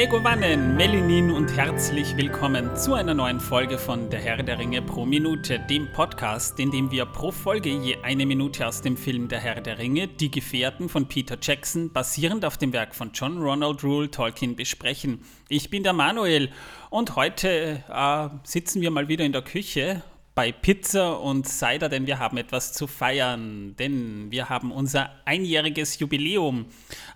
[0.00, 5.04] Megowannen, Melinin und herzlich willkommen zu einer neuen Folge von Der Herr der Ringe pro
[5.04, 9.40] Minute, dem Podcast, in dem wir pro Folge je eine Minute aus dem Film Der
[9.40, 13.84] Herr der Ringe, Die Gefährten von Peter Jackson, basierend auf dem Werk von John Ronald
[13.84, 15.20] Rule Tolkien besprechen.
[15.50, 16.48] Ich bin der Manuel
[16.88, 20.02] und heute äh, sitzen wir mal wieder in der Küche
[20.34, 23.74] bei Pizza und Cider, denn wir haben etwas zu feiern.
[23.78, 26.66] Denn wir haben unser einjähriges Jubiläum.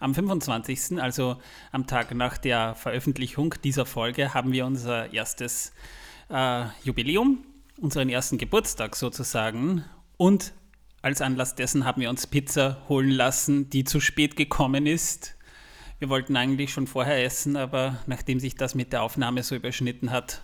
[0.01, 1.37] Am 25., also
[1.73, 5.73] am Tag nach der Veröffentlichung dieser Folge, haben wir unser erstes
[6.29, 7.45] äh, Jubiläum,
[7.81, 9.85] unseren ersten Geburtstag sozusagen.
[10.17, 10.53] Und
[11.03, 15.37] als Anlass dessen haben wir uns Pizza holen lassen, die zu spät gekommen ist.
[15.99, 20.11] Wir wollten eigentlich schon vorher essen, aber nachdem sich das mit der Aufnahme so überschnitten
[20.11, 20.43] hat,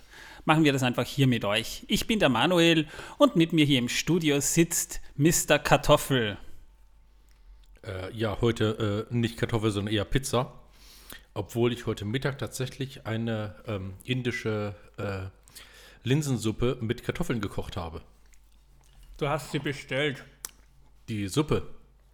[0.51, 1.85] machen wir das einfach hier mit euch.
[1.87, 5.61] Ich bin der Manuel und mit mir hier im Studio sitzt Mr.
[5.61, 6.39] Kartoffel.
[7.87, 10.61] Äh, ja, heute äh, nicht Kartoffel, sondern eher Pizza.
[11.35, 15.29] Obwohl ich heute Mittag tatsächlich eine ähm, indische äh,
[16.03, 18.03] Linsensuppe mit Kartoffeln gekocht habe.
[19.19, 20.25] Du hast sie bestellt.
[21.09, 21.63] Die Suppe?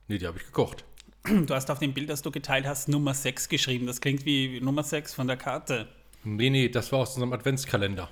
[0.09, 0.85] Nee, die habe ich gekocht.
[1.25, 3.87] Du hast auf dem Bild, das du geteilt hast, Nummer 6 geschrieben.
[3.87, 5.89] Das klingt wie Nummer 6 von der Karte.
[6.23, 8.11] Nee, nee, das war aus unserem Adventskalender.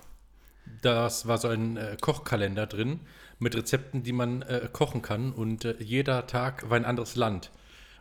[0.82, 3.00] Das war so ein äh, Kochkalender drin
[3.38, 7.50] mit Rezepten, die man äh, kochen kann und äh, jeder Tag war ein anderes Land.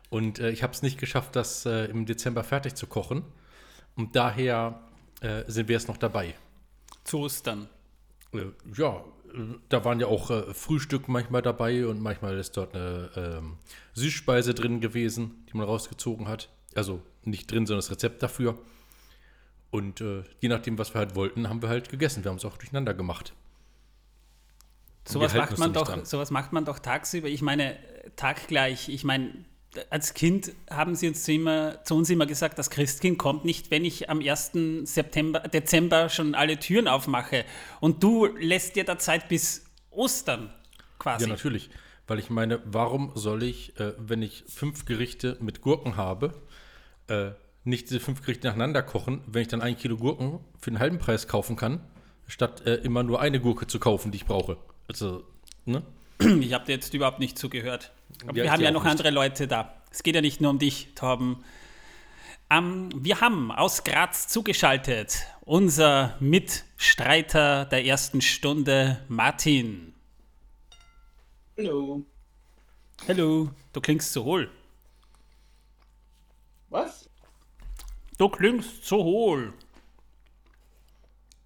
[0.09, 3.23] Und äh, ich habe es nicht geschafft, das äh, im Dezember fertig zu kochen.
[3.95, 4.81] Und daher
[5.21, 6.35] äh, sind wir jetzt noch dabei.
[7.03, 7.67] Zu Ostern.
[8.75, 9.03] ja,
[9.69, 13.57] da waren ja auch Frühstück manchmal dabei und manchmal ist dort eine ähm,
[13.93, 16.49] Süßspeise drin gewesen, die man rausgezogen hat.
[16.75, 18.57] Also nicht drin, sondern das Rezept dafür.
[19.73, 22.23] Und äh, je nachdem, was wir halt wollten, haben wir halt gegessen.
[22.23, 23.33] Wir haben es auch durcheinander gemacht.
[25.03, 27.27] Sowas macht, man doch, sowas macht man doch tagsüber.
[27.27, 27.75] Ich meine,
[28.15, 28.87] taggleich.
[28.89, 29.33] Ich meine,
[29.89, 33.71] als Kind haben sie uns zu, immer, zu uns immer gesagt, das Christkind kommt nicht,
[33.71, 34.51] wenn ich am 1.
[34.83, 37.43] September, Dezember schon alle Türen aufmache.
[37.79, 40.53] Und du lässt dir da Zeit bis Ostern
[40.99, 41.25] quasi.
[41.25, 41.71] Ja, natürlich.
[42.05, 46.35] Weil ich meine, warum soll ich, äh, wenn ich fünf Gerichte mit Gurken habe,
[47.07, 47.31] äh,
[47.63, 50.99] nicht diese fünf Gerichte nacheinander kochen, wenn ich dann ein Kilo Gurken für den halben
[50.99, 51.79] Preis kaufen kann,
[52.27, 54.57] statt äh, immer nur eine Gurke zu kaufen, die ich brauche.
[54.87, 55.23] Also,
[55.65, 55.83] ne?
[56.39, 57.91] Ich habe dir jetzt überhaupt nicht zugehört.
[58.27, 58.91] Aber ja, wir haben ja noch nicht.
[58.91, 59.75] andere Leute da.
[59.91, 61.43] Es geht ja nicht nur um dich, Torben.
[62.49, 69.93] Um, wir haben aus Graz zugeschaltet unser Mitstreiter der ersten Stunde, Martin.
[71.57, 72.05] Hallo.
[73.07, 74.49] Hallo, du klingst so hohl.
[76.69, 77.09] Was?
[78.17, 79.53] Du klingst zu hohl.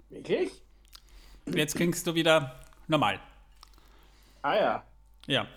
[0.10, 0.52] Wirklich?
[1.46, 3.20] Jetzt klingst du wieder normal.
[4.42, 4.84] Ah ja.
[5.28, 5.48] Ja.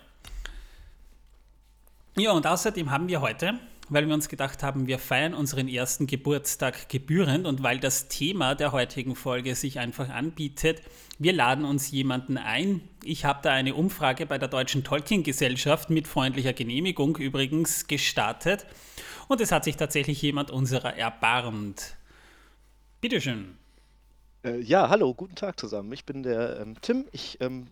[2.17, 6.07] Ja, und außerdem haben wir heute, weil wir uns gedacht haben, wir feiern unseren ersten
[6.07, 10.81] Geburtstag gebührend und weil das Thema der heutigen Folge sich einfach anbietet,
[11.19, 12.81] wir laden uns jemanden ein.
[13.03, 18.65] Ich habe da eine Umfrage bei der Deutschen Tolkien-Gesellschaft mit freundlicher Genehmigung übrigens gestartet.
[19.31, 21.95] Und es hat sich tatsächlich jemand unserer erbarmt.
[22.99, 23.57] Bitteschön.
[24.43, 25.89] Äh, ja, hallo, guten Tag zusammen.
[25.93, 27.05] Ich bin der ähm, Tim.
[27.13, 27.67] Ich, ähm,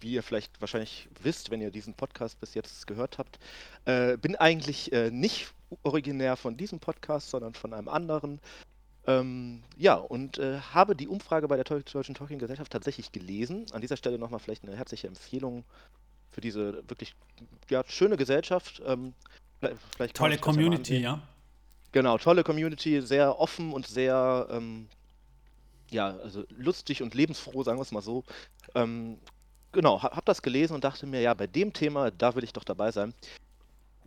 [0.00, 3.38] wie ihr vielleicht wahrscheinlich wisst, wenn ihr diesen Podcast bis jetzt gehört habt,
[3.86, 8.38] äh, bin eigentlich äh, nicht originär von diesem Podcast, sondern von einem anderen.
[9.06, 13.64] Ähm, ja, und äh, habe die Umfrage bei der Deutschen Talking Gesellschaft tatsächlich gelesen.
[13.72, 15.64] An dieser Stelle nochmal vielleicht eine herzliche Empfehlung
[16.32, 17.14] für diese wirklich
[17.70, 18.82] ja, schöne Gesellschaft.
[18.84, 19.14] Ähm,
[19.96, 21.20] Vielleicht tolle Community, ja.
[21.92, 24.88] Genau, tolle Community, sehr offen und sehr, ähm,
[25.90, 28.24] ja, also lustig und lebensfroh, sagen wir es mal so.
[28.74, 29.18] Ähm,
[29.72, 32.64] genau, hab das gelesen und dachte mir, ja, bei dem Thema, da will ich doch
[32.64, 33.12] dabei sein.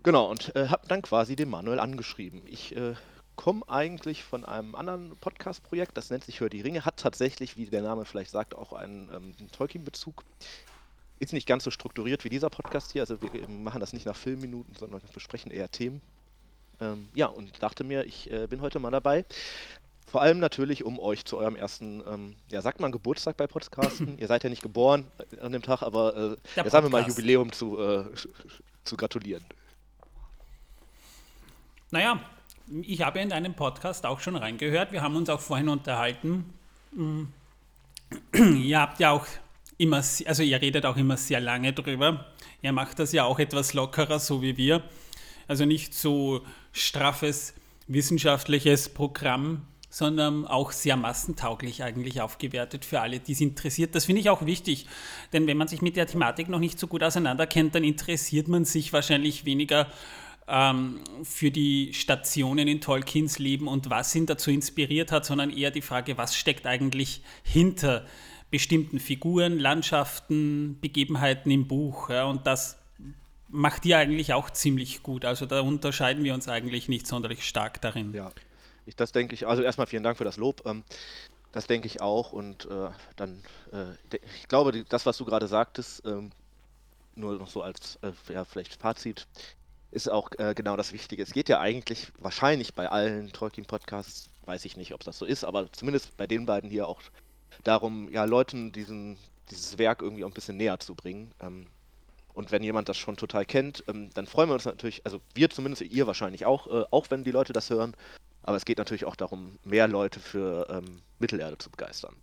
[0.02, 2.42] Genau, und äh, habe dann quasi den Manuel angeschrieben.
[2.48, 2.96] Ich äh,
[3.36, 7.66] komme eigentlich von einem anderen Podcast-Projekt, das nennt sich Hör die Ringe, hat tatsächlich, wie
[7.66, 10.24] der Name vielleicht sagt, auch einen ähm, Tolkien-Bezug
[11.20, 13.02] ist nicht ganz so strukturiert wie dieser Podcast hier.
[13.02, 16.02] Also wir machen das nicht nach Filmminuten, sondern besprechen eher Themen.
[16.82, 19.26] Ähm, ja, und dachte mir, ich äh, bin heute mal dabei.
[20.08, 24.18] Vor allem natürlich, um euch zu eurem ersten, ähm, ja, sagt man Geburtstag bei Podcasten.
[24.20, 25.06] Ihr seid ja nicht geboren
[25.42, 28.06] an dem Tag, aber äh, jetzt haben wir mal Jubiläum zu, äh,
[28.84, 29.44] zu gratulieren.
[31.92, 32.20] Naja,
[32.82, 34.92] ich habe in deinem Podcast auch schon reingehört.
[34.92, 36.54] Wir haben uns auch vorhin unterhalten.
[36.94, 37.32] Hm.
[38.34, 39.26] Ihr habt ja auch
[39.78, 42.26] immer, also ihr redet auch immer sehr lange drüber.
[42.62, 44.84] Ihr macht das ja auch etwas lockerer, so wie wir.
[45.48, 46.42] Also nicht so
[46.72, 47.54] straffes
[47.88, 53.96] wissenschaftliches Programm, sondern auch sehr massentauglich eigentlich aufgewertet für alle, die es interessiert.
[53.96, 54.88] Das finde ich auch wichtig,
[55.32, 58.66] denn wenn man sich mit der Thematik noch nicht so gut auseinanderkennt, dann interessiert man
[58.66, 59.88] sich wahrscheinlich weniger
[60.48, 65.72] ähm, für die Stationen in Tolkiens Leben und was ihn dazu inspiriert hat, sondern eher
[65.72, 68.06] die Frage, was steckt eigentlich hinter
[68.56, 72.10] bestimmten Figuren, Landschaften, Begebenheiten im Buch.
[72.10, 72.78] Ja, und das
[73.50, 75.26] macht ihr eigentlich auch ziemlich gut.
[75.26, 78.14] Also da unterscheiden wir uns eigentlich nicht sonderlich stark darin.
[78.14, 78.32] Ja,
[78.86, 79.46] ich, das denke ich.
[79.46, 80.62] Also erstmal vielen Dank für das Lob.
[80.66, 80.86] Ähm,
[81.52, 82.32] das denke ich auch.
[82.32, 83.44] Und äh, dann,
[83.74, 86.32] äh, ich glaube, das, was du gerade sagtest, ähm,
[87.16, 89.28] nur noch so als äh, ja, vielleicht Fazit,
[89.92, 91.22] ist auch äh, genau das Wichtige.
[91.22, 95.44] Es geht ja eigentlich wahrscheinlich bei allen Tolkien-Podcasts, weiß ich nicht, ob das so ist,
[95.44, 97.02] aber zumindest bei den beiden hier auch
[97.64, 99.18] darum, ja, Leuten diesen,
[99.50, 101.32] dieses Werk irgendwie auch ein bisschen näher zu bringen.
[101.42, 101.68] Ähm,
[102.34, 105.50] und wenn jemand das schon total kennt, ähm, dann freuen wir uns natürlich, also wir
[105.50, 107.96] zumindest, ihr wahrscheinlich auch, äh, auch wenn die Leute das hören.
[108.44, 112.16] Aber es geht natürlich auch darum, mehr Leute für ähm, Mittelerde zu begeistern.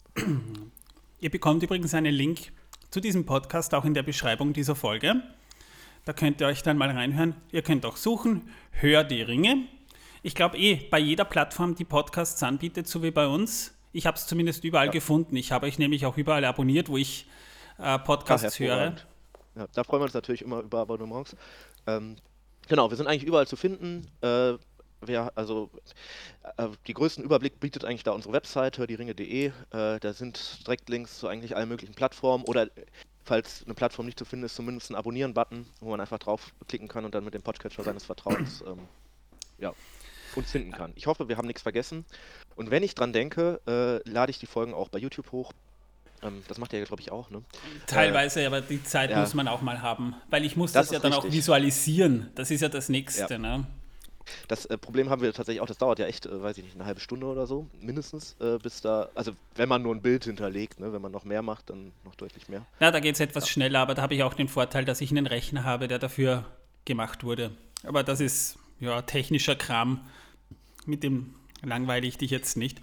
[1.18, 2.52] Ihr bekommt übrigens einen Link
[2.90, 5.22] zu diesem Podcast auch in der Beschreibung dieser Folge.
[6.04, 7.34] Da könnt ihr euch dann mal reinhören.
[7.50, 9.66] Ihr könnt auch suchen, Hör die Ringe.
[10.22, 13.72] Ich glaube eh, bei jeder Plattform, die Podcasts anbietet, so wie bei uns.
[13.92, 14.92] Ich habe es zumindest überall ja.
[14.92, 15.36] gefunden.
[15.36, 17.26] Ich habe euch nämlich auch überall abonniert, wo ich
[17.78, 18.96] äh, Podcasts Ach, höre.
[19.54, 21.36] Ja, da freuen wir uns natürlich immer über Abonnements.
[21.86, 22.16] Ähm,
[22.68, 24.08] genau, wir sind eigentlich überall zu finden.
[24.22, 24.54] Äh,
[25.04, 25.70] wir, also
[26.56, 29.46] äh, die größten Überblick bietet eigentlich da unsere Website, hördieringe.de.
[29.46, 32.68] Äh, da sind direkt Links zu eigentlich allen möglichen Plattformen oder
[33.24, 37.04] falls eine Plattform nicht zu finden ist, zumindest ein Abonnieren-Button, wo man einfach draufklicken kann
[37.04, 38.78] und dann mit dem Podcatcher seines Vertrauens ähm,
[39.58, 39.72] ja,
[40.36, 40.92] uns finden kann.
[40.94, 42.04] Ich hoffe, wir haben nichts vergessen.
[42.56, 45.52] Und wenn ich dran denke, äh, lade ich die Folgen auch bei YouTube hoch.
[46.22, 47.42] Ähm, das macht ihr ja, glaube ich, auch, ne?
[47.86, 49.20] Teilweise, äh, aber die Zeit ja.
[49.20, 50.14] muss man auch mal haben.
[50.30, 51.30] Weil ich muss das, das ja dann richtig.
[51.30, 52.30] auch visualisieren.
[52.34, 53.38] Das ist ja das Nächste, ja.
[53.38, 53.66] ne?
[54.48, 56.76] Das äh, Problem haben wir tatsächlich auch, das dauert ja echt, äh, weiß ich nicht,
[56.76, 60.24] eine halbe Stunde oder so, mindestens, äh, bis da, also wenn man nur ein Bild
[60.24, 62.64] hinterlegt, ne, wenn man noch mehr macht, dann noch deutlich mehr.
[62.80, 63.50] Ja, da geht es etwas ja.
[63.50, 66.44] schneller, aber da habe ich auch den Vorteil, dass ich einen Rechner habe, der dafür
[66.84, 67.50] gemacht wurde.
[67.84, 70.00] Aber das ist ja technischer Kram,
[70.86, 72.80] mit dem langweile ich dich jetzt nicht.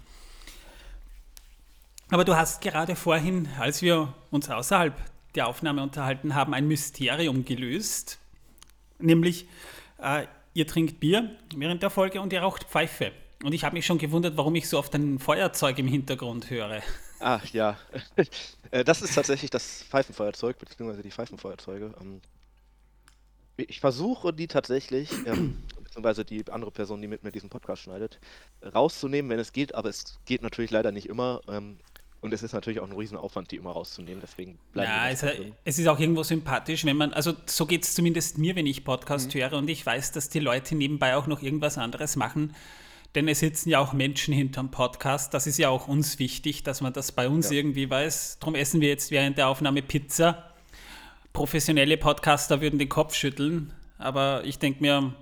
[2.10, 4.94] Aber du hast gerade vorhin, als wir uns außerhalb
[5.36, 8.18] der Aufnahme unterhalten haben, ein Mysterium gelöst.
[8.98, 9.46] Nämlich,
[10.02, 13.12] äh, ihr trinkt Bier während der Folge und ihr raucht Pfeife.
[13.44, 16.82] Und ich habe mich schon gewundert, warum ich so oft ein Feuerzeug im Hintergrund höre.
[17.20, 17.76] Ah, ja.
[18.72, 21.92] Äh, das ist tatsächlich das Pfeifenfeuerzeug, beziehungsweise die Pfeifenfeuerzeuge.
[23.68, 28.18] Ich versuche die tatsächlich, ähm, beziehungsweise die andere Person, die mit mir diesen Podcast schneidet,
[28.74, 31.40] rauszunehmen, wenn es geht, aber es geht natürlich leider nicht immer.
[31.48, 31.78] Ähm,
[32.20, 35.24] und es ist natürlich auch ein Riesenaufwand, die immer rauszunehmen, deswegen bleiben ja, es,
[35.64, 38.84] es, ist auch irgendwo sympathisch, wenn man, also so geht es zumindest mir, wenn ich
[38.84, 39.40] Podcast mhm.
[39.40, 42.54] höre und ich weiß, dass die Leute nebenbei auch noch irgendwas anderes machen,
[43.14, 46.80] denn es sitzen ja auch Menschen hinterm Podcast, das ist ja auch uns wichtig, dass
[46.80, 47.56] man das bei uns ja.
[47.56, 48.38] irgendwie weiß.
[48.38, 50.49] Darum essen wir jetzt während der Aufnahme Pizza.
[51.32, 55.14] Professionelle Podcaster würden den Kopf schütteln, aber ich denke mir,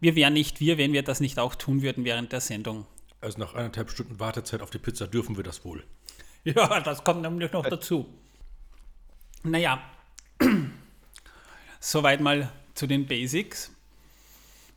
[0.00, 2.86] wir wären nicht wir, wenn wir das nicht auch tun würden während der Sendung.
[3.20, 5.84] Also nach eineinhalb Stunden Wartezeit auf die Pizza dürfen wir das wohl.
[6.44, 8.04] Ja, das kommt nämlich noch dazu.
[9.44, 9.80] Naja,
[11.78, 13.70] soweit mal zu den Basics.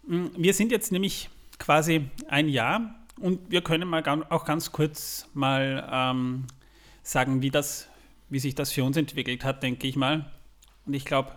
[0.05, 1.27] Mm, wir sind jetzt nämlich
[1.57, 6.45] quasi ein Jahr und wir können mal auch ganz kurz mal ähm,
[7.01, 7.87] sagen, wie, das,
[8.29, 10.31] wie sich das für uns entwickelt hat, denke ich mal.
[10.85, 11.31] Und ich glaube,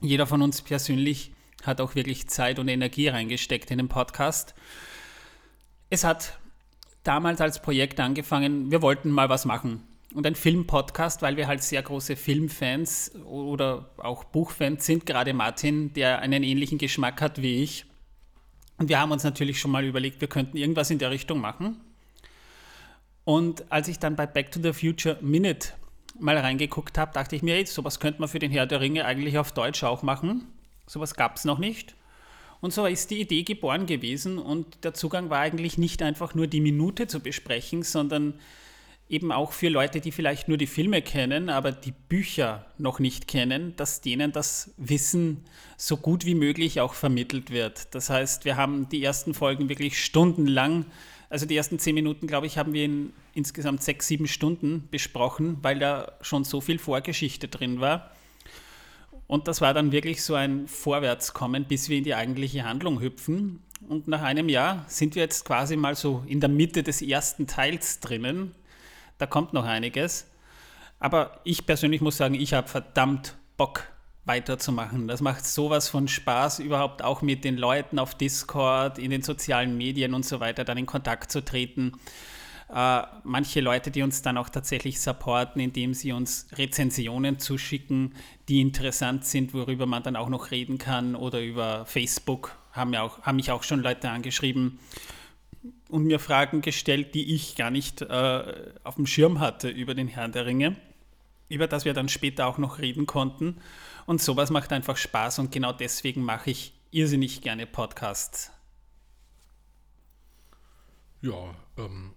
[0.00, 1.32] jeder von uns persönlich
[1.64, 4.54] hat auch wirklich Zeit und Energie reingesteckt in den Podcast.
[5.90, 6.38] Es hat
[7.02, 9.82] damals als Projekt angefangen, wir wollten mal was machen.
[10.14, 15.92] Und ein Filmpodcast, weil wir halt sehr große Filmfans oder auch Buchfans sind, gerade Martin,
[15.92, 17.84] der einen ähnlichen Geschmack hat wie ich.
[18.78, 21.80] Und wir haben uns natürlich schon mal überlegt, wir könnten irgendwas in der Richtung machen.
[23.24, 25.74] Und als ich dann bei Back to the Future Minute
[26.20, 29.04] mal reingeguckt habe, dachte ich mir, ey, sowas könnte man für den Herr der Ringe
[29.04, 30.46] eigentlich auf Deutsch auch machen.
[30.86, 31.94] Sowas gab es noch nicht.
[32.60, 36.46] Und so ist die Idee geboren gewesen und der Zugang war eigentlich nicht einfach nur
[36.46, 38.34] die Minute zu besprechen, sondern
[39.08, 43.26] eben auch für Leute, die vielleicht nur die Filme kennen, aber die Bücher noch nicht
[43.26, 45.44] kennen, dass denen das Wissen
[45.76, 47.94] so gut wie möglich auch vermittelt wird.
[47.94, 50.86] Das heißt, wir haben die ersten Folgen wirklich stundenlang,
[51.30, 55.58] also die ersten zehn Minuten, glaube ich, haben wir in insgesamt sechs, sieben Stunden besprochen,
[55.62, 58.10] weil da schon so viel Vorgeschichte drin war.
[59.28, 63.62] Und das war dann wirklich so ein Vorwärtskommen, bis wir in die eigentliche Handlung hüpfen.
[63.88, 67.46] Und nach einem Jahr sind wir jetzt quasi mal so in der Mitte des ersten
[67.46, 68.52] Teils drinnen.
[69.18, 70.26] Da kommt noch einiges.
[70.98, 73.84] Aber ich persönlich muss sagen, ich habe verdammt Bock
[74.30, 75.08] weiterzumachen.
[75.08, 79.76] Das macht sowas von Spaß, überhaupt auch mit den Leuten auf Discord, in den sozialen
[79.76, 81.94] Medien und so weiter dann in Kontakt zu treten.
[82.72, 88.14] äh, manche Leute, die uns dann auch tatsächlich supporten, indem sie uns Rezensionen zuschicken,
[88.48, 93.02] die interessant sind, worüber man dann auch noch reden kann oder über Facebook haben, ja
[93.02, 94.78] auch, haben mich auch schon Leute angeschrieben
[95.88, 98.42] und mir Fragen gestellt, die ich gar nicht äh,
[98.84, 100.76] auf dem Schirm hatte über den Herrn der Ringe,
[101.48, 103.56] über das wir dann später auch noch reden konnten.
[104.06, 108.50] Und sowas macht einfach Spaß und genau deswegen mache ich irrsinnig gerne Podcasts.
[111.22, 112.12] Ja, ähm,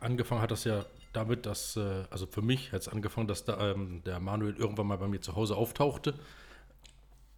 [0.00, 3.72] angefangen hat das ja damit, dass, äh, also für mich hat es angefangen, dass da,
[3.72, 6.14] ähm, der Manuel irgendwann mal bei mir zu Hause auftauchte.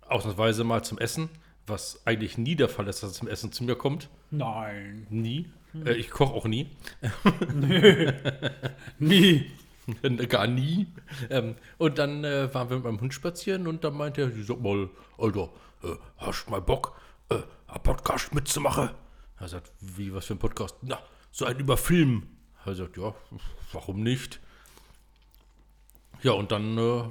[0.03, 1.29] Ausnahmsweise mal zum Essen,
[1.67, 4.09] was eigentlich nie der Fall ist, dass er zum Essen zu mir kommt.
[4.31, 5.07] Nein.
[5.11, 5.47] Nie.
[5.85, 6.71] Äh, ich koche auch nie.
[7.55, 8.13] Nö.
[8.99, 9.51] Nie.
[10.29, 10.89] Gar nie.
[11.31, 14.61] Ähm, und dann äh, waren wir mit meinem Hund spazieren und dann meinte er, sag
[14.61, 14.89] mal,
[15.19, 15.51] Alter,
[15.83, 18.91] äh, hast du mal Bock, äh, einen Podcast mitzumachen?
[19.39, 20.77] Er sagt, wie, was für ein Podcast?
[20.83, 20.99] Na,
[21.31, 22.27] so ein über Film.
[22.65, 23.15] Er sagt, ja,
[23.73, 24.41] warum nicht?
[26.23, 27.03] Ja, und dann äh,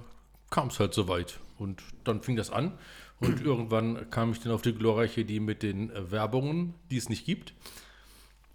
[0.49, 1.39] kam es halt soweit.
[1.57, 2.77] Und dann fing das an.
[3.19, 7.07] Und irgendwann kam ich dann auf die glorreiche Idee mit den äh, Werbungen, die es
[7.07, 7.53] nicht gibt.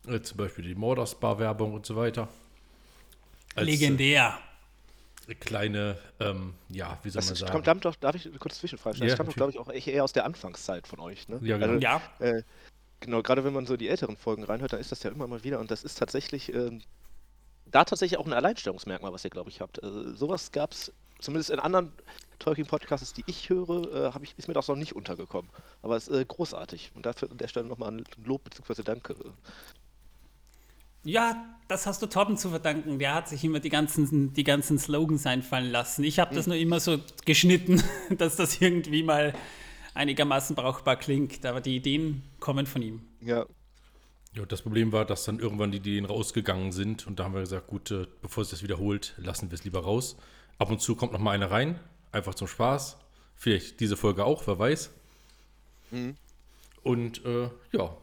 [0.06, 2.28] Äh, zum Beispiel die Mordersbar-Werbung und so weiter.
[3.60, 4.38] Als, äh, Legendär.
[5.40, 7.52] kleine, ähm, ja, wie soll man Das sagen?
[7.52, 9.08] kommt damit doch, darf ich kurz Zwischenfrage stellen?
[9.08, 11.38] Ja, das kommt doch, glaube ich, auch echt eher aus der Anfangszeit von euch, ne?
[11.42, 11.72] Ja, genau.
[11.74, 12.02] Also, Ja.
[12.18, 12.42] Äh,
[13.00, 15.44] genau, gerade wenn man so die älteren Folgen reinhört, dann ist das ja immer mal
[15.44, 16.82] wieder und das ist tatsächlich, ähm,
[17.66, 19.82] da tatsächlich auch ein Alleinstellungsmerkmal, was ihr, glaube ich, habt.
[19.82, 21.92] Also, sowas gab es zumindest in anderen
[22.40, 25.50] Tolkien-Podcasts, die ich höre, äh, ich, ist mir das noch nicht untergekommen.
[25.82, 28.82] Aber es ist äh, großartig und dafür an der Stelle nochmal ein Lob bzw.
[28.82, 29.14] Danke.
[31.04, 32.98] Ja, das hast du Torben zu verdanken.
[32.98, 36.04] Der hat sich immer die ganzen, die ganzen Slogans einfallen lassen.
[36.04, 37.82] Ich habe das nur immer so geschnitten,
[38.18, 39.32] dass das irgendwie mal
[39.94, 41.46] einigermaßen brauchbar klingt.
[41.46, 43.02] Aber die Ideen kommen von ihm.
[43.20, 43.46] Ja,
[44.34, 47.40] Ja, das Problem war, dass dann irgendwann die Ideen rausgegangen sind und da haben wir
[47.40, 50.16] gesagt, gut, äh, bevor es das wiederholt, lassen wir es lieber raus.
[50.58, 51.80] Ab und zu kommt noch mal eine rein,
[52.12, 52.96] einfach zum Spaß.
[53.34, 54.90] Vielleicht diese Folge auch, wer weiß.
[56.82, 57.96] Und äh, ja,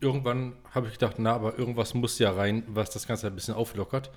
[0.00, 3.54] irgendwann habe ich gedacht, na, aber irgendwas muss ja rein, was das Ganze ein bisschen
[3.54, 4.10] auflockert.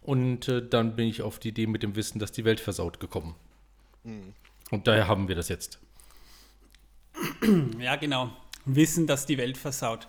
[0.00, 3.00] Und äh, dann bin ich auf die Idee mit dem Wissen, dass die Welt versaut
[3.00, 3.34] gekommen.
[4.70, 5.78] Und daher haben wir das jetzt.
[7.78, 8.30] Ja, genau.
[8.64, 10.08] Wissen, dass die Welt versaut.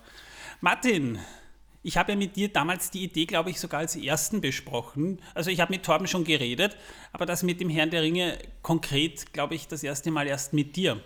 [0.62, 1.20] Martin,
[1.84, 5.22] ich habe ja mit dir damals die Idee, glaube ich, sogar als ersten besprochen.
[5.34, 6.78] Also ich habe mit Torben schon geredet,
[7.12, 10.76] aber das mit dem Herrn der Ringe konkret, glaube ich, das erste Mal erst mit
[10.76, 11.04] dir.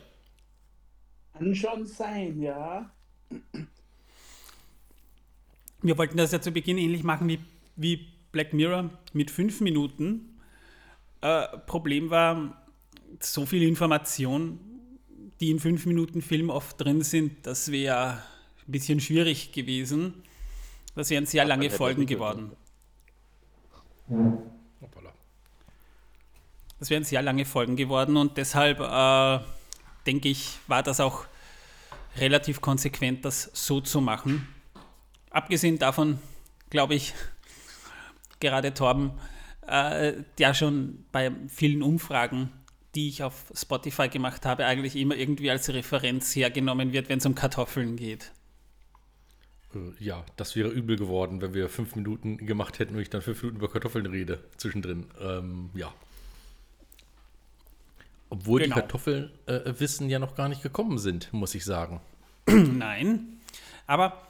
[1.33, 2.91] Kann schon sein, ja.
[5.81, 7.39] Wir wollten das ja zu Beginn ähnlich machen wie,
[7.75, 10.39] wie Black Mirror mit fünf Minuten.
[11.21, 12.61] Äh, Problem war,
[13.19, 14.59] so viel Information,
[15.39, 18.13] die in fünf Minuten Film oft drin sind, das wäre
[18.67, 20.13] ein bisschen schwierig gewesen.
[20.95, 22.51] Das wären sehr lange Folgen geworden.
[24.09, 25.13] Hoppala.
[26.79, 29.39] Das wären sehr lange Folgen geworden und deshalb äh,
[30.07, 31.25] denke ich, war das auch
[32.17, 34.47] relativ konsequent, das so zu machen.
[35.29, 36.19] Abgesehen davon,
[36.69, 37.13] glaube ich,
[38.39, 39.11] gerade Torben,
[39.67, 42.51] äh, der schon bei vielen Umfragen,
[42.95, 47.25] die ich auf Spotify gemacht habe, eigentlich immer irgendwie als Referenz hergenommen wird, wenn es
[47.25, 48.31] um Kartoffeln geht.
[49.75, 53.21] Äh, ja, das wäre übel geworden, wenn wir fünf Minuten gemacht hätten und ich dann
[53.21, 55.07] fünf Minuten über Kartoffeln rede zwischendrin.
[55.21, 55.93] Ähm, ja.
[58.29, 58.75] Obwohl Genau.
[58.75, 62.01] die Kartoffelwissen ja noch gar nicht gekommen sind, muss ich sagen.
[62.47, 63.39] Nein.
[63.85, 64.26] Aber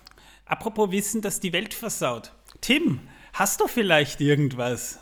[0.47, 2.31] apropos Wissen, dass die Welt versaut.
[2.61, 2.99] Tim,
[3.33, 4.99] hast du vielleicht irgendwas?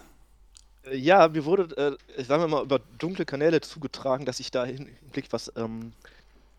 [0.86, 4.66] Äh, Ja, mir wurde, äh, sagen wir mal, über dunkle Kanäle zugetragen, dass ich da
[4.66, 5.94] hin- Hinblick was ähm,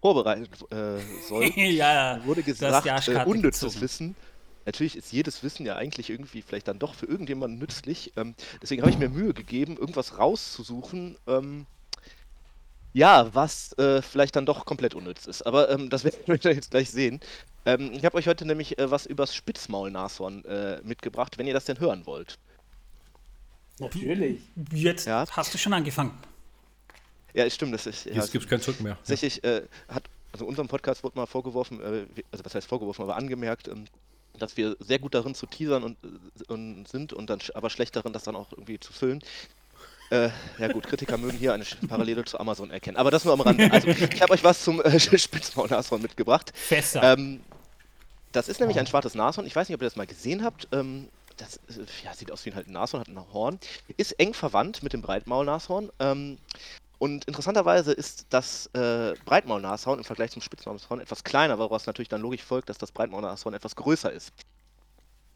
[0.01, 1.45] vorbereiten äh, soll.
[1.57, 3.81] ja, Mir wurde gesagt, die äh, unnützes gezogen.
[3.83, 4.17] Wissen.
[4.65, 8.13] Natürlich ist jedes Wissen ja eigentlich irgendwie vielleicht dann doch für irgendjemanden nützlich.
[8.17, 11.67] Ähm, deswegen habe ich mir Mühe gegeben, irgendwas rauszusuchen, ähm,
[12.97, 15.43] ja, was äh, vielleicht dann doch komplett unnütz ist.
[15.43, 17.21] Aber ähm, das werden wir jetzt gleich sehen.
[17.67, 21.67] Ähm, ich habe euch heute nämlich äh, was übers Spitzmaulnashorn äh, mitgebracht, wenn ihr das
[21.67, 22.39] denn hören wollt.
[23.79, 24.41] Natürlich.
[24.73, 25.27] Jetzt Ja.
[25.31, 26.17] hast du schon angefangen.
[27.35, 28.07] Ja, stimmt, das ist.
[28.07, 28.97] Ja, Jetzt gibt es kein Zurück mehr.
[28.97, 33.17] Tatsächlich äh, hat, also unserem Podcast wurde mal vorgeworfen, äh, also was heißt vorgeworfen, aber
[33.17, 33.85] angemerkt, ähm,
[34.39, 37.95] dass wir sehr gut darin zu teasern und, äh, und sind und dann aber schlecht
[37.95, 39.21] darin, das dann auch irgendwie zu füllen.
[40.11, 42.97] Äh, ja gut, Kritiker mögen hier eine Parallele zu Amazon erkennen.
[42.97, 43.71] Aber das nur am Rande.
[43.73, 46.53] Also ich habe euch was zum äh, Spitzmaulnashorn mitgebracht.
[46.55, 47.03] Fässer.
[47.03, 47.41] Ähm,
[48.33, 49.47] das ist nämlich ein schwarzes Nashorn.
[49.47, 50.69] Ich weiß nicht, ob ihr das mal gesehen habt.
[50.73, 53.59] Ähm, das äh, ja, sieht aus wie halt ein Nashorn, hat ein Horn.
[53.97, 55.91] Ist eng verwandt mit dem Breitmaulnashorn.
[55.99, 56.39] Ähm,
[56.99, 62.23] und interessanterweise ist das äh, Breitmaulnashorn im Vergleich zum Spitznashorn etwas kleiner, woraus natürlich dann
[62.23, 64.33] logisch folgt, dass das Breitmaulnashorn etwas größer ist.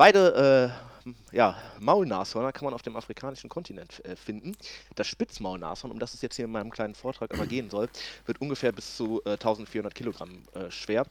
[0.00, 0.72] Beide
[1.04, 4.56] äh, ja, Maulnashörner kann man auf dem afrikanischen Kontinent äh, finden.
[4.94, 7.86] Das Spitzmaulnashorn, um das es jetzt hier in meinem kleinen Vortrag aber gehen soll,
[8.24, 11.04] wird ungefähr bis zu äh, 1400 Kilogramm äh, schwer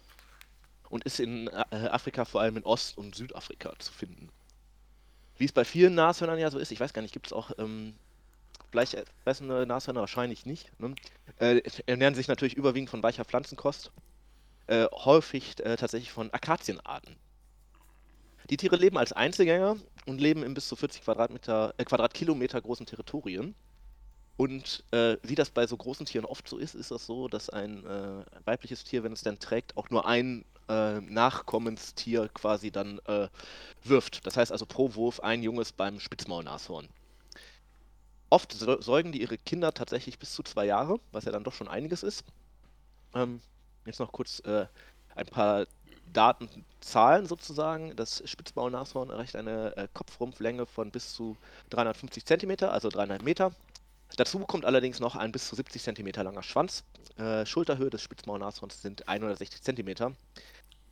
[0.90, 4.30] und ist in äh, Afrika vor allem in Ost- und Südafrika zu finden.
[5.38, 7.52] Wie es bei vielen Nashörnern ja so ist, ich weiß gar nicht, gibt es auch
[7.60, 7.94] ähm,
[8.72, 10.00] fleischfressende Nashörner?
[10.00, 10.72] Wahrscheinlich nicht.
[10.80, 10.96] Ne?
[11.38, 13.92] Äh, ernähren sich natürlich überwiegend von weicher Pflanzenkost,
[14.66, 17.18] äh, häufig äh, tatsächlich von Akazienarten.
[18.50, 19.78] Die Tiere leben als Einzelgänger
[20.08, 23.54] und leben in bis zu 40 Quadratmeter, äh, Quadratkilometer großen Territorien.
[24.38, 27.50] Und äh, wie das bei so großen Tieren oft so ist, ist das so, dass
[27.50, 33.00] ein äh, weibliches Tier, wenn es dann trägt, auch nur ein äh, Nachkommenstier quasi dann
[33.06, 33.28] äh,
[33.84, 34.26] wirft.
[34.26, 36.88] Das heißt also pro Wurf ein Junges beim Spitzmaulnashorn.
[38.30, 41.68] Oft säugen die ihre Kinder tatsächlich bis zu zwei Jahre, was ja dann doch schon
[41.68, 42.24] einiges ist.
[43.14, 43.42] Ähm,
[43.86, 44.68] jetzt noch kurz äh,
[45.16, 45.66] ein paar
[46.14, 46.50] Daten,
[46.82, 47.96] Zahlen sozusagen.
[47.96, 51.38] Das Spitzmaulnashorn erreicht eine äh, Kopfrumpflänge von bis zu
[51.70, 53.52] 350 cm, also 300 Meter.
[54.18, 56.84] Dazu kommt allerdings noch ein bis zu 70 cm langer Schwanz.
[57.18, 60.16] Äh, Schulterhöhe des Spitzmaulnashorns sind 160 cm.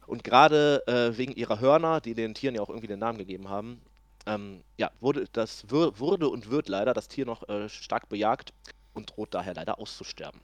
[0.06, 3.50] Und gerade äh, wegen ihrer Hörner, die den Tieren ja auch irgendwie den Namen gegeben
[3.50, 3.82] haben,
[4.26, 8.54] ähm, ja, wurde, das wurde und wird leider das Tier noch äh, stark bejagt
[8.94, 10.40] und droht daher leider auszusterben.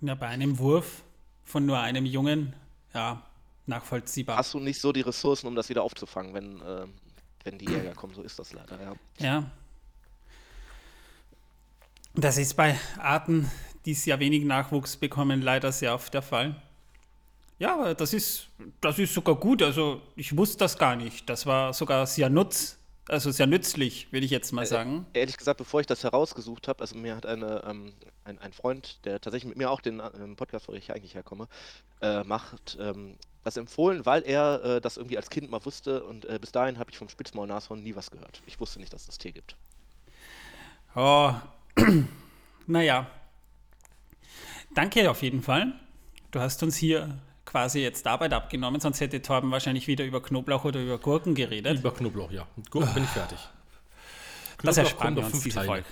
[0.00, 1.02] Ja, bei einem Wurf
[1.44, 2.54] von nur einem Jungen,
[2.94, 3.22] ja,
[3.66, 4.36] nachvollziehbar.
[4.36, 6.86] Hast du nicht so die Ressourcen, um das wieder aufzufangen, wenn, äh,
[7.44, 8.14] wenn die Jäger kommen?
[8.14, 8.94] So ist das leider, ja.
[9.18, 9.50] Ja.
[12.14, 13.50] Das ist bei Arten,
[13.84, 16.54] die sehr wenig Nachwuchs bekommen, leider sehr oft der Fall.
[17.58, 18.48] Ja, aber das ist,
[18.80, 19.62] das ist sogar gut.
[19.62, 21.28] Also ich wusste das gar nicht.
[21.28, 25.06] Das war sogar sehr nutz, also sehr nützlich, will ich jetzt mal sagen.
[25.12, 27.92] Äh, ehrlich gesagt, bevor ich das herausgesucht habe, also mir hat eine, ähm,
[28.24, 31.48] ein, ein Freund, der tatsächlich mit mir auch den ähm, Podcast, wo ich eigentlich herkomme,
[32.00, 36.24] äh, macht, ähm, das empfohlen, weil er äh, das irgendwie als Kind mal wusste und
[36.24, 38.42] äh, bis dahin habe ich vom Spitzmaulnashorn nie was gehört.
[38.46, 39.56] Ich wusste nicht, dass es das Tier gibt.
[40.96, 41.32] Oh,
[42.66, 43.06] naja.
[44.74, 45.78] Danke auf jeden Fall.
[46.30, 47.18] Du hast uns hier
[47.54, 51.78] quasi jetzt Arbeit abgenommen, sonst hätte Torben wahrscheinlich wieder über Knoblauch oder über Gurken geredet.
[51.78, 52.48] Über Knoblauch, ja.
[52.56, 53.38] Mit Gurken bin ich fertig.
[54.64, 55.66] das ersparen wir uns diese Teile.
[55.68, 55.86] Folge.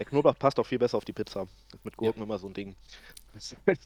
[0.00, 1.46] Der Knoblauch passt auch viel besser auf die Pizza.
[1.84, 2.24] Mit Gurken ja.
[2.24, 2.74] immer so ein Ding.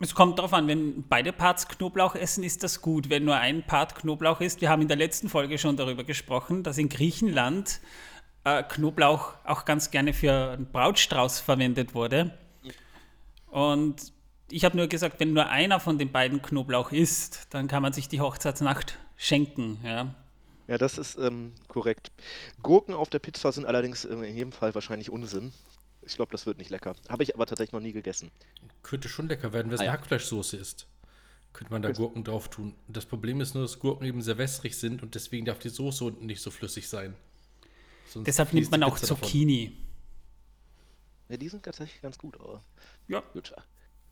[0.00, 3.08] Es kommt darauf an, wenn beide Parts Knoblauch essen, ist das gut.
[3.08, 6.64] Wenn nur ein Part Knoblauch ist, wir haben in der letzten Folge schon darüber gesprochen,
[6.64, 7.80] dass in Griechenland
[8.42, 12.36] äh, Knoblauch auch ganz gerne für einen Brautstrauß verwendet wurde.
[13.46, 14.12] Und
[14.50, 17.92] ich habe nur gesagt, wenn nur einer von den beiden Knoblauch isst, dann kann man
[17.92, 19.78] sich die Hochzeitsnacht schenken.
[19.84, 20.14] Ja,
[20.68, 22.12] ja das ist ähm, korrekt.
[22.62, 25.52] Gurken auf der Pizza sind allerdings in jedem Fall wahrscheinlich Unsinn.
[26.02, 26.94] Ich glaube, das wird nicht lecker.
[27.08, 28.30] Habe ich aber tatsächlich noch nie gegessen.
[28.82, 29.92] Könnte schon lecker werden, wenn es ah, eine.
[29.92, 30.86] Hackfleischsoße ist.
[31.52, 32.74] Könnte man da Gurken drauf tun.
[32.88, 36.04] Das Problem ist nur, dass Gurken eben sehr wässrig sind und deswegen darf die Soße
[36.04, 37.14] unten nicht so flüssig sein.
[38.06, 39.66] Sonst Deshalb nimmt man auch Zucchini.
[39.66, 39.82] Davon.
[41.28, 42.62] Ja, die sind tatsächlich ganz gut, aber.
[43.06, 43.20] Ja.
[43.32, 43.54] Gut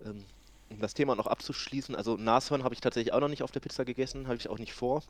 [0.05, 0.25] ähm,
[0.71, 3.61] um das Thema noch abzuschließen, also Nashorn habe ich tatsächlich auch noch nicht auf der
[3.61, 5.03] Pizza gegessen, habe ich auch nicht vor.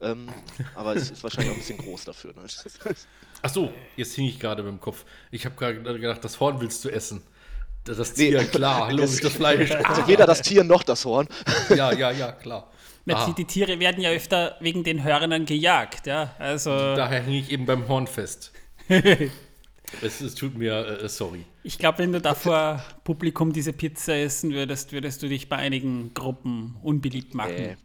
[0.00, 0.28] Ähm,
[0.74, 2.34] aber es ist wahrscheinlich auch ein bisschen groß dafür.
[2.34, 2.42] Ne?
[3.42, 5.04] Ach so, jetzt hing ich gerade mit dem Kopf.
[5.30, 7.22] Ich habe gerade gedacht, das Horn willst du essen.
[7.84, 9.70] Das Tier, nee, klar, logisch, das Fleisch.
[9.72, 11.28] Also weder das Tier noch das Horn.
[11.68, 12.70] Ja, ja, ja, klar.
[13.06, 16.34] Die, die, Tiere werden ja öfter wegen den Hörnern gejagt, ja.
[16.38, 18.52] Also Daher hänge ich eben beim Horn fest.
[20.02, 21.44] Es, es tut mir, äh, sorry.
[21.62, 25.56] Ich glaube, wenn du da vor Publikum diese Pizza essen würdest, würdest du dich bei
[25.56, 27.54] einigen Gruppen unbeliebt machen.
[27.56, 27.76] Nee.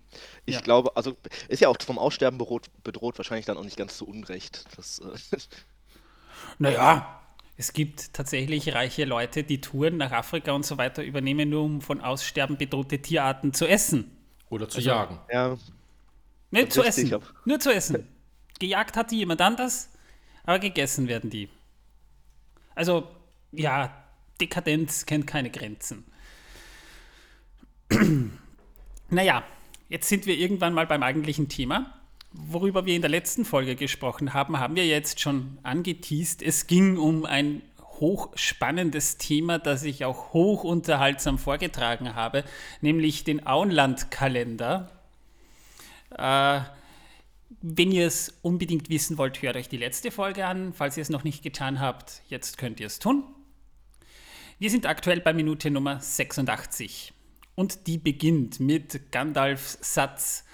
[0.46, 0.62] Ich ja.
[0.62, 1.16] glaube, also
[1.48, 4.66] ist ja auch vom Aussterben bedroht, bedroht wahrscheinlich dann auch nicht ganz zu Unrecht.
[4.76, 5.38] Das, äh
[6.60, 7.22] naja,
[7.58, 11.82] es gibt tatsächlich reiche Leute, die Touren nach Afrika und so weiter übernehmen, nur um
[11.82, 14.16] von Aussterben bedrohte Tierarten zu essen.
[14.50, 15.20] Oder zu also, jagen.
[15.32, 15.58] Ja.
[16.52, 17.22] Nicht zu essen.
[17.46, 18.08] Nur zu essen.
[18.60, 19.90] Gejagt hat die jemand anders,
[20.44, 21.50] aber gegessen werden die.
[22.80, 23.10] Also,
[23.52, 23.94] ja,
[24.40, 26.06] Dekadenz kennt keine Grenzen.
[29.10, 29.44] naja,
[29.90, 31.94] jetzt sind wir irgendwann mal beim eigentlichen Thema.
[32.32, 36.42] Worüber wir in der letzten Folge gesprochen haben, haben wir jetzt schon angeteased.
[36.42, 37.64] Es ging um ein
[38.00, 42.46] hochspannendes Thema, das ich auch hoch unterhaltsam vorgetragen habe,
[42.80, 44.90] nämlich den Auenland-Kalender.
[46.18, 46.62] Äh,
[47.62, 50.74] wenn ihr es unbedingt wissen wollt, hört euch die letzte Folge an.
[50.74, 53.24] Falls ihr es noch nicht getan habt, jetzt könnt ihr es tun.
[54.60, 57.14] Wir sind aktuell bei Minute Nummer 86.
[57.56, 60.46] Und die beginnt mit Gandalfs Satz,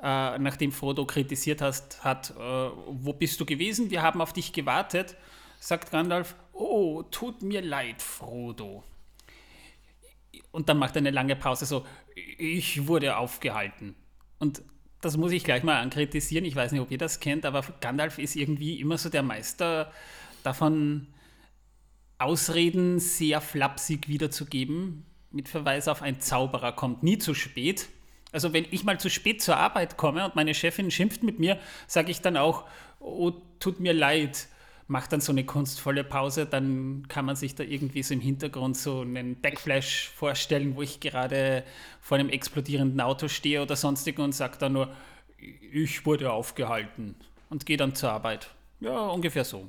[0.00, 3.90] äh, nachdem Frodo kritisiert hast, hat, äh, wo bist du gewesen?
[3.90, 5.16] Wir haben auf dich gewartet.
[5.58, 8.84] Sagt Gandalf, oh, tut mir leid, Frodo.
[10.52, 13.94] Und dann macht er eine lange Pause so, ich wurde aufgehalten.
[14.38, 14.62] Und
[15.06, 16.44] das muss ich gleich mal ankritisieren.
[16.44, 19.92] Ich weiß nicht, ob ihr das kennt, aber Gandalf ist irgendwie immer so der Meister
[20.42, 21.06] davon,
[22.18, 27.88] Ausreden sehr flapsig wiederzugeben, mit Verweis auf ein Zauberer kommt nie zu spät.
[28.32, 31.58] Also wenn ich mal zu spät zur Arbeit komme und meine Chefin schimpft mit mir,
[31.86, 32.64] sage ich dann auch,
[33.00, 34.48] oh, tut mir leid,
[34.88, 38.76] macht dann so eine kunstvolle Pause, dann kann man sich da irgendwie so im Hintergrund
[38.76, 41.64] so einen Backflash vorstellen, wo ich gerade
[42.00, 44.94] vor einem explodierenden Auto stehe oder sonstigen und sage dann nur,
[45.38, 47.16] ich wurde aufgehalten
[47.50, 48.50] und gehe dann zur Arbeit.
[48.80, 49.68] Ja, ungefähr so.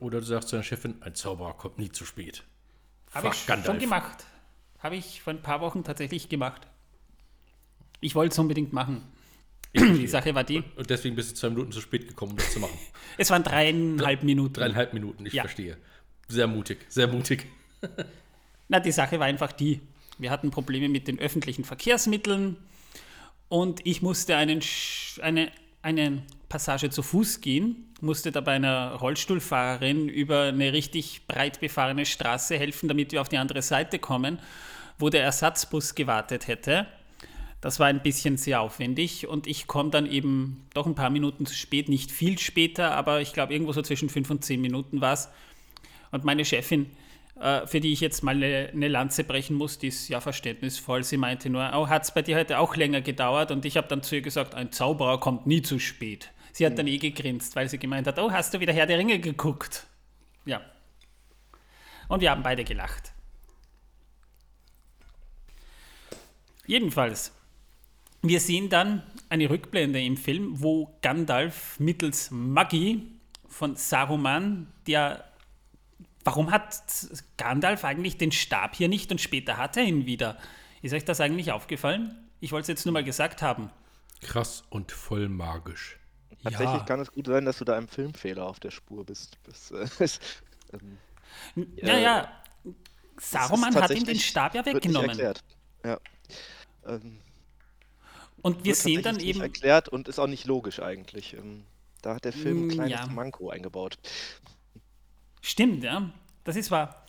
[0.00, 2.44] Oder du sagst zu deiner Chefin, ein Zauberer kommt nie zu spät.
[3.12, 4.26] Habe ich Fuck schon gemacht.
[4.80, 6.66] Habe ich vor ein paar Wochen tatsächlich gemacht.
[8.00, 9.02] Ich wollte es unbedingt machen.
[9.74, 12.52] Die Sache war die, Und deswegen bist du zwei Minuten zu spät gekommen, um das
[12.52, 12.78] zu machen.
[13.18, 14.54] es waren dreieinhalb Minuten.
[14.54, 15.42] Dreieinhalb Minuten, ich Ja.
[15.42, 15.76] verstehe.
[16.28, 17.46] Sehr mutig, sehr mutig.
[18.68, 19.80] Na, die Sache war einfach die,
[20.18, 22.56] wir hatten Probleme mit den öffentlichen Verkehrsmitteln
[23.48, 24.60] und ich musste einen,
[25.22, 25.50] eine,
[25.82, 32.58] eine Passage zu Fuß gehen, musste dabei einer Rollstuhlfahrerin über eine richtig breit befahrene Straße
[32.58, 34.38] helfen, damit wir auf die andere Seite kommen,
[34.98, 36.86] wo der Ersatzbus gewartet hätte.
[37.60, 41.44] Das war ein bisschen sehr aufwendig und ich komme dann eben doch ein paar Minuten
[41.44, 45.00] zu spät, nicht viel später, aber ich glaube irgendwo so zwischen fünf und zehn Minuten
[45.00, 45.28] war es.
[46.12, 46.86] Und meine Chefin,
[47.40, 51.02] äh, für die ich jetzt mal eine, Lanze brechen muss, die ist ja verständnisvoll.
[51.02, 53.50] Sie meinte nur, oh, hat es bei dir heute auch länger gedauert?
[53.50, 56.30] Und ich habe dann zu ihr gesagt, ein Zauberer kommt nie zu spät.
[56.52, 58.98] Sie hat dann eh gegrinst, weil sie gemeint hat, oh, hast du wieder Herr der
[58.98, 59.86] Ringe geguckt?
[60.44, 60.60] Ja.
[62.08, 63.12] Und wir haben beide gelacht.
[66.66, 67.32] Jedenfalls,
[68.22, 73.06] wir sehen dann eine Rückblende im Film, wo Gandalf mittels Magie
[73.48, 75.24] von Saruman, der
[76.24, 76.74] Warum hat
[77.38, 80.36] Gandalf eigentlich den Stab hier nicht und später hat er ihn wieder?
[80.82, 82.28] Ist euch das eigentlich aufgefallen?
[82.40, 83.70] Ich wollte es jetzt nur mal gesagt haben.
[84.20, 85.98] Krass und voll magisch.
[86.42, 86.84] Tatsächlich Ja.
[86.84, 89.38] kann es gut sein, dass du da einem Filmfehler auf der Spur bist.
[89.44, 90.20] Das, äh, ist,
[90.74, 90.98] ähm,
[91.80, 92.30] Naja,
[93.16, 95.10] das Saruman hat ihm den Stab ja wird nicht weggenommen.
[95.10, 95.42] erklärt.
[95.82, 95.98] Ja.
[96.86, 97.20] Ähm,
[98.42, 101.34] Und wir sehen dann eben, Nicht erklärt und ist auch nicht logisch eigentlich.
[101.34, 101.64] Ähm,
[102.02, 103.06] da hat der Film Mm, ein kleines ja.
[103.06, 103.98] Manko eingebaut.
[105.40, 106.10] Stimmt, ja,
[106.44, 107.06] das ist wahr.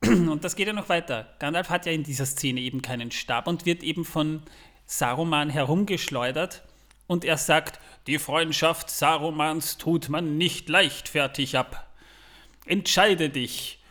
[0.04, 1.34] Und das geht ja noch weiter.
[1.40, 4.42] Gandalf hat ja in dieser Szene eben keinen Stab und wird eben von
[4.86, 6.62] Saruman herumgeschleudert.
[7.08, 11.92] Und er sagt, die Freundschaft Sarumans tut man nicht leichtfertig ab.
[12.64, 13.82] Entscheide dich.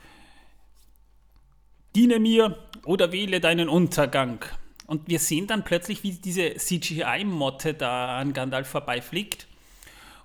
[1.96, 4.46] Diene mir oder wähle deinen Untergang.
[4.88, 9.48] Und wir sehen dann plötzlich, wie diese CGI-Motte da an Gandalf vorbeifliegt.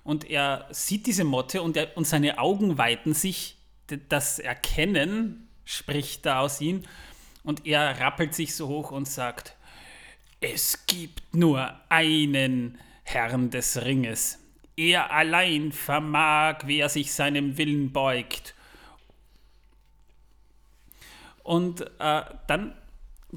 [0.05, 3.57] Und er sieht diese Motte und, er, und seine Augen weiten sich.
[4.07, 6.83] Das Erkennen spricht da aus ihm.
[7.43, 9.55] Und er rappelt sich so hoch und sagt,
[10.39, 14.39] es gibt nur einen Herrn des Ringes.
[14.77, 18.55] Er allein vermag, wer sich seinem Willen beugt.
[21.43, 22.75] Und äh, dann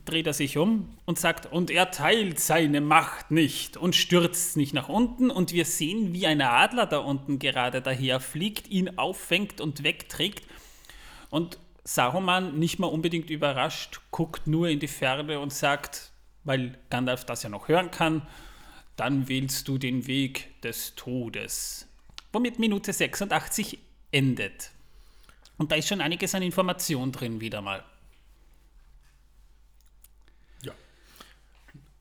[0.05, 4.75] dreht er sich um und sagt, und er teilt seine Macht nicht und stürzt nicht
[4.75, 5.31] nach unten.
[5.31, 10.47] Und wir sehen, wie ein Adler da unten gerade daher fliegt, ihn auffängt und wegträgt.
[11.31, 16.11] Und Saruman, nicht mal unbedingt überrascht, guckt nur in die Ferne und sagt,
[16.45, 18.23] weil Gandalf das ja noch hören kann,
[18.97, 21.89] dann wählst du den Weg des Todes.
[22.33, 23.79] Womit Minute 86
[24.11, 24.71] endet.
[25.59, 27.85] Und da ist schon einiges an Information drin wieder mal.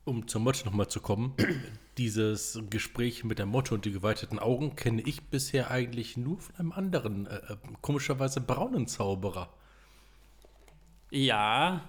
[0.06, 1.34] Um zur Motte nochmal zu kommen,
[1.98, 6.54] dieses Gespräch mit der Motte und die geweiteten Augen kenne ich bisher eigentlich nur von
[6.54, 9.52] einem anderen, äh, äh, komischerweise braunen Zauberer.
[11.10, 11.88] Ja,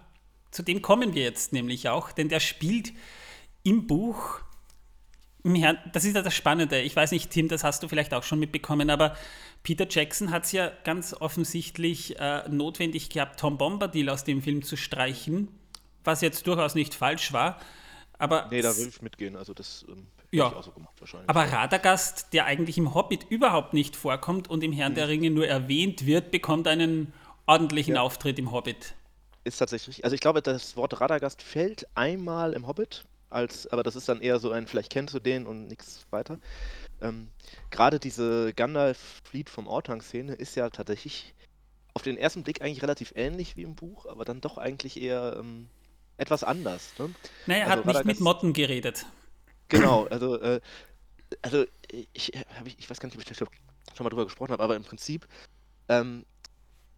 [0.50, 2.92] zu dem kommen wir jetzt nämlich auch, denn der spielt
[3.64, 4.40] im Buch.
[5.44, 6.82] im Herrn- Das ist ja das Spannende.
[6.82, 9.16] Ich weiß nicht, Tim, das hast du vielleicht auch schon mitbekommen, aber
[9.64, 14.64] Peter Jackson hat es ja ganz offensichtlich äh, notwendig gehabt, Tom Bombadil aus dem Film
[14.64, 15.50] zu streichen,
[16.04, 17.60] was jetzt durchaus nicht falsch war.
[18.20, 19.36] Aber Nee, da will ich mitgehen.
[19.36, 20.48] Also das ähm, Ja.
[20.48, 21.30] ich auch so gemacht wahrscheinlich.
[21.30, 25.48] Aber Radagast, der eigentlich im Hobbit überhaupt nicht vorkommt und im Herrn der Ringe nur
[25.48, 27.14] erwähnt wird, bekommt einen
[27.46, 28.02] ordentlichen Ja.
[28.02, 28.94] Auftritt im Hobbit.
[29.44, 30.04] Ist tatsächlich.
[30.04, 34.20] Also ich glaube, das Wort Radagast fällt einmal im Hobbit, als, aber das ist dann
[34.22, 36.40] eher so ein, vielleicht kennst du den und nichts weiter.
[37.02, 37.30] Ähm,
[37.70, 41.34] Gerade diese Gandalf-Fleet vom Ortang-Szene ist ja tatsächlich
[41.94, 45.38] auf den ersten Blick eigentlich relativ ähnlich wie im Buch, aber dann doch eigentlich eher
[45.40, 45.70] ähm,
[46.18, 46.94] etwas anders.
[47.00, 47.12] Ne?
[47.46, 49.06] Naja, er Also hat nicht mit Motten geredet.
[49.70, 50.60] Genau, also, äh,
[51.42, 51.66] also
[52.14, 53.48] ich, hab ich, ich weiß gar nicht, ob ich schon
[54.04, 55.28] mal drüber gesprochen habe, aber im Prinzip
[55.90, 56.26] ähm,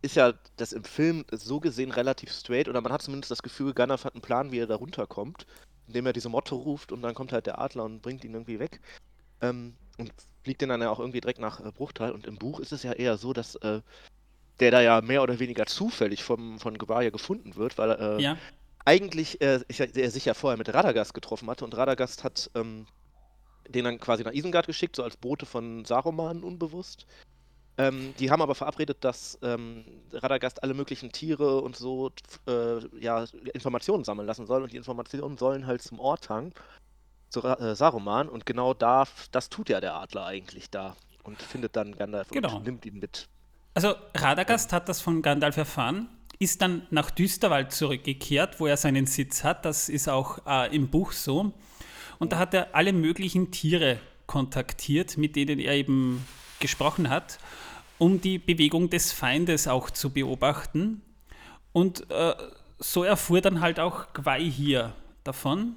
[0.01, 3.73] ist ja das im Film so gesehen relativ straight oder man hat zumindest das Gefühl,
[3.73, 5.45] Gandalf hat einen Plan, wie er da runterkommt.
[5.88, 8.60] indem er diese Motto ruft und dann kommt halt der Adler und bringt ihn irgendwie
[8.60, 8.79] weg.
[9.41, 12.12] Ähm, und fliegt den dann ja auch irgendwie direkt nach äh, Bruchtal.
[12.12, 13.82] Und im Buch ist es ja eher so, dass äh,
[14.60, 18.38] der da ja mehr oder weniger zufällig vom, von Gevaria gefunden wird, weil äh, Ja.
[18.85, 22.85] Eigentlich äh, er sich ja vorher mit Radagast getroffen hatte und Radagast hat ähm,
[23.67, 27.05] den dann quasi nach Isengard geschickt, so als Bote von Saruman unbewusst.
[27.77, 32.11] Ähm, die haben aber verabredet, dass ähm, Radagast alle möglichen Tiere und so
[32.47, 36.53] äh, ja, Informationen sammeln lassen soll und die Informationen sollen halt zum Ortang,
[37.29, 41.75] zu äh, Saruman und genau da, das tut ja der Adler eigentlich da und findet
[41.75, 42.57] dann Gandalf Genau.
[42.57, 43.29] und nimmt ihn mit.
[43.75, 46.09] Also Radagast hat das von Gandalf erfahren,
[46.39, 49.65] ist dann nach Düsterwald zurückgekehrt, wo er seinen Sitz hat.
[49.65, 51.52] Das ist auch äh, im Buch so.
[52.17, 56.25] Und da hat er alle möglichen Tiere kontaktiert, mit denen er eben
[56.60, 57.39] gesprochen hat,
[57.97, 61.02] um die Bewegung des Feindes auch zu beobachten.
[61.73, 62.34] Und äh,
[62.78, 64.93] so erfuhr dann halt auch Gwei hier
[65.25, 65.75] davon.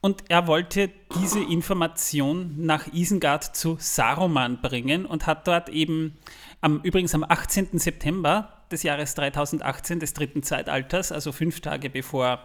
[0.00, 6.16] Und er wollte diese Information nach Isengard zu Saruman bringen und hat dort eben
[6.62, 7.78] am, übrigens am 18.
[7.78, 12.40] September des Jahres 3018 des dritten Zeitalters, also fünf Tage bevor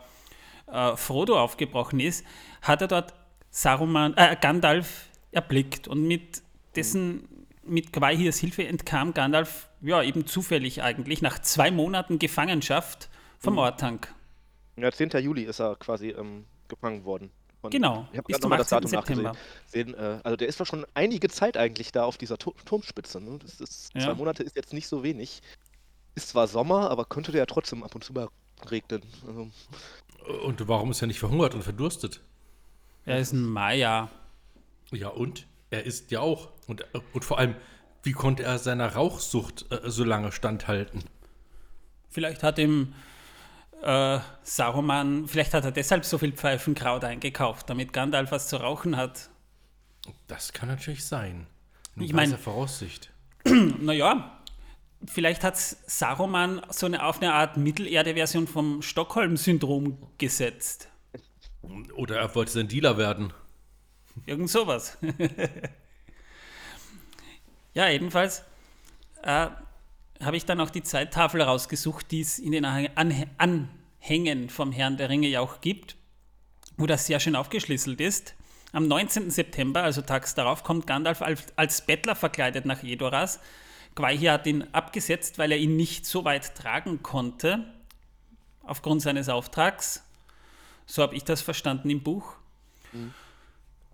[0.72, 2.26] äh, Frodo aufgebrochen ist,
[2.62, 3.14] hat er dort
[3.50, 6.42] Saruman, äh, Gandalf erblickt und mit
[6.76, 7.28] dessen
[7.64, 14.14] mit Gwaihirs Hilfe entkam Gandalf ja eben zufällig eigentlich nach zwei Monaten Gefangenschaft vom Ortank.
[14.78, 15.10] Ja, 10.
[15.22, 17.30] Juli ist er quasi ähm, gefangen worden.
[17.62, 18.82] Von, Genau, Ich habe bis gerade zum nochmal das 18.
[18.82, 19.24] Datum September.
[19.34, 19.88] nachgesehen.
[19.90, 23.22] Sehen, äh, also der ist doch schon einige Zeit eigentlich da auf dieser Tu- Turmspitze.
[23.22, 23.38] Ne?
[23.40, 24.02] Das ist, Ja.
[24.02, 25.42] Zwei Monate ist jetzt nicht so wenig.
[26.16, 28.28] Ist zwar Sommer, aber könnte der ja trotzdem ab und zu mal
[28.70, 29.02] regnen.
[29.28, 29.50] Also,
[30.46, 32.22] Und warum ist er nicht verhungert und verdurstet?
[33.06, 34.10] Er ist ein Maya.
[34.92, 35.48] Ja, und?
[35.70, 36.50] Er isst ja auch.
[36.68, 37.56] Und, und vor allem,
[38.04, 41.04] wie konnte er seiner Rauchsucht äh, so lange standhalten?
[42.10, 42.94] Vielleicht hat ihm
[43.82, 48.98] äh, Saruman, vielleicht hat er deshalb so viel Pfeifenkraut eingekauft, damit Gandalf was zu rauchen
[48.98, 49.30] hat.
[50.28, 51.48] Das kann natürlich sein.
[51.96, 53.12] In Ich mein- weiser Voraussicht.
[53.46, 54.40] Naja,
[55.06, 60.90] vielleicht hat Saruman so eine, auf eine Art Mittelerde-Version vom Stockholm-Syndrom gesetzt.
[61.96, 63.34] Oder er wollte sein Dealer werden.
[64.26, 64.98] Irgend sowas.
[67.74, 68.44] ja, jedenfalls
[69.24, 69.48] äh,
[70.22, 74.98] habe ich dann auch die Zeittafel rausgesucht, die es in den Anhä- Anhängen vom Herrn
[74.98, 75.96] der Ringe ja auch gibt,
[76.78, 78.36] wo das sehr schön aufgeschlüsselt ist.
[78.74, 79.32] Am 19.
[79.32, 83.40] September, also tags darauf, kommt Gandalf als, als Bettler verkleidet nach Edoras.
[83.96, 87.66] Gwaihir hat ihn abgesetzt, weil er ihn nicht so weit tragen konnte,
[88.64, 90.04] aufgrund seines Auftrags.
[90.86, 92.36] So habe ich das verstanden im Buch.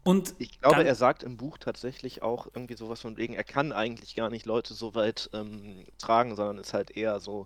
[0.04, 3.74] Und ich glaube, er sagt im Buch tatsächlich auch irgendwie sowas von wegen, er kann
[3.74, 7.46] eigentlich gar nicht Leute so weit ähm, tragen, sondern ist halt eher so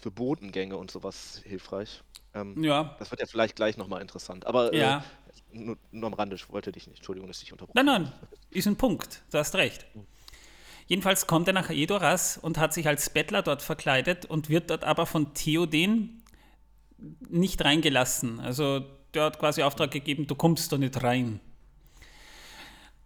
[0.00, 2.02] für Bodengänge und sowas hilfreich.
[2.34, 4.46] Ähm, Ja, Das wird ja vielleicht gleich nochmal interessant.
[4.46, 5.04] Aber äh, ja.
[5.52, 8.12] nur, nur am Rande, ich wollte dich nicht, Entschuldigung, dass ich dich unterbrochen Nein, nein,
[8.50, 9.22] ist ein Punkt.
[9.30, 9.86] Du hast recht.
[10.86, 14.84] Jedenfalls kommt er nach Edoras und hat sich als Bettler dort verkleidet und wird dort
[14.84, 16.22] aber von Theoden
[17.28, 18.40] nicht reingelassen.
[18.40, 21.40] Also der hat quasi Auftrag gegeben, du kommst da nicht rein.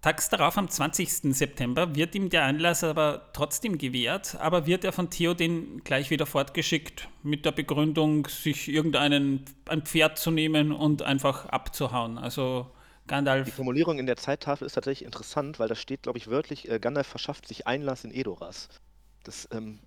[0.01, 1.35] Tags darauf, am 20.
[1.35, 6.25] September, wird ihm der Einlass aber trotzdem gewährt, aber wird er von Theoden gleich wieder
[6.25, 12.17] fortgeschickt mit der Begründung, sich irgendeinen ein Pferd zu nehmen und einfach abzuhauen.
[12.17, 12.71] Also
[13.09, 16.71] Die Gandalf Formulierung in der Zeittafel ist tatsächlich interessant, weil da steht, glaube ich, wörtlich,
[16.71, 18.69] äh, Gandalf verschafft sich Einlass in Edoras.
[19.25, 19.79] Das, ähm,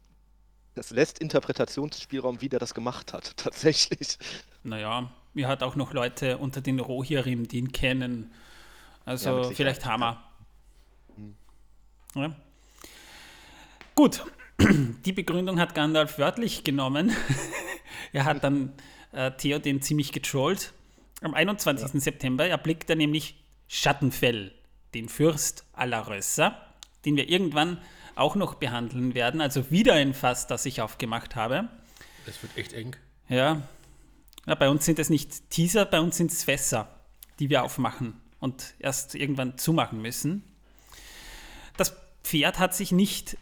[0.73, 4.17] das lässt Interpretationsspielraum, wie der das gemacht hat, tatsächlich.
[4.63, 8.31] Naja, mir hat auch noch Leute unter den Rohirrim, die ihn kennen.
[9.05, 9.89] Ja, Also Sicherheit, vielleicht ja.
[9.89, 10.23] Hammer.
[12.15, 12.35] Ja.
[13.93, 14.25] Gut,
[15.05, 17.15] die Begründung hat Gandalf wörtlich genommen.
[18.13, 18.73] er hat dann
[19.11, 20.73] äh, Theoden ziemlich getrollt.
[21.21, 22.01] Am 21.
[22.01, 23.35] September erblickt er nämlich
[23.67, 24.53] Schattenfell,
[24.95, 26.57] den Fürst aller Rösser,
[27.05, 27.77] den wir irgendwann
[28.15, 29.39] auch noch behandeln werden.
[29.39, 31.69] Also wieder ein Fass, das ich aufgemacht habe.
[32.25, 32.95] Das wird echt eng.
[33.29, 33.61] Ja.
[34.47, 36.87] ja, bei uns sind es nicht Teaser, bei uns sind es Fässer,
[37.39, 40.43] die wir aufmachen und erst irgendwann zumachen müssen.
[41.77, 43.37] Das Pferd hat sich nicht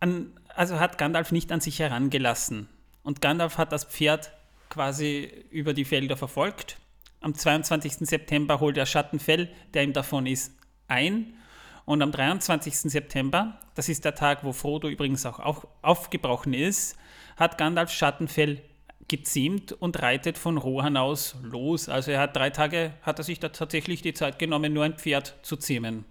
[0.00, 2.68] an, also hat Gandalf nicht an sich herangelassen.
[3.04, 4.32] Und Gandalf hat das Pferd
[4.68, 6.76] quasi über die Felder verfolgt.
[7.20, 8.08] Am 22.
[8.08, 10.54] September holt er Schattenfell, der ihm davon ist,
[10.88, 11.34] ein.
[11.84, 12.74] Und am 23.
[12.74, 16.96] September, das ist der Tag, wo Frodo übrigens auch auf, aufgebrochen ist,
[17.36, 18.62] hat Gandalf Schattenfell
[19.08, 21.88] gezähmt und reitet von Rohan aus los.
[21.88, 24.96] Also er hat drei Tage, hat er sich da tatsächlich die Zeit genommen, nur ein
[24.96, 26.04] Pferd zu zähmen.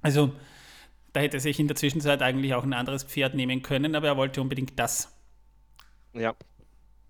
[0.00, 0.32] Also
[1.12, 4.06] da hätte er sich in der Zwischenzeit eigentlich auch ein anderes Pferd nehmen können, aber
[4.06, 5.12] er wollte unbedingt das.
[6.12, 6.34] Ja.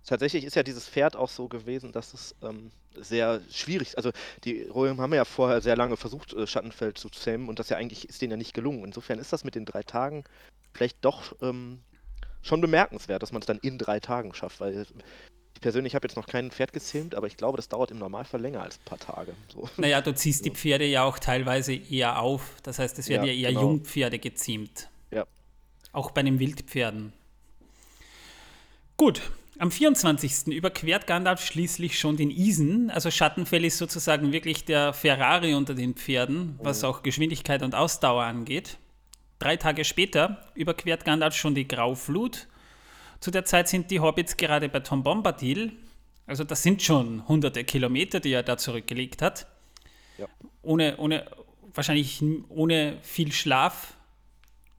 [0.04, 3.96] Tatsächlich ist ja dieses Pferd auch so gewesen, dass es ähm, sehr schwierig ist.
[3.96, 4.10] Also
[4.44, 7.76] die Rohirrim haben ja vorher sehr lange versucht, äh, Schattenfeld zu zähmen und das ja
[7.76, 8.84] eigentlich ist denen ja nicht gelungen.
[8.84, 10.24] Insofern ist das mit den drei Tagen
[10.72, 11.80] vielleicht doch ähm,
[12.42, 14.86] schon bemerkenswert, dass man es dann in drei Tagen schafft, weil
[15.54, 18.40] ich persönlich habe jetzt noch kein Pferd gezähmt, aber ich glaube, das dauert im Normalfall
[18.40, 19.34] länger als ein paar Tage.
[19.52, 19.68] So.
[19.76, 22.56] Naja, du ziehst die Pferde ja auch teilweise eher auf.
[22.62, 23.62] Das heißt, es werden ja, Ja, eher genau.
[23.62, 24.88] Jungpferde geziemt.
[25.10, 25.24] Ja.
[25.92, 27.12] Auch bei den Wildpferden.
[28.96, 29.22] Gut,
[29.58, 30.48] am 24.
[30.48, 32.90] überquert Gandalf schließlich schon den Isen.
[32.90, 36.88] Also Schattenfell ist sozusagen wirklich der Ferrari unter den Pferden, was Mhm.
[36.88, 38.78] auch Geschwindigkeit und Ausdauer angeht.
[39.38, 42.46] Drei Tage später überquert Gandalf schon die Grauflut.
[43.20, 45.72] Zu der Zeit sind die Hobbits gerade bei Tom Bombadil.
[46.26, 49.46] Also das sind schon hunderte Kilometer, die er da zurückgelegt hat.
[50.18, 50.26] Ja.
[50.62, 51.26] Ohne, ohne,
[51.74, 53.94] wahrscheinlich ohne viel Schlaf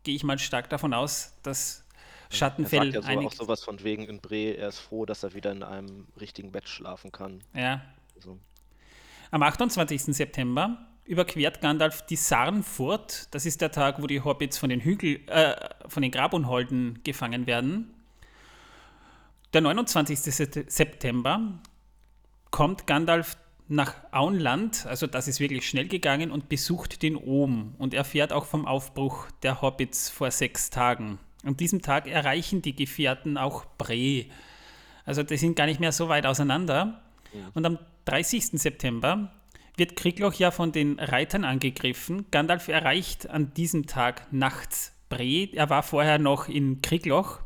[0.03, 1.84] gehe ich mal stark davon aus, dass
[2.29, 5.23] Er Schattenfell sagt ja so, auch sowas von wegen in Bre, er ist froh, dass
[5.23, 7.41] er wieder in einem richtigen Bett schlafen kann.
[7.53, 7.81] ja,
[8.15, 8.38] Also,
[9.31, 10.01] Am 28.
[10.15, 13.27] September überquert Gandalf die Sarnfurt.
[13.33, 15.55] Das ist der Tag, wo die Hobbits von den Hügel, äh,
[15.88, 17.93] von den Grabunholden gefangen werden.
[19.53, 20.19] Der 29.
[20.33, 21.59] Sep- September
[22.51, 27.93] kommt Gandalf nach Auenland, also das ist wirklich schnell gegangen, und besucht den Ohm und
[27.95, 31.17] erfährt auch vom Aufbruch der Hobbits vor sechs Tagen.
[31.45, 34.25] An diesem Tag erreichen die Gefährten auch Bre.
[35.05, 37.01] Also die sind gar nicht mehr so weit auseinander.
[37.53, 38.60] Und am 30.
[38.60, 39.31] September
[39.77, 42.25] wird Kriegloch ja von den Reitern angegriffen.
[42.31, 45.49] Gandalf erreicht an diesem Tag nachts Bre.
[45.53, 47.41] Er war vorher noch in Kriegloch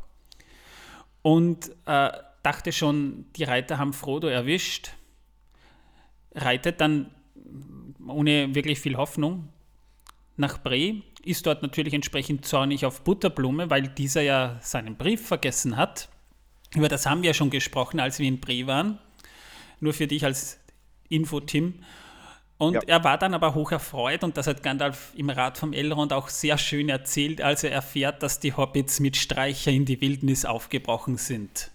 [1.20, 2.10] und äh,
[2.42, 4.92] dachte schon, die Reiter haben Frodo erwischt.
[6.34, 7.10] Reitet dann
[8.06, 9.48] ohne wirklich viel Hoffnung
[10.36, 15.76] nach Bre, ist dort natürlich entsprechend zornig auf Butterblume, weil dieser ja seinen Brief vergessen
[15.76, 16.08] hat.
[16.74, 18.98] Über das haben wir schon gesprochen, als wir in Bre waren.
[19.80, 20.58] Nur für dich als
[21.08, 21.82] Info, Tim.
[22.58, 22.80] Und Ja.
[22.86, 26.28] er war dann aber hoch erfreut und das hat Gandalf im Rat vom Elrond auch
[26.28, 31.16] sehr schön erzählt, als er erfährt, dass die Hobbits mit Streicher in die Wildnis aufgebrochen
[31.16, 31.70] sind.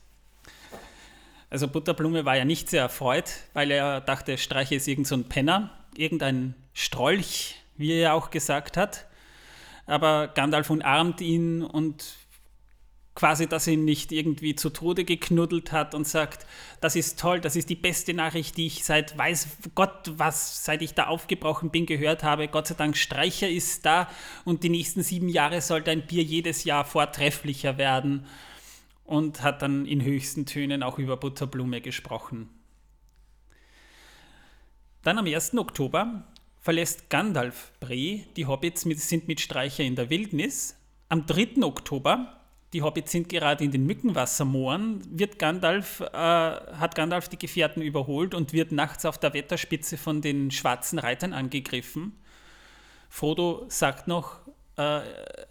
[1.49, 5.23] Also Butterblume war ja nicht sehr erfreut, weil er dachte, Streicher ist irgend so ein
[5.23, 9.05] Penner, irgendein Strolch, wie er ja auch gesagt hat.
[9.85, 12.15] Aber Gandalf umarmt ihn und
[13.15, 16.45] quasi, dass er ihn nicht irgendwie zu Tode geknuddelt hat und sagt,
[16.81, 20.81] das ist toll, das ist die beste Nachricht, die ich seit weiß Gott was, seit
[20.81, 22.49] ich da aufgebrochen bin, gehört habe.
[22.49, 24.09] Gott sei Dank, Streicher ist da
[24.43, 28.25] und die nächsten sieben Jahre soll dein Bier jedes Jahr vortrefflicher werden.
[29.05, 32.49] Und hat dann in höchsten Tönen auch über Butterblume gesprochen.
[35.03, 35.55] Dann am 1.
[35.59, 36.23] Oktober
[36.65, 38.23] verlässt Gandalf Bre.
[38.35, 40.75] Die Hobbits sind mit Streicher in der Wildnis.
[41.09, 41.61] Am 3.
[41.61, 42.41] Oktober,
[42.73, 48.33] die Hobbits sind gerade in den Mückenwassermooren, wird Gandalf, äh, hat Gandalf die Gefährten überholt
[48.33, 52.13] und wird nachts auf der Wetterspitze von den schwarzen Reitern angegriffen.
[53.09, 54.39] Frodo sagt noch,
[54.75, 54.81] äh,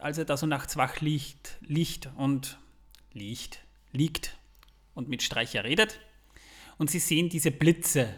[0.00, 2.58] als er da so nachts wach liegt, liegt und
[3.12, 3.60] liegt,
[3.92, 4.36] liegt
[4.94, 6.00] und mit Streicher redet.
[6.76, 8.08] Und sie sehen diese Blitze.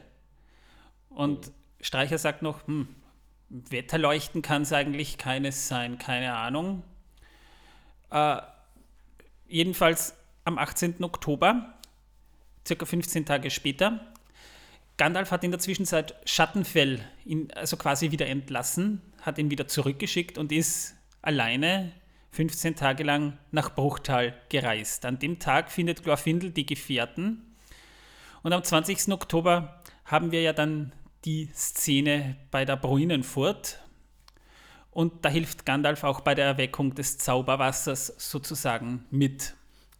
[1.10, 2.88] Und Streicher sagt noch, hm,
[3.48, 6.82] Wetterleuchten kann es eigentlich keines sein, keine Ahnung.
[8.10, 8.38] Äh,
[9.46, 11.04] jedenfalls am 18.
[11.04, 11.74] Oktober,
[12.66, 14.00] circa 15 Tage später,
[14.96, 20.38] Gandalf hat in der Zwischenzeit Schattenfell ihn also quasi wieder entlassen, hat ihn wieder zurückgeschickt
[20.38, 21.92] und ist alleine
[22.30, 25.04] 15 Tage lang nach Bruchtal gereist.
[25.04, 27.56] An dem Tag findet Glorfindel die Gefährten
[28.42, 29.12] und am 20.
[29.12, 30.92] Oktober haben wir ja dann
[31.26, 33.80] die Szene bei der Bruinenfurt
[34.92, 39.54] und da hilft Gandalf auch bei der Erweckung des Zauberwassers sozusagen mit.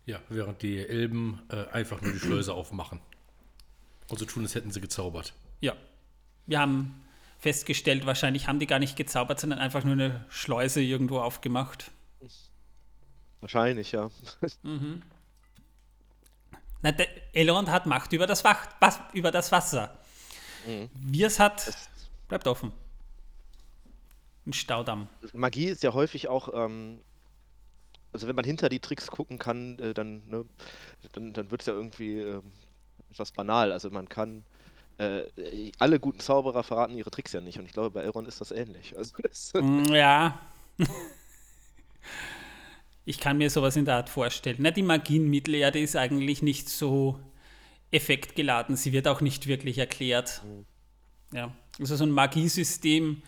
[0.06, 3.00] Ja, während die Elben äh, einfach nur die Schleuse aufmachen.
[4.08, 5.34] Und so tun, als hätten sie gezaubert.
[5.60, 5.74] Ja,
[6.46, 7.04] wir haben
[7.38, 11.90] festgestellt, wahrscheinlich haben die gar nicht gezaubert, sondern einfach nur eine Schleuse irgendwo aufgemacht.
[13.40, 14.10] wahrscheinlich, ja.
[16.82, 19.98] Na, der Elrond hat Macht über das, Wach, was, über das Wasser.
[20.94, 21.72] Wir es hat,
[22.28, 22.72] bleibt offen.
[24.46, 25.08] Ein Staudamm.
[25.32, 27.00] Magie ist ja häufig auch, ähm,
[28.12, 30.44] also wenn man hinter die Tricks gucken kann, äh, dann, ne,
[31.12, 32.42] dann, dann wird es ja irgendwie ähm,
[33.10, 33.72] etwas banal.
[33.72, 34.44] Also man kann,
[34.98, 35.24] äh,
[35.78, 37.58] alle guten Zauberer verraten ihre Tricks ja nicht.
[37.58, 38.96] Und ich glaube, bei Elrond ist das ähnlich.
[38.96, 40.40] Also das, Mm, Ja.
[43.04, 44.56] Ich kann mir sowas in der Art vorstellen.
[44.58, 47.20] Na, die Magie in Mittelerde ist eigentlich nicht so
[47.90, 48.76] effektgeladen.
[48.76, 50.42] Sie wird auch nicht wirklich erklärt.
[51.32, 51.54] Ja.
[51.78, 53.22] Also so ein Magiesystem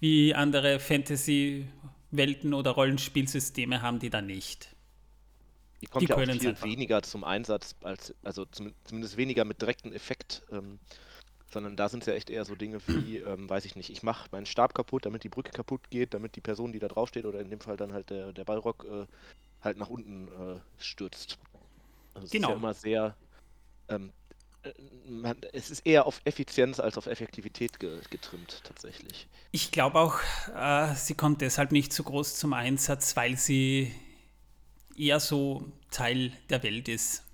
[0.00, 4.68] wie andere Fantasy-Welten oder Rollenspielsysteme haben die da nicht.
[5.80, 6.66] Die kommt Die ja auch viel einfach.
[6.66, 10.78] weniger zum Einsatz, als, also zum, zumindest weniger mit direktem Effekt, ähm,
[11.52, 14.02] sondern da sind es ja echt eher so Dinge wie, ähm, weiß ich nicht, ich
[14.02, 17.10] mache meinen Stab kaputt, damit die Brücke kaputt geht, damit die Person, die da drauf
[17.10, 19.06] steht, oder in dem Fall dann halt der, der Ballrock, äh,
[19.60, 21.38] halt nach unten äh, stürzt.
[22.14, 22.50] Also es ist Genau.
[22.50, 23.16] ja immer sehr,
[23.88, 24.12] ähm,
[24.62, 24.72] äh,
[25.06, 29.28] man, es ist eher auf Effizienz als auf Effektivität ge getrimmt, tatsächlich.
[29.52, 30.18] Ich glaube auch,
[30.54, 33.94] äh, sie kommt deshalb nicht so groß zum Einsatz, weil sie
[34.96, 37.24] eher so Teil der Welt ist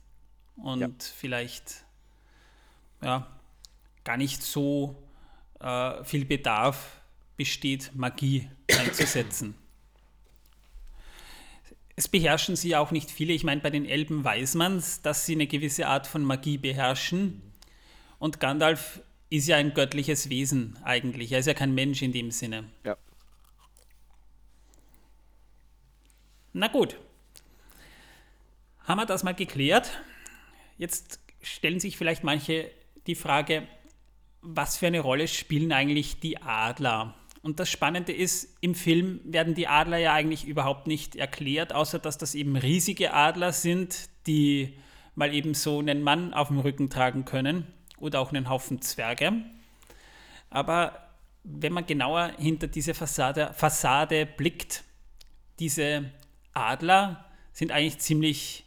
[0.56, 0.88] und Ja.
[1.16, 1.84] vielleicht
[3.02, 3.26] ja,
[4.04, 4.96] gar nicht so
[5.60, 7.00] äh, viel Bedarf
[7.36, 9.54] besteht, Magie einzusetzen.
[12.00, 13.34] Es beherrschen sie auch nicht viele.
[13.34, 16.56] Ich meine, bei den Elben weiß man es, dass sie eine gewisse Art von Magie
[16.56, 17.42] beherrschen.
[18.18, 21.30] Und Gandalf ist ja ein göttliches Wesen eigentlich.
[21.30, 22.64] Er ist ja kein Mensch in dem Sinne.
[22.84, 22.96] Ja.
[26.54, 26.96] Na gut.
[28.84, 30.00] Haben wir das mal geklärt?
[30.78, 32.70] Jetzt stellen sich vielleicht manche
[33.08, 33.68] die Frage,
[34.40, 37.14] was für eine Rolle spielen eigentlich die Adler?
[37.42, 41.98] Und das Spannende ist, im Film werden die Adler ja eigentlich überhaupt nicht erklärt, außer
[41.98, 44.78] dass das eben riesige Adler sind, die
[45.14, 47.66] mal eben so einen Mann auf dem Rücken tragen können
[47.98, 49.32] oder auch einen Haufen Zwerge.
[50.50, 51.08] Aber
[51.42, 54.84] wenn man genauer hinter diese Fassade, Fassade blickt,
[55.58, 56.10] diese
[56.52, 58.64] Adler sind eigentlich ziemlich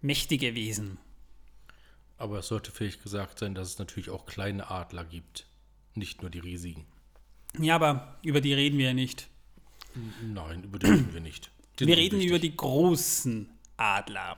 [0.00, 0.98] mächtige Wesen.
[2.16, 5.46] Aber es sollte vielleicht gesagt sein, dass es natürlich auch kleine Adler gibt.
[5.94, 6.86] Nicht nur die riesigen.
[7.58, 9.28] Ja, aber über die reden wir ja nicht.
[10.22, 11.50] Nein, über die reden wir nicht.
[11.78, 12.30] Die Wir reden wichtig.
[12.30, 14.36] über die großen Adler.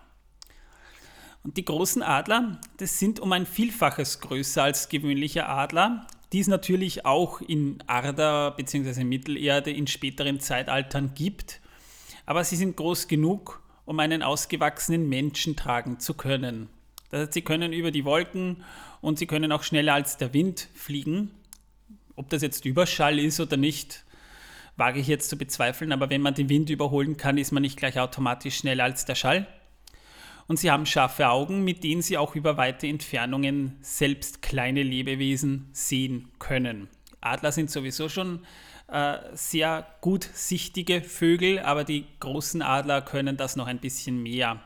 [1.42, 6.48] Und die großen Adler, das sind um ein Vielfaches größer als gewöhnliche Adler, die es
[6.48, 9.04] natürlich auch in Arda bzw.
[9.04, 11.60] Mittelerde in späteren Zeitaltern gibt.
[12.26, 16.68] Aber sie sind groß genug, um einen ausgewachsenen Menschen tragen zu können.
[17.10, 18.64] Das heißt, sie können über die Wolken
[19.00, 21.30] und sie können auch schneller als der Wind fliegen.
[22.16, 24.04] Ob das jetzt Überschall ist oder nicht,
[24.76, 27.76] wage ich jetzt zu bezweifeln, aber wenn man den Wind überholen kann, ist man nicht
[27.78, 29.46] gleich automatisch schneller als der Schall.
[30.48, 35.68] Und sie haben scharfe Augen, mit denen sie auch über weite Entfernungen selbst kleine Lebewesen
[35.72, 36.88] sehen können.
[37.20, 38.46] Adler sind sowieso schon
[38.88, 44.60] äh, sehr gut sichtige Vögel, aber die großen Adler können das noch ein bisschen mehr.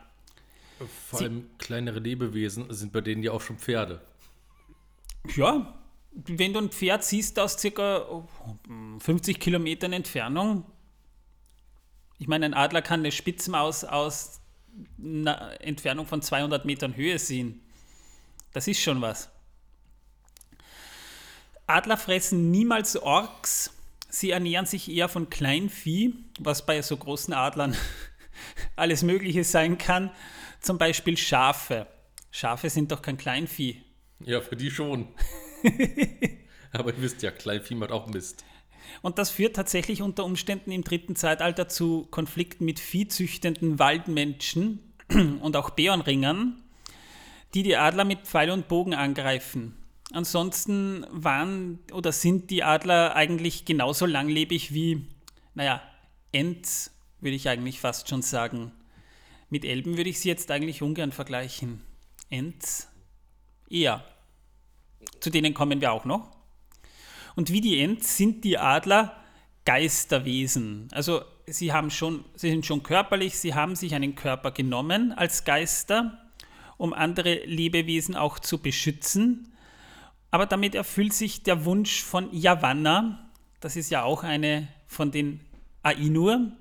[1.08, 4.02] Vor Sie- allem kleinere Lebewesen sind bei denen ja auch schon Pferde.
[5.36, 5.74] Ja,
[6.12, 8.24] wenn du ein Pferd siehst aus oh,
[8.98, 10.64] 50 Kilometern Entfernung,
[12.18, 14.40] ich meine, ein Adler kann eine Spitzmaus aus
[15.02, 17.62] einer Entfernung von 200 Metern Höhe sehen.
[18.52, 19.30] Das ist schon was.
[21.66, 23.72] Adler fressen niemals Orks.
[24.08, 27.76] Sie ernähren sich eher von Kleinvieh, was bei so großen Adlern
[28.76, 30.10] alles Mögliche sein kann.
[30.60, 31.86] Zum Beispiel Schafe.
[32.30, 33.82] Schafe sind doch kein Kleinvieh.
[34.20, 35.08] Ja, für die schon.
[36.72, 38.44] Aber ihr wisst ja, Kleinvieh macht auch Mist.
[39.02, 44.80] Und das führt tatsächlich unter Umständen im dritten Zeitalter zu Konflikten mit viehzüchtenden Waldmenschen
[45.40, 46.60] und auch Bärenringern,
[47.54, 49.76] die die Adler mit Pfeil und Bogen angreifen.
[50.12, 55.06] Ansonsten waren oder sind die Adler eigentlich genauso langlebig wie,
[55.54, 55.82] naja,
[56.32, 58.72] Ents, würde ich eigentlich fast schon sagen.
[59.50, 61.82] Mit Elben würde ich sie jetzt eigentlich ungern vergleichen.
[62.28, 62.88] Ents
[63.68, 64.04] eher.
[65.20, 66.30] Zu denen kommen wir auch noch.
[67.36, 69.16] Und wie die Ents sind die Adler
[69.64, 70.88] Geisterwesen.
[70.92, 75.44] Also sie haben schon, sie sind schon körperlich, sie haben sich einen Körper genommen als
[75.44, 76.18] Geister,
[76.76, 79.52] um andere Lebewesen auch zu beschützen.
[80.30, 85.40] Aber damit erfüllt sich der Wunsch von Yavanna, das ist ja auch eine von den
[85.82, 86.52] Ainur,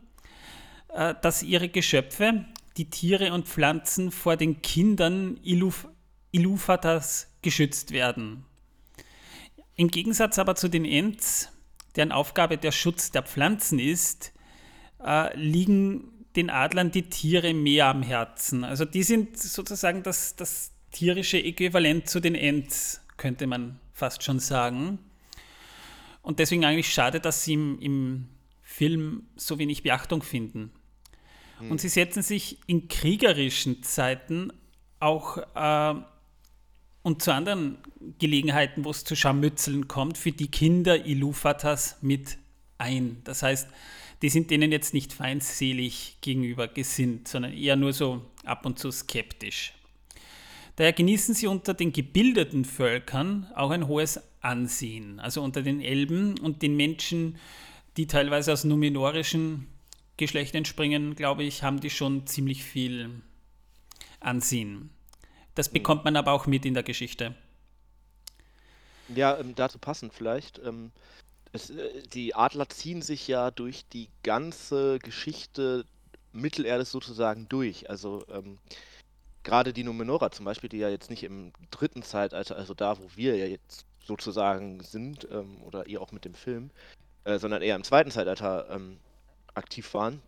[0.90, 2.46] äh, dass ihre Geschöpfe,
[2.78, 5.88] die Tiere und Pflanzen vor den Kindern Iluf
[6.32, 8.46] Iluvatas geschützt werden.
[9.80, 11.54] Im Gegensatz aber zu den Ents,
[11.96, 14.34] deren Aufgabe der Schutz der Pflanzen ist,
[15.02, 18.66] äh, liegen den Adlern die Tiere mehr am Herzen.
[18.66, 24.40] Also die sind sozusagen das, das tierische Äquivalent zu den Ents, könnte man fast schon
[24.40, 25.00] sagen.
[26.24, 28.28] Und deswegen eigentlich schade, dass sie im, im
[28.62, 30.74] Film so wenig Beachtung finden.
[31.70, 34.52] Und sie setzen sich in kriegerischen Zeiten
[35.00, 36.02] auch äh,
[37.02, 37.78] und zu anderen
[38.20, 42.38] Gelegenheiten, wo es zu Scharmützeln kommt, für die Kinder Iluvatas mit
[42.78, 43.22] ein.
[43.24, 43.68] Das heißt,
[44.22, 48.92] die sind denen jetzt nicht feindselig gegenüber gesinnt, sondern eher nur so ab und zu
[48.92, 49.74] skeptisch.
[50.76, 55.20] Daher genießen sie unter den gebildeten Völkern auch ein hohes Ansehen.
[55.20, 57.38] Also unter den Elben und den Menschen,
[57.98, 59.68] die teilweise aus numenorischen
[60.16, 63.10] Geschlecht entspringen, glaube ich, haben die schon ziemlich viel
[64.20, 64.90] ansehen.
[65.56, 67.36] Das bekommt man aber auch mit in der Geschichte.
[69.14, 70.60] Ja, ähm, dazu passend vielleicht.
[70.60, 70.92] Ähm,
[71.52, 75.86] es, äh, die Adler ziehen sich ja durch die ganze Geschichte
[76.32, 77.90] Mittelerdes sozusagen durch.
[77.90, 78.60] Also ähm,
[79.44, 83.10] gerade die Numenora zum Beispiel, die ja jetzt nicht im dritten Zeitalter, also da, wo
[83.16, 86.70] wir ja jetzt sozusagen sind, ähm, oder ihr auch mit dem Film,
[87.24, 89.00] äh, sondern eher im zweiten Zeitalter ähm,
[89.56, 90.22] aktiv waren,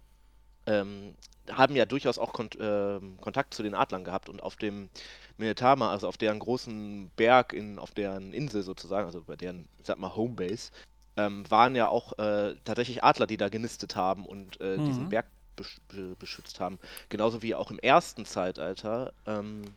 [0.72, 1.16] ähm,
[1.50, 4.90] haben ja durchaus auch Kont ähm, Kontakt zu den Adlern gehabt und auf dem
[5.38, 9.88] Minetama, also auf deren großen Berg, in, auf deren Insel sozusagen, also bei deren, ich
[9.88, 10.72] sag mal, Homebase,
[11.18, 15.10] ähm, waren ja auch äh, tatsächlich Adler, die da genistet haben und äh, diesen Mhm.
[15.10, 16.80] Berg besch be beschützt haben.
[17.10, 19.76] Genauso wie auch im ersten Zeitalter ähm,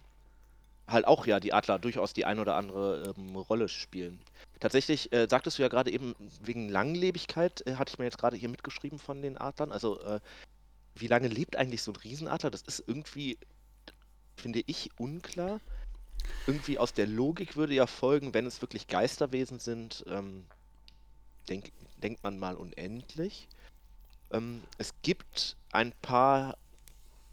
[0.86, 4.20] halt auch ja die Adler durchaus die ein oder andere ähm, Rolle spielen.
[4.60, 8.36] Tatsächlich äh, sagtest du ja gerade eben, wegen Langlebigkeit äh, hatte ich mir jetzt gerade
[8.36, 9.72] hier mitgeschrieben von den Adlern.
[9.72, 10.20] Also äh,
[10.94, 12.50] wie lange lebt eigentlich so ein Riesenadler?
[12.50, 13.38] Das ist irgendwie,
[14.36, 15.60] finde ich, unklar.
[16.46, 20.46] Irgendwie aus der Logik würde ja folgen, wenn es wirklich Geisterwesen sind, ähm,
[21.48, 23.48] denk, denkt man mal unendlich.
[24.30, 26.56] Ähm, es gibt ein paar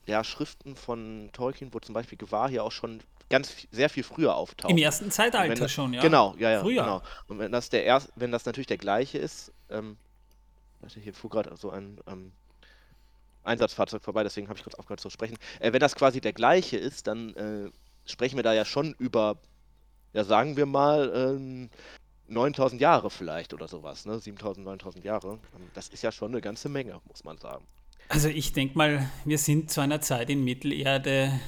[0.08, 4.36] ja, Schriften von Tolkien, wo zum Beispiel Gewahr hier auch schon ganz sehr viel früher
[4.36, 4.72] auftaucht.
[4.72, 6.02] Im ersten Zeitalter das, schon, ja.
[6.02, 6.84] Genau, ja, ja, Früher.
[6.84, 7.02] genau.
[7.28, 9.98] Und wenn das der erst, wenn das natürlich der gleiche ist, ähm,
[10.82, 12.34] warte, hier fuhr gerade so ein ähm,
[13.44, 15.38] Einsatzfahrzeug vorbei, deswegen habe ich kurz aufgehört zu sprechen.
[15.60, 17.72] Äh, wenn das quasi der gleiche ist, dann äh,
[18.06, 19.38] sprechen wir da ja schon über,
[20.14, 21.70] ja, sagen wir mal, ähm,
[22.28, 24.20] 9000 Jahre vielleicht oder sowas, ne?
[24.20, 25.40] 7000, 9000 Jahre.
[25.56, 27.66] Ähm, Das ist ja schon eine ganze Menge, muss man sagen.
[28.10, 31.40] Also ich denke mal, wir sind zu einer Zeit in Mittelerde,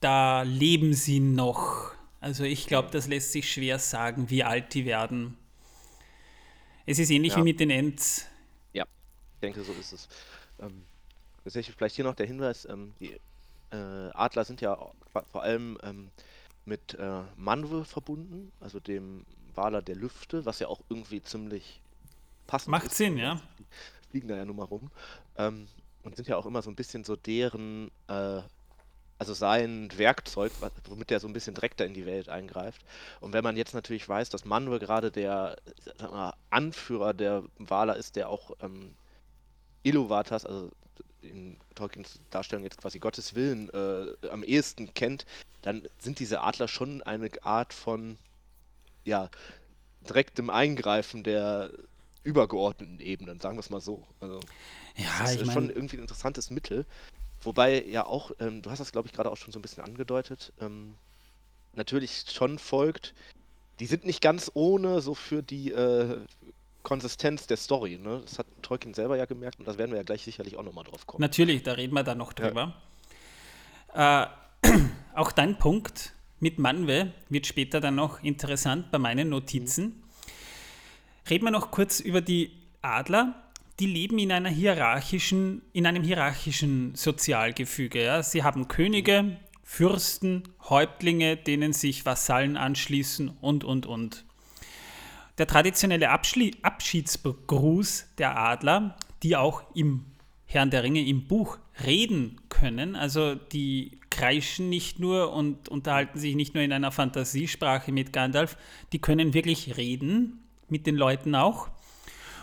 [0.00, 1.92] da leben sie noch.
[2.20, 5.36] Also ich glaube, das lässt sich schwer sagen, wie alt die werden.
[6.86, 7.38] Es ist ähnlich Ja.
[7.38, 8.26] wie mit den Ents.
[8.72, 8.84] Ja,
[9.34, 10.08] ich denke, so ist es.
[10.60, 10.84] Ähm,
[11.44, 13.18] tatsächlich vielleicht hier noch der Hinweis, ähm, die
[13.70, 14.78] äh, Adler sind ja
[15.30, 16.10] vor allem ähm,
[16.64, 21.80] mit äh, Manwe verbunden, also dem Waler der Lüfte, was ja auch irgendwie ziemlich
[22.46, 22.94] passend Macht.
[22.94, 23.40] Sinn, ja.
[23.58, 23.66] die
[24.10, 24.90] Fliegen da ja nur mal rum.
[25.36, 25.68] Ähm,
[26.02, 28.40] und sind ja auch immer so ein bisschen so deren, äh,
[29.18, 30.52] also sein Werkzeug,
[30.88, 32.82] womit der so ein bisschen direkter in die Welt eingreift.
[33.20, 35.56] Und wenn man jetzt natürlich weiß, dass Manwe gerade der
[36.00, 38.94] mal, Anführer der Waler ist, der auch ähm,
[39.88, 40.70] Iluvatars, also
[41.22, 45.26] in Tolkiens Darstellung jetzt quasi Gottes Willen äh, am ehesten kennt,
[45.62, 48.18] dann sind diese Adler schon eine Art von
[49.04, 49.30] ja,
[50.08, 51.70] direktem Eingreifen der
[52.22, 54.06] übergeordneten Ebenen, sagen wir es mal so.
[54.20, 54.40] Also,
[54.96, 56.84] Ja, das ich ist schon meine, irgendwie ein interessantes Mittel.
[57.40, 59.84] Wobei ja auch, ähm, du hast das glaube ich gerade auch schon so ein bisschen
[59.84, 60.94] angedeutet, ähm,
[61.74, 63.14] natürlich schon folgt,
[63.80, 66.20] die sind nicht ganz ohne so für die äh,
[66.88, 67.98] Konsistenz der Story.
[68.02, 68.22] Ne?
[68.24, 70.84] Das hat Tolkien selber ja gemerkt und das werden wir ja gleich sicherlich auch nochmal
[70.84, 71.20] drauf kommen.
[71.20, 72.72] natürlich, da reden wir dann noch drüber.
[73.92, 74.24] Äh,
[75.14, 80.02] auch dein Punkt mit Manwe wird später dann noch interessant bei meinen Notizen.
[81.28, 83.34] Reden wir noch kurz über die Adler.
[83.80, 88.02] Die leben in einer hierarchischen, in einem hierarchischen Sozialgefüge.
[88.02, 88.22] Ja.
[88.22, 94.24] Sie haben Könige, Fürsten, Häuptlinge, denen sich Vasallen anschließen und, und, und.
[95.38, 100.04] Der traditionelle Abschli Abschiedsgruß der Adler, die auch im
[100.46, 106.34] Herrn der Ringe im Buch reden können, also die kreischen nicht nur und unterhalten sich
[106.34, 108.56] nicht nur in einer Fantasiesprache mit Gandalf,
[108.92, 111.68] die können wirklich reden, mit den Leuten auch.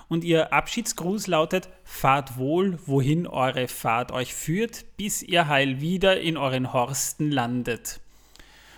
[0.08, 6.22] Und ihr Abschiedsgruß lautet: Fahrt wohl, wohin eure Fahrt euch führt, bis ihr heil wieder
[6.22, 8.00] in euren Horsten landet.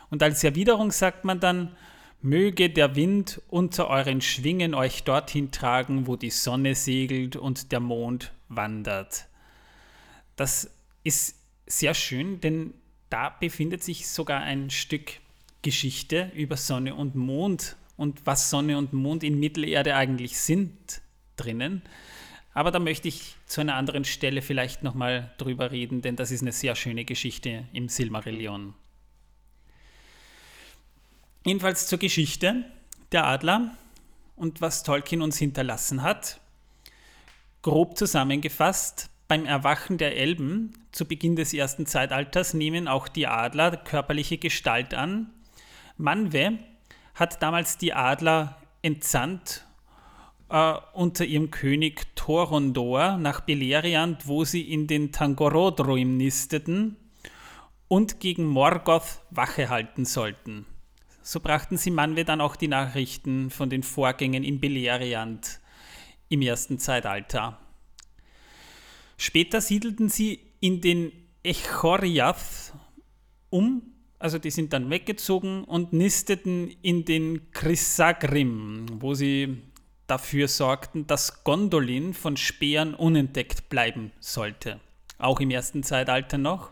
[0.09, 1.75] Und als Erwiderung sagt man dann:
[2.21, 7.79] Möge der Wind unter euren Schwingen euch dorthin tragen, wo die Sonne segelt und der
[7.79, 9.27] Mond wandert.
[10.35, 10.71] Das
[11.03, 11.35] ist
[11.67, 12.73] sehr schön, denn
[13.09, 15.13] da befindet sich sogar ein Stück
[15.61, 21.01] Geschichte über Sonne und Mond und was Sonne und Mond in Mittelerde eigentlich sind
[21.35, 21.81] drinnen.
[22.53, 26.41] Aber da möchte ich zu einer anderen Stelle vielleicht nochmal drüber reden, denn das ist
[26.41, 28.73] eine sehr schöne Geschichte im Silmarillion.
[31.47, 32.65] Jedenfalls zur Geschichte
[33.13, 33.71] der Adler
[34.35, 36.41] und was Tolkien uns hinterlassen hat.
[37.61, 43.77] Grob zusammengefasst, beim Erwachen der Elben zu Beginn des ersten Zeitalters nehmen auch die Adler
[43.77, 45.29] körperliche Gestalt an.
[45.95, 46.59] Manwe
[47.15, 49.65] hat damals die Adler entsandt
[50.49, 56.97] äh, unter ihrem König Thorondor nach Beleriand, wo sie in den Tangorodruim nisteten
[57.87, 60.65] und gegen Morgoth Wache halten sollten.
[61.27, 65.59] So brachten sie Manwe dann auch die Nachrichten von den Vorgängen in Beleriand
[66.29, 67.59] im ersten Zeitalter.
[69.17, 71.11] Später siedelten sie in den
[71.43, 72.71] Echoriath
[73.49, 73.81] um,
[74.19, 79.57] also die sind dann weggezogen und nisteten in den Chrysagrim, wo sie
[80.07, 84.79] dafür sorgten, dass Gondolin von Speeren unentdeckt bleiben sollte.
[85.17, 86.71] Auch im ersten Zeitalter noch.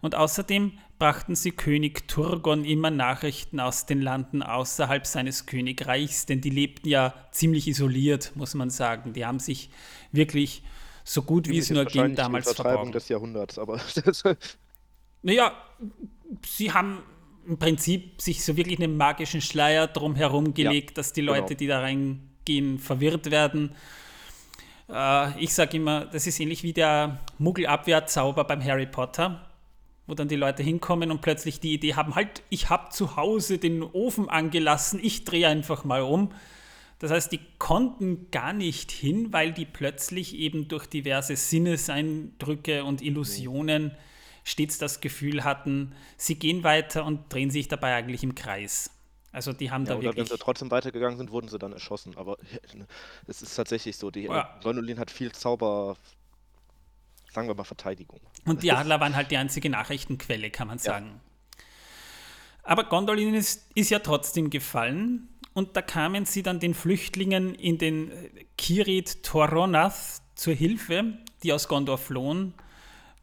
[0.00, 6.40] Und außerdem brachten sie König Turgon immer Nachrichten aus den Landen außerhalb seines Königreichs, denn
[6.40, 9.12] die lebten ja ziemlich isoliert, muss man sagen.
[9.12, 9.70] Die haben sich
[10.10, 10.62] wirklich
[11.04, 12.92] so gut wie es nur ging damals verborgen.
[12.92, 13.80] des Jahrhunderts, aber
[15.22, 15.52] naja,
[16.44, 17.02] sie haben
[17.46, 21.58] im Prinzip sich so wirklich einen magischen Schleier drumherum gelegt, ja, dass die Leute, genau.
[21.58, 23.74] die da reingehen, verwirrt werden.
[24.90, 29.47] Äh, ich sage immer, das ist ähnlich wie der Muggelabwehrzauber beim Harry Potter
[30.08, 33.58] wo dann die Leute hinkommen und plötzlich die Idee haben, halt, ich habe zu Hause
[33.58, 36.32] den Ofen angelassen, ich drehe einfach mal um.
[36.98, 43.02] Das heißt, die konnten gar nicht hin, weil die plötzlich eben durch diverse Sinneseindrücke und
[43.02, 43.92] Illusionen
[44.42, 48.90] stets das Gefühl hatten, sie gehen weiter und drehen sich dabei eigentlich im Kreis.
[49.30, 50.30] Also die haben ja, da oder wirklich...
[50.30, 52.16] wenn sie trotzdem weitergegangen sind, wurden sie dann erschossen.
[52.16, 52.38] Aber
[53.26, 54.58] es ist tatsächlich so, die ja.
[54.62, 55.96] Gondolin hat viel Zauber
[57.38, 58.20] sagen wir mal, Verteidigung.
[58.46, 61.06] Und die Adler waren halt die einzige Nachrichtenquelle, kann man sagen.
[61.06, 61.64] Ja.
[62.64, 67.78] Aber Gondolin ist, ist ja trotzdem gefallen und da kamen sie dann den Flüchtlingen in
[67.78, 72.54] den äh, Kirit Toronath zur Hilfe, die aus Gondor flohen,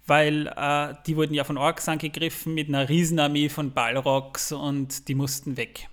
[0.07, 5.15] weil äh, die wurden ja von Orks angegriffen mit einer Riesenarmee von Balrogs und die
[5.15, 5.89] mussten weg.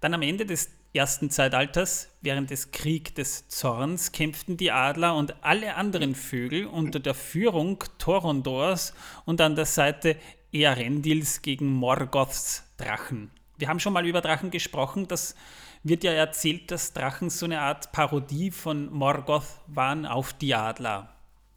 [0.00, 5.44] Dann am Ende des ersten Zeitalters, während des Krieg des Zorns, kämpften die Adler und
[5.44, 8.94] alle anderen Vögel unter der Führung Thorondors
[9.24, 10.16] und an der Seite
[10.52, 13.30] Earendils gegen Morgoths Drachen.
[13.58, 15.08] Wir haben schon mal über Drachen gesprochen.
[15.08, 15.34] Das
[15.82, 21.14] wird ja erzählt, dass Drachen so eine Art Parodie von Morgoth waren auf die Adler.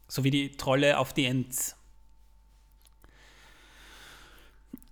[0.08, 1.76] So wie die Trolle auf die Ents.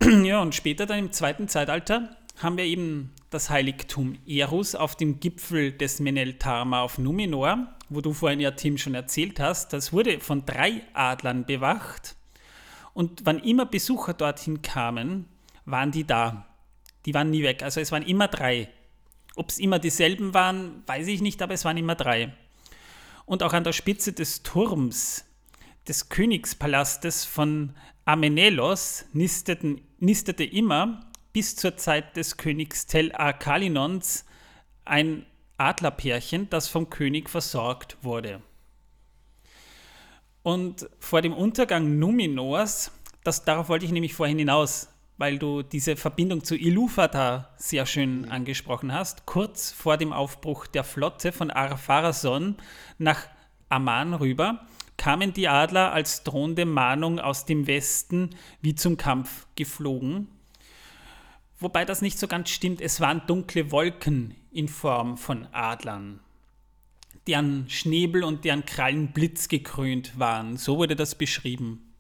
[0.24, 5.20] Ja, und später dann im zweiten Zeitalter haben wir eben das Heiligtum Erus auf dem
[5.20, 9.72] Gipfel des Meneltarma auf Numenor, wo du vorhin ja, Tim, schon erzählt hast.
[9.72, 12.16] Das wurde von drei Adlern bewacht.
[12.95, 15.26] Und wann immer Besucher dorthin kamen,
[15.64, 16.47] waren die da.
[17.07, 17.62] Die waren nie weg.
[17.62, 18.68] Also es waren immer drei.
[19.36, 22.34] Ob es immer dieselben waren, weiß ich nicht, aber es waren immer drei.
[23.24, 25.24] Und auch an der Spitze des Turms
[25.86, 27.74] des Königspalastes von
[28.05, 31.08] Amenelos nisteten, nistete immer
[31.39, 34.24] bis zur Zeit des Königs Tel Arkalinons
[34.84, 35.24] ein
[35.57, 38.43] Adlerpärchen, das vom König versorgt wurde.
[40.43, 42.91] Und vor dem Untergang Numenors,
[43.22, 48.22] das, darauf wollte ich nämlich vorhin hinaus, weil du diese Verbindung zu Ilúvatar sehr schön
[48.22, 48.32] mhm.
[48.32, 52.57] angesprochen hast, kurz vor dem Aufbruch der Flotte von Ar-Pharazôn
[52.99, 53.28] nach
[53.68, 54.66] Amman rüber,
[54.97, 58.30] kamen die Adler als drohende Mahnung aus dem Westen
[58.61, 60.26] wie zum Kampf geflogen
[61.59, 62.81] Wobei das nicht so ganz stimmt.
[62.81, 66.21] Es waren dunkle Wolken in Form von Adlern,
[67.27, 70.57] deren Schnäbel und deren Krallen blitzgekrönt waren.
[70.57, 71.93] So wurde das beschrieben.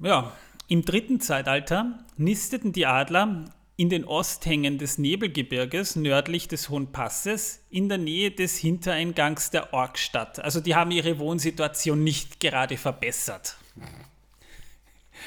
[0.00, 0.32] Ja,
[0.66, 3.44] im dritten Zeitalter nisteten die Adler
[3.76, 9.72] in den Osthängen des Nebelgebirges nördlich des Hohen Passes in der Nähe des Hintereingangs der
[9.72, 10.40] Orkstadt.
[10.40, 13.56] Also die haben ihre Wohnsituation nicht gerade verbessert.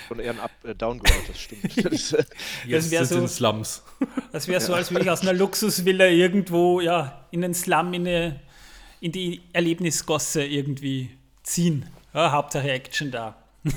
[0.07, 1.77] Von eher ein Up, äh, Downgrade, das stimmt.
[1.85, 2.23] das, äh,
[2.69, 3.83] das wäre so, Slums.
[4.31, 8.07] Das wäre so, als würde ich aus einer Luxusvilla irgendwo ja, in den Slum, in,
[8.07, 8.39] eine,
[8.99, 11.11] in die Erlebnisgosse irgendwie
[11.43, 11.89] ziehen.
[12.13, 13.35] Ja, Hauptsache Action da.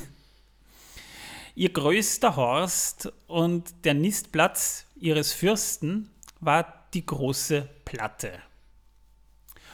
[1.55, 6.11] Ihr größter Horst und der Nistplatz ihres Fürsten
[6.41, 8.33] war die große Platte.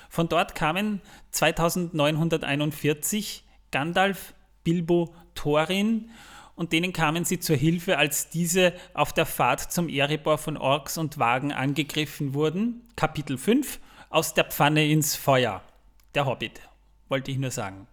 [0.09, 6.11] Von dort kamen 2941 Gandalf, Bilbo, Thorin
[6.57, 10.99] und denen kamen sie zur Hilfe, als diese auf der Fahrt zum Erebor von Orks
[10.99, 12.83] und Wagen angegriffen wurden.
[12.97, 13.81] Kapitel 5
[14.11, 15.63] Aus der Pfanne ins Feuer.
[16.15, 16.61] Der Hobbit,
[17.09, 17.89] wollte ich nur sagen.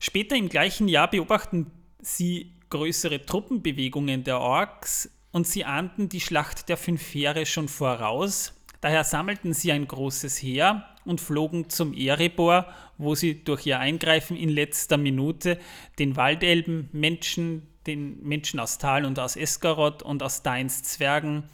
[0.00, 1.70] Später im gleichen Jahr beobachten
[2.00, 8.54] sie größere Truppenbewegungen der Orks und sie ahnten die Schlacht der Fünf Heere schon voraus.
[8.80, 12.66] Daher sammelten sie ein großes Heer und flogen zum Erebor,
[12.98, 15.58] wo sie durch ihr Eingreifen in letzter Minute
[15.98, 21.44] den Waldelben, Menschen, den Menschen aus Tal und aus Esgaroth und aus Dains Zwergen,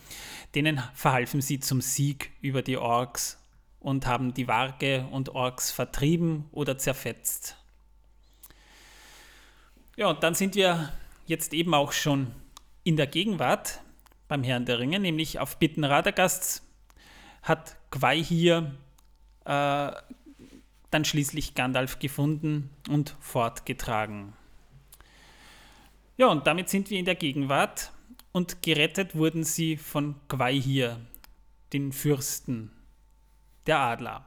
[0.55, 3.39] denen verhalfen sie zum Sieg über die Orks
[3.79, 7.57] und haben die Warge und Orks vertrieben oder zerfetzt.
[9.97, 10.93] Ja, und dann sind wir
[11.27, 12.33] jetzt eben auch schon
[12.85, 13.81] in der Gegenwart
[14.29, 16.63] beim Herrn der Ringe, nämlich auf Bitten Radagasts
[17.43, 18.75] hat Quai hier
[19.47, 19.93] äh,
[20.91, 24.33] dann schließlich Gandalf gefunden und fortgetragen.
[26.17, 27.93] Ja, und damit sind wir in der Gegenwart
[28.33, 31.01] und gerettet wurden sie von Gwaihir,
[31.73, 32.71] den Fürsten
[33.67, 34.25] der Adler.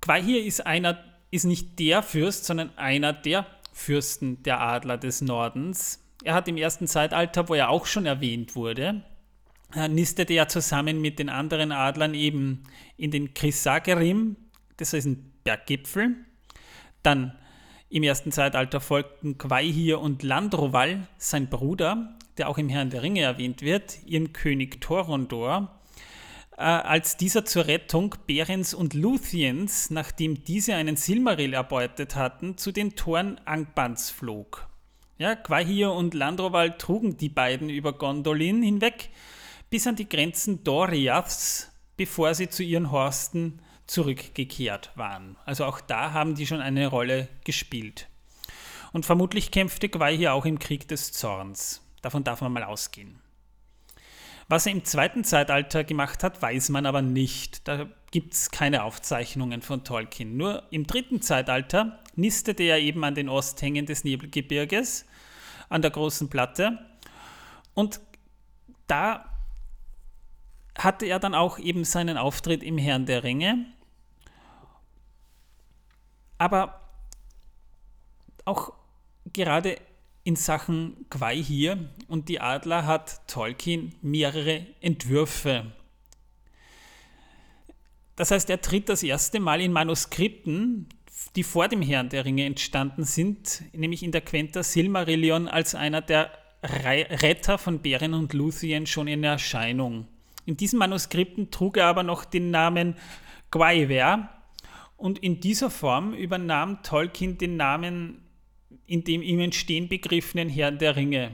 [0.00, 6.02] Gwaihir ist einer, ist nicht der Fürst, sondern einer der Fürsten der Adler des Nordens.
[6.24, 9.02] Er hat im ersten Zeitalter, wo er auch schon erwähnt wurde,
[9.88, 12.64] nistete er zusammen mit den anderen Adlern eben
[12.96, 14.36] in den Chrysagerim,
[14.76, 16.14] das ist ein Berggipfel.
[17.02, 17.36] Dann
[17.88, 23.22] im ersten Zeitalter folgten Quaihir und Landroval, sein Bruder, der auch im Herrn der Ringe
[23.22, 25.80] erwähnt wird, ihren König Torondor,
[26.56, 32.72] äh, als dieser zur Rettung Berens und Luthiens, nachdem diese einen Silmaril erbeutet hatten, zu
[32.72, 34.68] den Toren Angbans flog.
[35.18, 39.10] Ja, Quahir und Landroval trugen die beiden über Gondolin hinweg
[39.76, 45.36] bis an die Grenzen Doriaths, bevor sie zu ihren Horsten zurückgekehrt waren.
[45.44, 48.08] Also auch da haben die schon eine Rolle gespielt.
[48.94, 51.82] Und vermutlich kämpfte Quai auch im Krieg des Zorns.
[52.00, 53.20] Davon darf man mal ausgehen.
[54.48, 57.68] Was er im zweiten Zeitalter gemacht hat, weiß man aber nicht.
[57.68, 60.38] Da gibt es keine Aufzeichnungen von Tolkien.
[60.38, 65.04] Nur im dritten Zeitalter nistete er eben an den Osthängen des Nebelgebirges,
[65.68, 66.78] an der großen Platte.
[67.74, 68.00] Und
[68.86, 69.35] da
[70.78, 73.66] hatte er dann auch eben seinen Auftritt im Herrn der Ringe.
[76.38, 76.80] Aber
[78.44, 78.72] auch
[79.32, 79.78] gerade
[80.24, 85.72] in Sachen Quai hier und die Adler hat Tolkien mehrere Entwürfe.
[88.16, 90.88] Das heißt, er tritt das erste Mal in Manuskripten,
[91.36, 96.00] die vor dem Herrn der Ringe entstanden sind, nämlich in der Quenta Silmarillion als einer
[96.00, 100.08] der Retter von Beren und Luthien schon in Erscheinung.
[100.46, 102.94] In diesen Manuskripten trug er aber noch den Namen
[103.50, 104.30] Gwaihwer
[104.96, 108.26] und in dieser Form übernahm Tolkien den Namen
[108.86, 111.32] in dem ihm entstehen begriffenen Herrn der Ringe.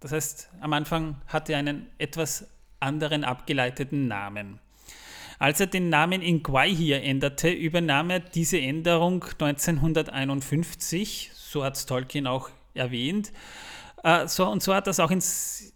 [0.00, 2.48] Das heißt, am Anfang hatte er einen etwas
[2.80, 4.60] anderen abgeleiteten Namen.
[5.38, 11.86] Als er den Namen in Gwaihir änderte, übernahm er diese Änderung 1951, so hat es
[11.86, 13.32] Tolkien auch erwähnt,
[14.04, 15.73] äh, so, und so hat es auch ins,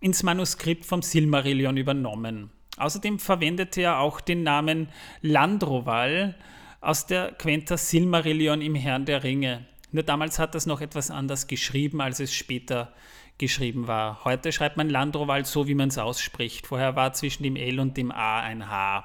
[0.00, 2.50] ins Manuskript vom Silmarillion übernommen.
[2.76, 4.88] Außerdem verwendete er auch den Namen
[5.20, 6.34] Landroval
[6.80, 9.66] aus der Quenta Silmarillion im Herrn der Ringe.
[9.92, 12.92] Nur damals hat das noch etwas anders geschrieben, als es später
[13.36, 14.24] geschrieben war.
[14.24, 16.66] Heute schreibt man Landroval so, wie man es ausspricht.
[16.66, 19.04] Vorher war zwischen dem L und dem A ein H.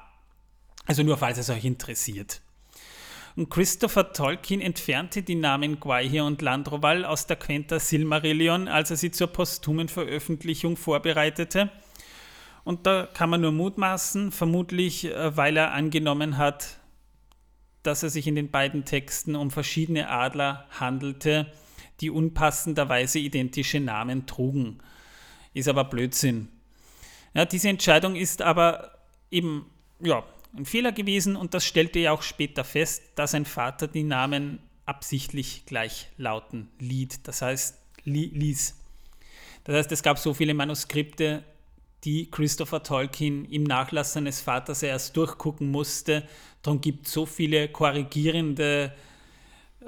[0.85, 2.41] Also nur falls es euch interessiert.
[3.35, 8.97] Und Christopher Tolkien entfernte die Namen Gwaihir und Landroval aus der Quenta Silmarillion, als er
[8.97, 11.69] sie zur posthumen Veröffentlichung vorbereitete.
[12.63, 16.79] Und da kann man nur mutmaßen, vermutlich äh, weil er angenommen hat,
[17.83, 21.51] dass es sich in den beiden Texten um verschiedene Adler handelte,
[21.99, 24.79] die unpassenderweise identische Namen trugen.
[25.53, 26.47] Ist aber Blödsinn.
[27.33, 28.97] Ja, diese Entscheidung ist aber
[29.29, 29.69] eben
[29.99, 30.23] ja,
[30.57, 34.59] ein Fehler gewesen und das stellte er auch später fest, dass sein Vater die Namen
[34.85, 38.75] absichtlich gleich lauten liet, das heißt li ließ.
[39.63, 41.43] Das heißt, es gab so viele Manuskripte,
[42.03, 46.27] die Christopher Tolkien im Nachlass seines Vaters erst durchgucken musste.
[46.61, 48.93] Darum gibt es so viele korrigierende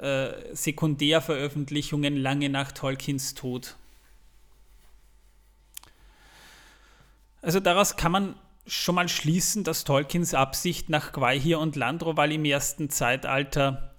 [0.00, 3.76] äh, Sekundärveröffentlichungen lange nach Tolkiens Tod.
[7.40, 8.34] Also daraus kann man
[8.68, 13.94] schon mal schließen, dass Tolkiens Absicht nach Gwaihir und Landroval im ersten Zeitalter,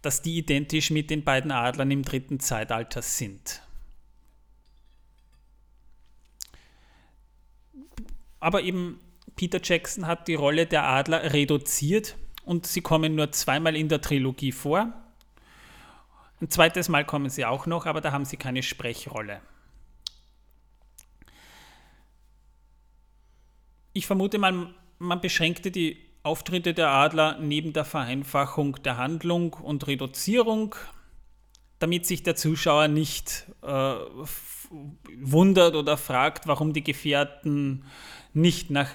[0.00, 3.62] dass die identisch mit den beiden Adlern im dritten Zeitalter sind.
[8.40, 9.00] Aber eben
[9.36, 14.00] Peter Jackson hat die Rolle der Adler reduziert und sie kommen nur zweimal in der
[14.00, 14.92] Trilogie vor.
[16.40, 19.40] Ein zweites Mal kommen sie auch noch, aber da haben sie keine Sprechrolle.
[23.92, 29.86] Ich vermute mal, man beschränkte die Auftritte der Adler neben der Vereinfachung der Handlung und
[29.86, 30.74] Reduzierung,
[31.78, 33.94] damit sich der Zuschauer nicht äh,
[35.20, 37.84] wundert oder fragt, warum die Gefährten
[38.32, 38.88] nicht nach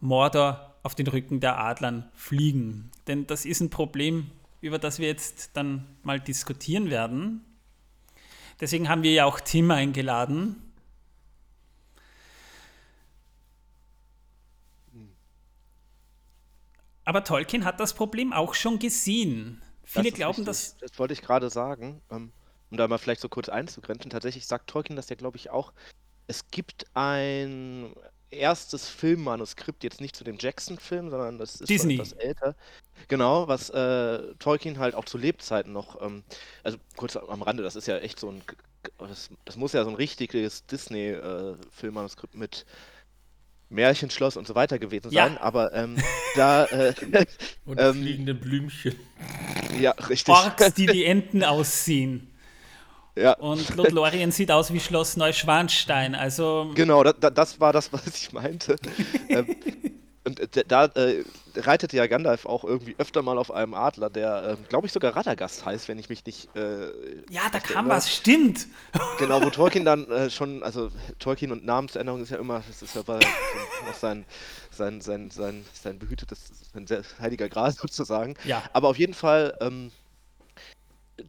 [0.00, 2.90] Mordor auf den Rücken der Adlern fliegen.
[3.06, 4.30] Denn das ist ein Problem,
[4.60, 7.44] über das wir jetzt dann mal diskutieren werden.
[8.60, 10.56] Deswegen haben wir ja auch Tim eingeladen.
[17.04, 19.62] Aber Tolkien hat das Problem auch schon gesehen.
[19.84, 20.76] Viele das glauben, dass.
[20.78, 22.00] Das wollte ich gerade sagen.
[22.10, 22.32] Ähm,
[22.70, 24.10] um da mal vielleicht so kurz einzugrenzen.
[24.10, 25.72] Tatsächlich sagt Tolkien das ja, glaube ich, auch.
[26.26, 27.94] Es gibt ein
[28.30, 31.94] erstes Filmmanuskript, jetzt nicht zu dem Jackson-Film, sondern das ist Disney.
[31.94, 32.56] etwas älter.
[33.06, 36.24] Genau, was äh, Tolkien halt auch zu Lebzeiten noch, ähm,
[36.64, 38.42] also kurz am Rande, das ist ja echt so ein,
[38.98, 42.66] das, das muss ja so ein richtiges Disney-Filmmanuskript mit
[43.74, 45.24] Märchenschloss und so weiter gewesen Ja.
[45.26, 45.96] sein, aber ähm,
[46.36, 46.94] da, äh,
[47.66, 48.94] Und Ähm, fliegende Blümchen.
[49.80, 50.34] ja, richtig.
[50.34, 52.28] Orks, die die Enten aussehen.
[53.16, 56.14] Ja, Und Lothlorien sieht aus wie Schloss Neuschwanstein.
[56.16, 58.76] Also, Genau, da, da, das war das, was ich meinte.
[59.28, 59.54] ähm,
[60.24, 61.24] und äh, da äh,
[61.56, 65.14] reitet ja Gandalf auch irgendwie öfter mal auf einem Adler, der, ähm, glaube ich, sogar
[65.14, 66.54] Radagast heißt, wenn ich mich nicht.
[66.56, 66.86] Äh,
[67.30, 68.66] ja, da kam was, stimmt.
[69.18, 72.94] Genau, wo Tolkien dann äh, schon, also Tolkien und Namensänderung ist ja immer, das ist
[72.94, 73.18] ja bei,
[73.86, 74.24] noch sein,
[74.70, 76.86] sein, sein, sein, sein behütetes, sein
[77.20, 78.34] heiliger Gral sozusagen.
[78.44, 78.62] Ja.
[78.72, 79.92] Aber auf jeden Fall, ähm,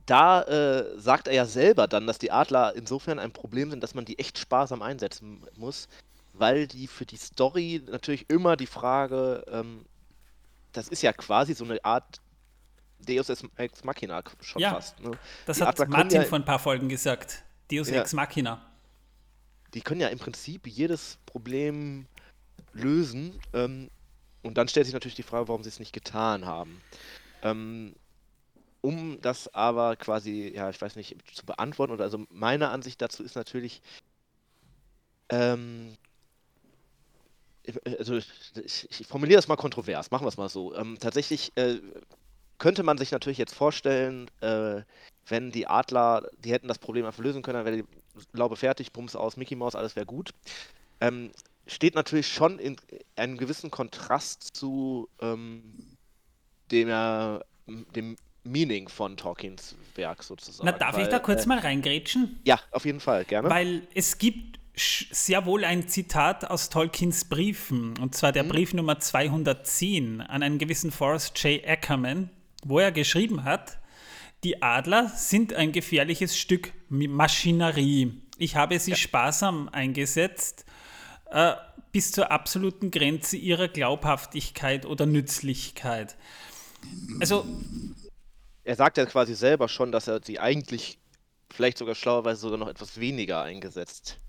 [0.06, 3.94] da äh, sagt er ja selber dann, dass die Adler insofern ein Problem sind, dass
[3.94, 5.88] man die echt sparsam einsetzen muss,
[6.38, 9.86] weil die für die Story natürlich immer die Frage, ähm,
[10.74, 12.22] das ist ja quasi so eine Art
[13.00, 14.74] Deus Ex Machina schon Ja.
[14.74, 15.00] fast.
[15.00, 15.12] Ne?
[15.46, 17.44] Das Die hat Adler Martin ja- vor ein paar Folgen gesagt.
[17.72, 18.02] Deus Ja.
[18.02, 18.62] Ex Machina.
[19.74, 22.06] die können ja im Prinzip jedes Problem
[22.74, 23.38] lösen.
[23.54, 23.90] Ähm,
[24.42, 26.82] und dann stellt sich natürlich die Frage, warum sie es nicht getan haben.
[27.42, 27.94] Ähm,
[28.82, 33.22] um das aber quasi, ja, ich weiß nicht, zu beantworten, oder also meine Ansicht dazu
[33.24, 33.82] ist natürlich,
[35.30, 35.98] ähm,
[37.98, 40.76] also ich, ich formuliere das mal kontrovers, machen wir es mal so.
[40.76, 41.80] Ähm, tatsächlich äh,
[42.58, 44.82] könnte man sich natürlich jetzt vorstellen, äh,
[45.28, 48.92] wenn die Adler, die hätten das Problem einfach lösen können, dann wäre die Laube fertig,
[48.92, 50.32] Bums aus, Mickey Mouse, alles wäre gut.
[51.02, 51.32] Ähm,
[51.68, 52.78] steht natürlich schon in
[53.16, 55.98] einem gewissen Kontrast zu ähm,
[56.72, 57.40] dem, äh,
[57.96, 60.66] dem Meaning von Tolkiens Werk sozusagen.
[60.66, 62.40] Na, darf ich weil, da kurz äh, mal reingrätschen?
[62.46, 63.50] Ja, auf jeden Fall, gerne.
[63.50, 68.50] Weil es gibt sehr wohl ein Zitat aus Tolkiens Briefen, und zwar der Mhm.
[68.50, 71.66] Brief Nummer 210 an einen gewissen Forrest J.
[71.66, 72.30] Ackerman,
[72.64, 73.80] wo er geschrieben hat,
[74.44, 78.22] die Adler sind ein gefährliches Stück Maschinerie.
[78.38, 80.66] Ich habe sie sparsam eingesetzt,
[81.32, 81.54] äh,
[81.92, 86.18] bis zur absoluten Grenze ihrer Glaubhaftigkeit oder Nützlichkeit.
[87.20, 87.46] Also,
[88.64, 91.00] er sagt ja quasi selber schon, dass er sie eigentlich
[91.50, 94.20] vielleicht sogar schlauerweise sogar noch etwas weniger eingesetzt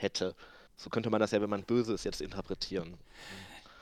[0.00, 0.34] hätte.
[0.76, 2.94] So könnte man das ja, wenn man böse ist, jetzt interpretieren.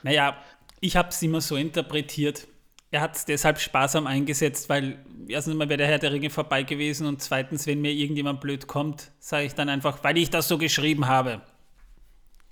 [0.03, 0.37] Naja,
[0.79, 2.47] ich habe es immer so interpretiert.
[2.91, 6.63] Er hat es deshalb sparsam eingesetzt, weil erstens mal wäre der Herr der Ringe vorbei
[6.63, 10.47] gewesen und zweitens, wenn mir irgendjemand blöd kommt, sage ich dann einfach, weil ich das
[10.47, 11.41] so geschrieben habe.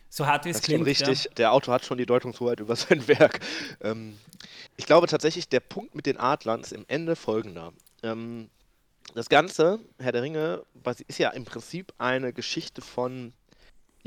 [0.10, 0.86] So hart wie es klingt.
[0.86, 1.30] richtig.
[1.38, 3.40] Der Autor hat schon die Deutungshoheit über sein Werk.
[3.82, 4.18] Ähm,
[4.78, 7.74] ich glaube tatsächlich, der Punkt mit den Adlern ist im Ende folgender.
[8.04, 8.50] Ähm,
[9.16, 10.64] das Ganze, Herr der Ringe,
[11.08, 13.34] ist ja im Prinzip eine Geschichte von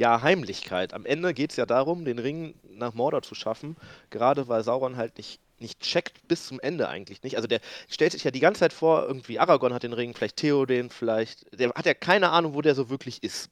[0.01, 0.95] ja, Heimlichkeit.
[0.95, 3.77] Am Ende geht es ja darum, den Ring nach Mordor zu schaffen,
[4.09, 7.37] gerade weil Sauron halt nicht, nicht checkt bis zum Ende eigentlich nicht.
[7.37, 10.39] Also der stellt sich ja die ganze Zeit vor, irgendwie Aragorn hat den Ring, vielleicht
[10.39, 11.45] Theoden, vielleicht.
[11.53, 13.51] Der hat ja keine Ahnung, wo der so wirklich ist.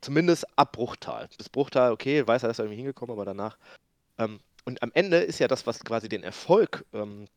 [0.00, 1.28] Zumindest ab Bruchtal.
[1.38, 3.56] Bis Bruchtal, okay, weiß er, ist er irgendwie hingekommen, aber danach.
[4.18, 7.28] Ähm, und am Ende ist ja das, was quasi den Erfolg ähm,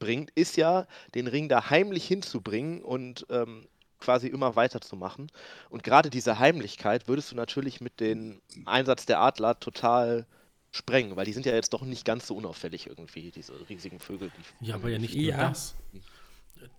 [0.00, 3.68] bringt, ist ja, den Ring da heimlich hinzubringen und ähm,
[4.02, 5.30] quasi immer weiterzumachen.
[5.70, 10.26] Und gerade diese Heimlichkeit würdest du natürlich mit dem Einsatz der Adler total
[10.72, 14.30] sprengen, weil die sind ja jetzt doch nicht ganz so unauffällig irgendwie, diese riesigen Vögel.
[14.60, 15.48] Die Ja, aber ja nicht nur Ja.
[15.48, 15.76] das.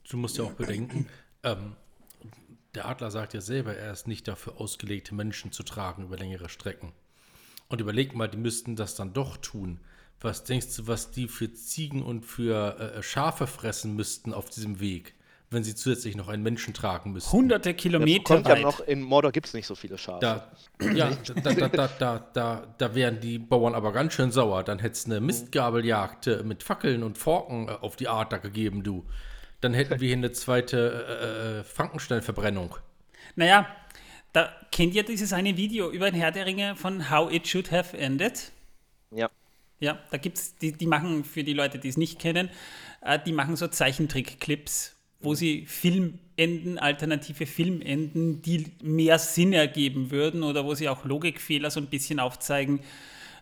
[0.10, 1.08] Du musst ja auch bedenken,
[1.44, 1.76] ähm,
[2.76, 6.50] der Adler sagt ja selber, er ist nicht dafür ausgelegt, Menschen zu tragen über längere
[6.50, 6.92] Strecken.
[7.70, 9.80] Und überleg mal, die müssten das dann doch tun.
[10.22, 14.80] Was denkst du, was die für Ziegen und für äh, Schafe fressen müssten auf diesem
[14.80, 15.16] Weg,
[15.54, 17.32] wenn sie zusätzlich noch einen Menschen tragen müssten?
[17.32, 18.62] Hunderte Kilometer kommt ja weit.
[18.62, 20.20] noch, in Mordor gibt es nicht so viele Schafe.
[20.20, 20.52] Da,
[20.94, 21.12] ja,
[21.44, 24.64] da, da, da, da, da, da wären die Bauern aber ganz schön sauer.
[24.64, 28.84] Dann hätte es eine Mistgabeljagd äh, mit Fackeln und Forken äh, auf die Adler gegeben,
[28.84, 29.06] du.
[29.62, 32.76] Dann hätten wir hier eine zweite äh, äh, Frankenstein-Verbrennung.
[33.36, 33.68] Naja,
[34.34, 37.72] da kennt ihr dieses eine Video über den Herr der Ringe von How It Should
[37.72, 38.52] Have Ended?
[39.12, 39.30] Ja.
[39.80, 42.50] Ja, da gibt's, die, die machen, für die Leute, die es nicht kennen,
[43.02, 44.93] äh, die machen so Zeichentrick-Clips,
[45.24, 51.72] wo sie Filmenden, alternative Filmenden, die mehr Sinn ergeben würden oder wo sie auch Logikfehler
[51.72, 52.82] so ein bisschen aufzeigen.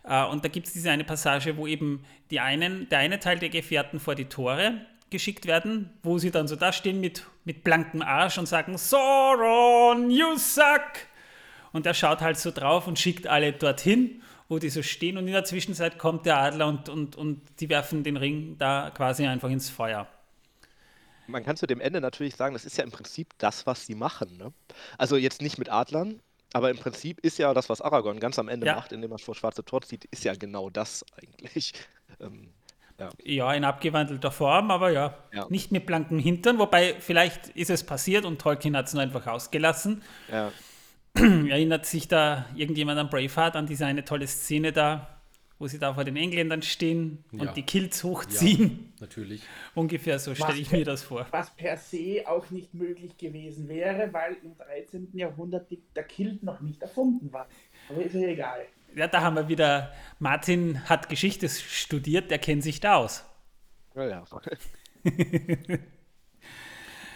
[0.04, 3.38] Äh, und da gibt es diese eine Passage, wo eben die einen, der eine Teil
[3.38, 4.80] der Gefährten vor die Tore
[5.10, 10.10] geschickt werden, wo sie dann so da stehen mit, mit blankem Arsch und sagen, Sauron,
[10.10, 11.06] you suck!
[11.72, 15.16] Und er schaut halt so drauf und schickt alle dorthin, wo die so stehen.
[15.16, 18.90] Und in der Zwischenzeit kommt der Adler und, und, und die werfen den Ring da
[18.94, 20.06] quasi einfach ins Feuer.
[21.26, 23.94] Man kann zu dem Ende natürlich sagen, das ist ja im Prinzip das, was sie
[23.94, 24.36] machen.
[24.36, 24.52] Ne?
[24.98, 26.20] Also jetzt nicht mit Adlern,
[26.52, 28.74] aber im Prinzip ist ja das, was Aragorn ganz am Ende Ja.
[28.74, 31.72] macht, indem er vor schwarze Tor zieht, ist ja genau das eigentlich.
[32.20, 32.52] Ähm,
[33.24, 35.46] Ja, in abgewandelter Form, aber ja, Ja.
[35.48, 36.58] nicht mit blankem Hintern.
[36.58, 40.02] Wobei, vielleicht ist es passiert und Tolkien hat es nur einfach ausgelassen.
[40.30, 40.52] ja,
[41.14, 45.21] Erinnert sich da irgendjemand an Braveheart, an diese eine tolle Szene da,
[45.62, 47.52] wo sie da vor den Engländern stehen und Ja.
[47.52, 48.92] die Kills hochziehen?
[48.98, 49.42] Natürlich.
[49.76, 51.24] Ungefähr so stelle ich mir das vor.
[51.30, 55.16] Was per se auch nicht möglich gewesen wäre, weil im 13.
[55.16, 57.46] Jahrhundert die, der Kilt noch nicht erfunden war.
[57.88, 58.66] Aber ist ja egal.
[58.96, 63.24] Ja, da haben wir wieder, Martin hat Geschichte studiert, der kennt sich da aus.
[63.94, 64.24] ja, ja.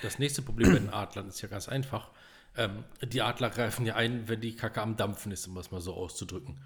[0.02, 2.10] Das nächste Problem bei den Adlern ist ja ganz einfach.
[2.56, 5.80] Ähm, die Adler greifen ja ein, wenn die Kacke am Dampfen ist, um es mal
[5.80, 6.58] so auszudrücken.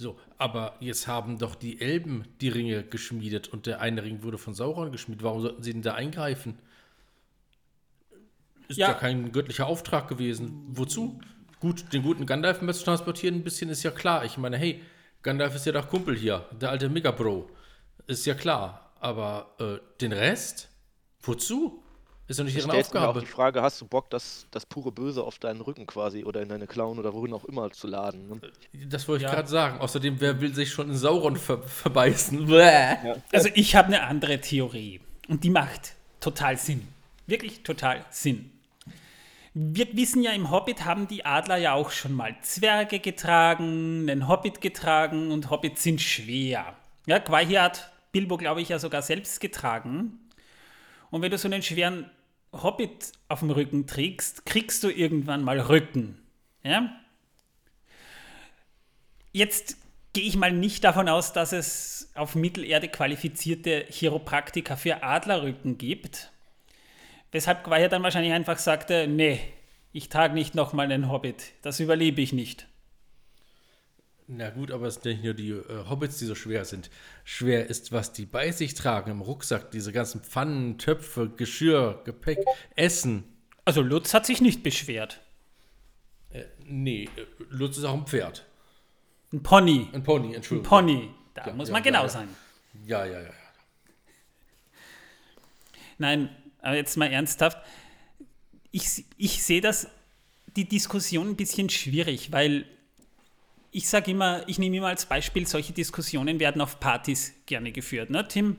[0.00, 4.38] So, aber jetzt haben doch die Elben die Ringe geschmiedet und der eine Ring wurde
[4.38, 5.24] von Sauron geschmiedet.
[5.24, 6.56] Warum sollten sie denn da eingreifen?
[8.68, 8.88] Ist Ja.
[8.88, 10.66] ja kein göttlicher Auftrag gewesen.
[10.68, 11.20] Wozu?
[11.58, 14.24] Gut, den guten Gandalf mit zu transportieren, ein bisschen ist ja klar.
[14.24, 14.80] Ich meine, hey,
[15.22, 17.50] Gandalf ist ja doch Kumpel hier, der alte Megabro.
[18.06, 18.92] Ist ja klar.
[19.00, 20.68] Aber äh, den Rest?
[21.22, 21.82] Wozu?
[22.28, 23.20] Ist doch nicht Ich ihre stellst mir auch Aufgabe.
[23.24, 26.48] die Frage, hast du Bock, das, das pure Böse auf deinen Rücken quasi oder in
[26.50, 28.28] deine Klauen oder wohin auch immer zu laden?
[28.28, 28.40] Ne?
[28.86, 29.34] Das wollte ich Ja.
[29.34, 29.80] gerade sagen.
[29.80, 32.46] Außerdem, wer will sich schon in Sauron ver verbeißen?
[32.48, 32.96] Bäh.
[33.32, 36.86] Also ich habe eine andere Theorie und die macht total Sinn.
[37.26, 38.50] Wirklich total Sinn.
[39.54, 44.28] Wir wissen ja, im Hobbit haben die Adler ja auch schon mal Zwerge getragen, einen
[44.28, 46.76] Hobbit getragen und Hobbits sind schwer.
[47.06, 50.18] Ja, Quai hat Bilbo, glaube ich, ja sogar selbst getragen.
[51.10, 52.10] Und wenn du so einen schweren
[52.52, 56.18] Hobbit auf dem Rücken trägst, kriegst du irgendwann mal Rücken.
[56.62, 56.90] Ja?
[59.32, 59.76] Jetzt
[60.12, 66.32] gehe ich mal nicht davon aus, dass es auf Mittelerde qualifizierte Chiropraktiker für Adlerrücken gibt.
[67.30, 69.40] Weshalb Quai dann wahrscheinlich einfach sagte, nee,
[69.92, 72.66] ich trage nicht nochmal einen Hobbit, das überlebe ich nicht.
[74.30, 76.90] Na gut, aber es sind ja nicht nur die äh, Hobbits, die so schwer sind.
[77.24, 79.70] Schwer ist, was die bei sich tragen im Rucksack.
[79.70, 82.38] Diese ganzen Pfannen, Töpfe, Geschirr, Gepäck,
[82.76, 83.24] Essen.
[83.64, 85.20] Also Lutz hat sich nicht beschwert.
[86.30, 88.44] Äh, nee, äh, Lutz ist auch ein Pferd.
[89.32, 90.68] Ein Pony, Ein Pony, ein Entschuldigung.
[90.68, 92.08] Pony, da Ja, muss ja, man genau ja.
[92.10, 92.28] sein.
[92.86, 93.22] Ja, ja, ja.
[93.22, 93.32] ja.
[95.96, 96.28] Nein,
[96.60, 97.58] aber jetzt mal ernsthaft.
[98.72, 99.88] Ich, ich sehe das,
[100.54, 102.66] die Diskussion ein bisschen schwierig, weil
[103.70, 108.10] ich sage immer, ich nehme immer als Beispiel, solche Diskussionen werden auf Partys gerne geführt.
[108.10, 108.26] Ne?
[108.26, 108.56] Tim,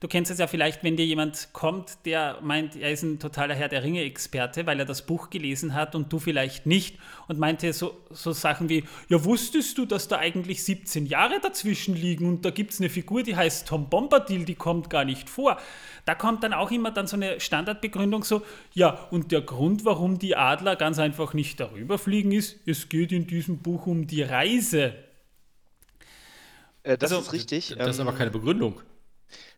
[0.00, 3.54] du kennst es ja vielleicht, wenn dir jemand kommt, der meint, er ist ein totaler
[3.54, 7.72] Herr der Ringe-Experte, weil er das Buch gelesen hat und du vielleicht nicht und meinte
[7.72, 12.44] so, so Sachen wie, ja wusstest du, dass da eigentlich 17 Jahre dazwischen liegen und
[12.44, 15.58] da gibt es eine Figur, die heißt Tom Bombadil, die kommt gar nicht vor.
[16.04, 18.42] Da kommt dann auch immer dann so eine Standardbegründung so,
[18.74, 23.12] ja und der Grund, warum die Adler ganz einfach nicht darüber fliegen ist, es geht
[23.12, 24.94] in diesem Buch um die Reise.
[26.82, 27.74] Äh, das Also, ist richtig.
[27.76, 28.80] Das ist ähm, aber keine Begründung.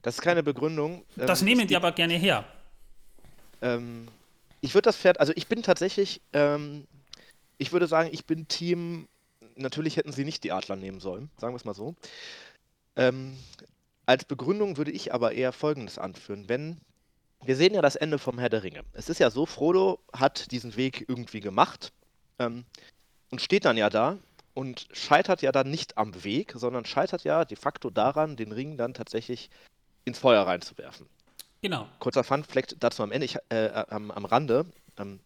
[0.02, 1.04] Das ist keine Begründung.
[1.16, 2.44] Ähm, Das es nehmen die aber gerne her.
[3.60, 4.08] Ähm,
[4.60, 6.86] ich würde das Pferd, also ich bin tatsächlich, ähm,
[7.58, 9.08] ich würde sagen, ich bin Team,
[9.56, 11.94] natürlich hätten sie nicht die Adler nehmen sollen, sagen wir es mal so.
[12.96, 13.36] Ähm,
[14.06, 16.80] als Begründung würde ich aber eher Folgendes anführen, wenn,
[17.44, 18.82] wir sehen ja das Ende vom Herr der Ringe.
[18.92, 21.92] Es ist ja so, Frodo hat diesen Weg irgendwie gemacht
[22.38, 22.64] ähm,
[23.30, 24.18] und steht dann ja da
[24.54, 28.76] und scheitert ja dann nicht am Weg, sondern scheitert ja de facto daran, den Ring
[28.76, 29.50] dann tatsächlich
[30.08, 31.06] ins Feuer reinzuwerfen.
[31.62, 31.88] Genau.
[31.98, 34.66] Kurzer Fun-Fact dazu am Ende, ich, äh, am, am Rande.
[34.98, 35.20] Ähm,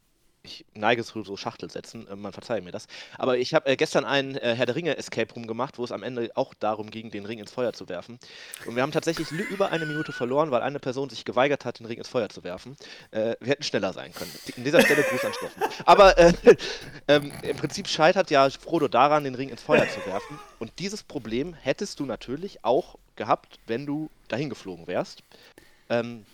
[0.45, 2.86] ich neige zu so Schachtelsätzen, äh, man verzeihe mir das.
[3.16, 5.93] Aber ich habe äh, gestern einen äh, Herr der Ringe Escape Room gemacht, wo es
[5.93, 8.18] am Ende auch darum ging, den Ring ins Feuer zu werfen.
[8.66, 11.86] Und wir haben tatsächlich über eine Minute verloren, weil eine Person sich geweigert hat, den
[11.86, 12.76] Ring ins Feuer zu werfen.
[13.12, 14.32] Äh, wir hätten schneller sein können.
[14.57, 15.62] An dieser Stelle Gruß an Steffen.
[15.84, 16.32] Aber äh,
[17.09, 20.38] ähm, im Prinzip scheitert ja Frodo daran, den Ring ins Feuer zu werfen.
[20.59, 25.22] Und dieses Problem hättest du natürlich auch gehabt, wenn du dahin geflogen wärst.
[25.88, 26.24] Ähm,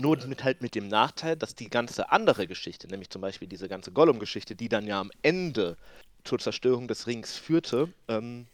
[0.00, 3.68] nur mit halt mit dem Nachteil, dass die ganze andere Geschichte, nämlich zum Beispiel diese
[3.68, 5.76] ganze Gollum-Geschichte, die dann ja am Ende
[6.24, 8.46] zur Zerstörung des Rings führte, ähm,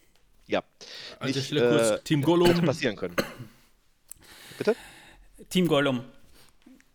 [0.46, 0.62] ja,
[1.20, 2.64] der nicht, äh, Team hätte Gollum.
[2.64, 3.16] passieren können.
[4.58, 4.76] Bitte?
[5.50, 6.04] Team Gollum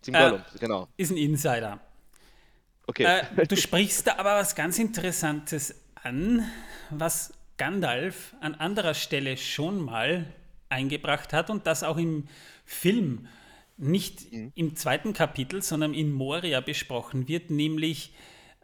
[0.02, 0.88] Team Äh, Gollum, genau.
[0.97, 1.80] ist ein Insider.
[2.88, 3.04] Okay.
[3.04, 6.45] Äh, du sprichst da aber was ganz Interessantes an,
[6.89, 10.26] was Gandalf an anderer Stelle schon mal
[10.70, 12.28] eingebracht hat und das auch im
[12.66, 13.28] Film
[13.78, 18.14] nicht im zweiten Kapitel, sondern in Moria besprochen wird, nämlich,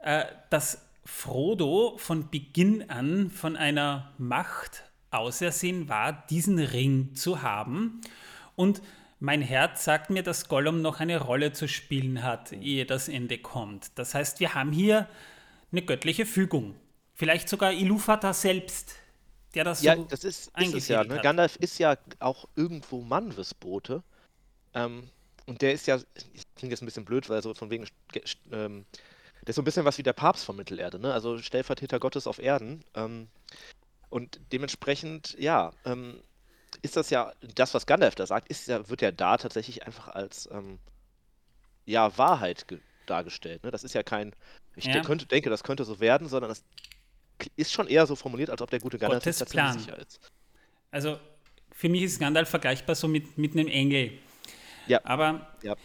[0.03, 8.01] äh, dass Frodo von Beginn an von einer Macht ausersehen war, diesen Ring zu haben.
[8.55, 8.81] Und
[9.19, 13.37] mein Herz sagt mir, dass Gollum noch eine Rolle zu spielen hat, ehe das Ende
[13.37, 13.97] kommt.
[13.97, 15.07] Das heißt, wir haben hier
[15.71, 16.75] eine göttliche Fügung.
[17.13, 18.95] Vielleicht sogar Ilúvatar selbst,
[19.55, 21.03] der das Ja, so das ist, ist es ja.
[21.03, 21.19] Ne?
[21.21, 24.03] Gandalf ist ja auch irgendwo Manwes-Bote.
[24.73, 25.09] Ähm,
[25.45, 25.97] und der ist ja,
[26.55, 27.87] klingt jetzt ein bisschen blöd, weil so von wegen,
[28.51, 28.85] ähm,
[29.41, 31.13] der ist so ein bisschen was wie der Papst von Mittelerde, ne?
[31.13, 32.83] Also Stellvertreter Gottes auf Erden.
[32.95, 33.29] Ähm,
[34.09, 36.21] und dementsprechend, ja, ähm,
[36.81, 40.09] ist das ja, das, was Gandalf da sagt, ist ja, wird ja da tatsächlich einfach
[40.09, 40.79] als ähm,
[41.85, 43.63] ja, Wahrheit ge- dargestellt.
[43.63, 43.71] Ne?
[43.71, 44.33] Das ist ja kein,
[44.75, 45.01] ich Ja.
[45.01, 46.63] könnte, denke, das könnte so werden, sondern das
[47.55, 49.79] ist schon eher so formuliert, als ob der gute Gandalf Gottes Plan.
[49.79, 50.19] sicher ist.
[50.91, 51.19] Also
[51.71, 54.17] für mich ist Gandalf vergleichbar so mit, mit einem Engel.
[54.87, 55.01] Ja.
[55.03, 55.75] Aber Ja.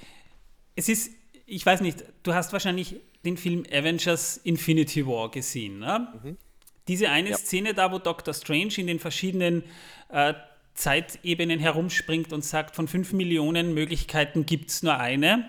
[0.76, 1.12] es ist,
[1.46, 5.78] ich weiß nicht, du hast wahrscheinlich den Film Avengers Infinity War gesehen.
[5.78, 6.36] Ne?
[6.88, 7.36] Diese eine Ja.
[7.36, 9.62] Szene da, wo Doctor Strange in den verschiedenen
[10.08, 10.34] äh,
[10.74, 15.44] Zeitebenen herumspringt und sagt, von fünf Millionen Möglichkeiten gibt es nur eine,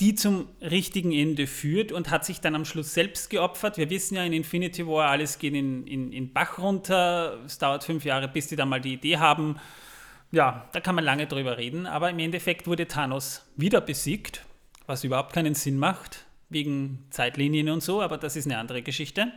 [0.00, 3.76] die zum richtigen Ende führt und hat sich dann am Schluss selbst geopfert.
[3.76, 7.38] Wir wissen ja in Infinity War, alles geht in, in, in Bach runter.
[7.44, 9.56] Es dauert fünf Jahre, bis die dann mal die Idee haben.
[10.32, 14.44] Ja, da kann man lange drüber reden, aber im Endeffekt wurde Thanos wieder besiegt,
[14.86, 19.32] was überhaupt keinen Sinn macht, wegen Zeitlinien und so, aber das ist eine andere Geschichte.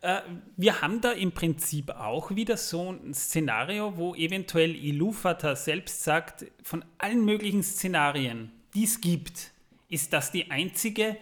[0.00, 0.20] Äh,
[0.56, 6.46] wir haben da im Prinzip auch wieder so ein Szenario, wo eventuell Ilúvatar selbst sagt,
[6.62, 9.50] von allen möglichen Szenarien, die es gibt,
[9.90, 11.16] ist das die einzige,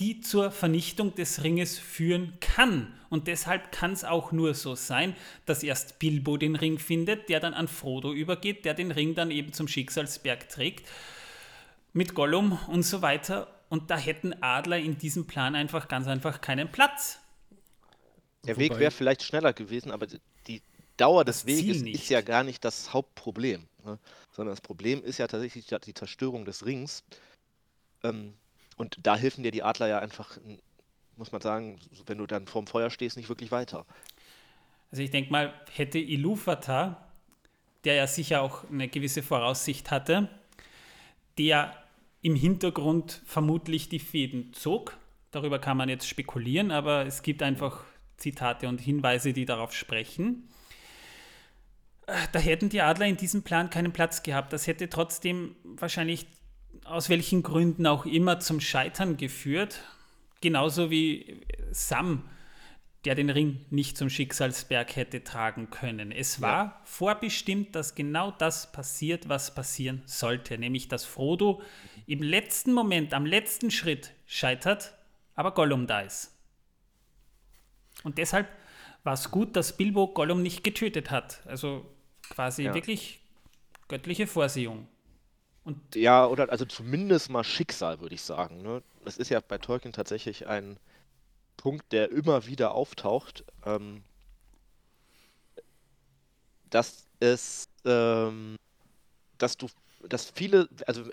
[0.00, 2.94] die zur Vernichtung des Ringes führen kann.
[3.10, 7.40] Und deshalb kann es auch nur so sein, dass erst Bilbo den Ring findet, der
[7.40, 10.86] dann an Frodo übergeht, der den Ring dann eben zum Schicksalsberg trägt,
[11.92, 13.48] mit Gollum und so weiter.
[13.70, 17.18] Und da hätten Adler in diesem Plan einfach ganz einfach keinen Platz.
[18.46, 20.06] Der Wobei- Weg wäre vielleicht schneller gewesen, aber
[20.46, 20.62] die
[20.96, 22.02] Dauer des Weges nicht.
[22.02, 23.66] ist ja gar nicht das Hauptproblem.
[23.84, 23.98] Ne?
[24.32, 27.02] Sondern das Problem ist ja tatsächlich die- die Zerstörung des Rings.
[28.04, 28.34] Ähm,
[28.78, 30.38] und da helfen dir die Adler ja einfach,
[31.16, 33.84] muss man sagen, wenn du dann vorm Feuer stehst, nicht wirklich weiter.
[34.90, 37.08] Also ich denke mal, hätte Ilúvatar,
[37.84, 40.28] der ja sicher auch eine gewisse Voraussicht hatte,
[41.36, 41.76] der
[42.22, 44.96] im Hintergrund vermutlich die Fäden zog,
[45.30, 47.84] darüber kann man jetzt spekulieren, aber es gibt einfach
[48.16, 50.48] Zitate und Hinweise, die darauf sprechen.
[52.06, 54.52] Äh, Da hätten die Adler in diesem Plan keinen Platz gehabt.
[54.52, 56.26] Das hätte trotzdem wahrscheinlich
[56.84, 59.80] aus welchen Gründen auch immer zum Scheitern geführt.
[60.40, 61.40] Genauso wie
[61.72, 62.28] Sam,
[63.04, 66.12] der den Ring nicht zum Schicksalsberg hätte tragen können.
[66.12, 71.62] Es war vorbestimmt, dass genau das passiert, was passieren sollte, nämlich dass Frodo
[72.06, 74.94] im letzten Moment, am letzten Schritt scheitert,
[75.34, 76.34] aber Gollum da ist.
[78.02, 78.48] Und deshalb
[79.04, 81.40] war es gut, dass Bilbo Gollum nicht getötet hat.
[81.46, 81.86] Also
[82.30, 82.74] quasi Ja.
[82.74, 83.20] wirklich
[83.88, 84.86] göttliche Vorsehung.
[85.94, 88.62] Ja, oder also zumindest mal Schicksal, würde ich sagen.
[88.62, 88.82] Ne?
[89.04, 90.78] Das ist ja bei Tolkien tatsächlich ein
[91.58, 94.02] Punkt, der immer wieder auftaucht, ähm,
[96.70, 98.56] dass es, ähm,
[99.38, 99.68] dass du,
[100.08, 101.04] dass viele, also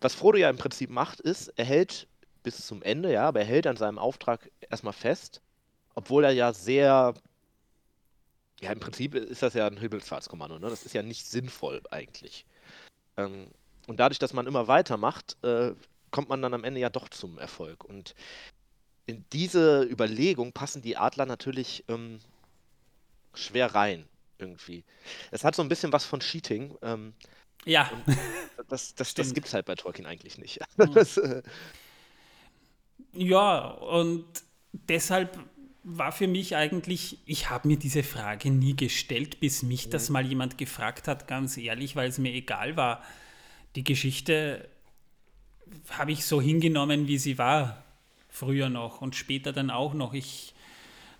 [0.00, 2.08] was Frodo ja im Prinzip macht, ist, er hält
[2.44, 5.42] bis zum Ende, ja, aber er hält an seinem Auftrag erstmal fest,
[5.94, 7.14] obwohl er ja sehr,
[8.60, 10.68] ja, im Prinzip ist das ja ein Himmelsfahrtskommando, ne?
[10.68, 12.44] Das ist ja nicht sinnvoll eigentlich.
[13.16, 13.48] Ähm,
[13.88, 15.74] und dadurch, dass man immer weitermacht, äh,
[16.12, 17.84] kommt man dann am Ende ja doch zum Erfolg.
[17.84, 18.14] Und
[19.06, 22.20] in diese Überlegung passen die Adler natürlich ähm,
[23.34, 24.08] schwer rein,
[24.38, 24.84] irgendwie.
[25.30, 26.76] Es hat so ein bisschen was von Cheating.
[26.82, 27.14] Ähm,
[27.64, 27.92] Ja,
[28.68, 30.60] das das, das gibt es halt bei Tolkien eigentlich nicht.
[30.76, 30.92] Mhm.
[30.94, 31.42] Das, äh,
[33.12, 34.24] Ja, und
[34.72, 35.38] deshalb
[35.82, 40.26] war für mich eigentlich, ich habe mir diese Frage nie gestellt, bis mich das mal
[40.26, 43.02] jemand gefragt hat, ganz ehrlich, weil es mir egal war.
[43.78, 44.68] Die Geschichte
[45.90, 47.84] habe ich so hingenommen, wie sie war,
[48.28, 50.14] früher noch und später dann auch noch.
[50.14, 50.52] Ich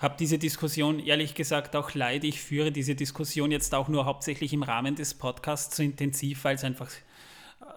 [0.01, 2.25] habe diese Diskussion, ehrlich gesagt, auch leid.
[2.25, 6.57] Ich führe diese Diskussion jetzt auch nur hauptsächlich im Rahmen des Podcasts so intensiv, weil
[6.57, 6.91] es einfach,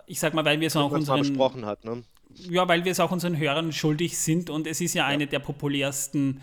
[0.08, 1.86] ich sag mal, weil wir es auch unseren besprochen hat.
[1.86, 2.04] Ne?
[2.50, 5.38] ja, weil wir es auch unseren Hörern schuldig sind und es ist ja, eine der
[5.38, 6.42] populärsten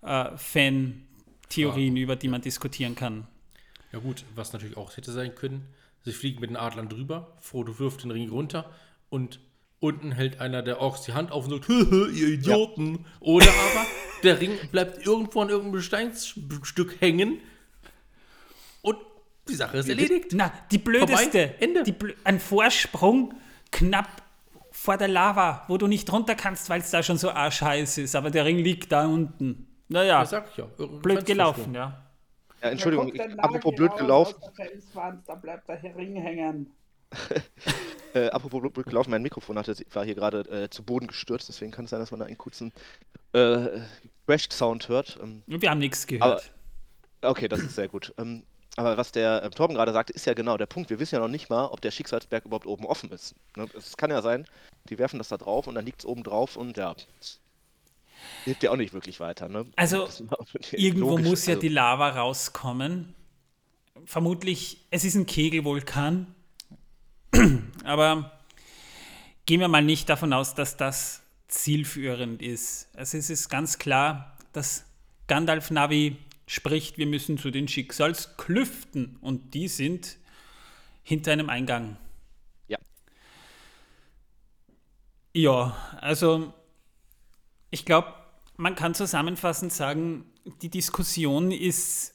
[0.00, 3.26] äh, Fan-Theorien, über die man diskutieren kann.
[3.92, 5.66] Ja gut, was natürlich auch hätte sein können,
[6.06, 8.70] sie fliegen mit den Adlern drüber, Frodo wirft den Ring runter
[9.10, 9.40] und
[9.80, 13.04] unten hält einer der Orks die Hand auf und sagt, "Höhö, ihr Idioten.
[13.20, 13.86] Oder aber
[14.22, 17.40] der Ring bleibt irgendwo an irgendeinem Steinstück hängen
[18.82, 18.96] und
[19.48, 20.28] die Sache ist erledigt.
[20.32, 21.82] Na, die blödeste, Vorbei, Ende.
[21.82, 23.34] Die blö ein Vorsprung
[23.70, 24.22] knapp
[24.70, 28.14] vor der Lava, wo du nicht runter kannst, weil es da schon so arschheiß ist,
[28.14, 29.66] aber der Ring liegt da unten.
[29.88, 30.68] Naja, Das sag ich ja.
[30.78, 32.05] Irgendein blöd gelaufen, ja.
[32.62, 34.36] Ja, Entschuldigung, ich, apropos blöd gelaufen.
[35.26, 36.72] Da bleibt der Ring hängen.
[38.14, 41.70] äh, apropos Blutbrücke laufen, mein Mikrofon hatte, war hier gerade äh, zu Boden gestürzt, deswegen
[41.70, 42.72] kann es sein, dass man da einen kurzen
[43.32, 43.80] äh,
[44.26, 45.18] Crash-Sound hört.
[45.22, 46.52] Ähm, Wir haben nichts gehört.
[47.20, 48.12] Aber, okay, das ist sehr gut.
[48.18, 48.42] Ähm,
[48.76, 50.90] aber was der äh, Torben gerade sagte, ist ja genau der Punkt.
[50.90, 53.34] Wir wissen ja noch nicht mal, ob der Schicksalsberg überhaupt oben offen ist.
[53.56, 53.66] Ne?
[53.74, 54.46] Es kann ja sein,
[54.88, 56.94] die werfen das da drauf und dann liegt es oben drauf und ja,
[58.44, 59.48] hilft ja auch nicht wirklich weiter.
[59.48, 59.66] Ne?
[59.76, 60.08] Also
[60.72, 63.14] irgendwo logisch, muss ja also, die Lava rauskommen.
[64.04, 66.34] Vermutlich, es ist ein Kegelvulkan,
[67.84, 68.40] aber
[69.46, 72.88] gehen wir mal nicht davon aus, dass das zielführend ist.
[72.94, 74.84] Also es ist ganz klar, dass
[75.26, 76.16] Gandalf Navi
[76.46, 80.18] spricht, wir müssen zu den Schicksalsklüften und die sind
[81.02, 81.96] hinter einem Eingang.
[82.68, 82.78] Ja.
[85.32, 86.52] Ja, also
[87.70, 88.12] ich glaube,
[88.56, 90.24] man kann zusammenfassend sagen,
[90.62, 92.14] die Diskussion ist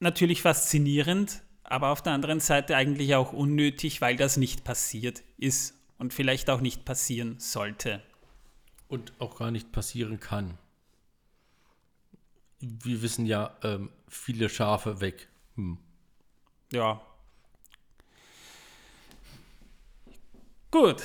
[0.00, 5.74] natürlich faszinierend, aber auf der anderen Seite eigentlich auch unnötig, weil das nicht passiert ist
[5.98, 8.02] und vielleicht auch nicht passieren sollte.
[8.88, 10.58] Und auch gar nicht passieren kann
[12.60, 15.28] wir wissen ja, ähm, viele Schafe weg.
[15.56, 15.78] Hm.
[16.72, 17.00] Ja.
[20.70, 21.02] Gut.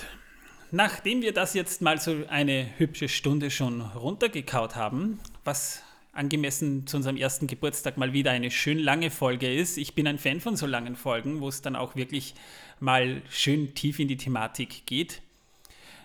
[0.74, 5.84] Nachdem wir das jetzt mal so eine hübsche Stunde schon runtergekaut haben, was
[6.14, 9.78] angemessen zu unserem ersten Geburtstag mal wieder eine schön lange Folge ist.
[9.78, 12.36] Ich bin ein Fan von so langen Folgen, wo es dann auch wirklich
[12.80, 15.22] mal schön tief in die Thematik geht.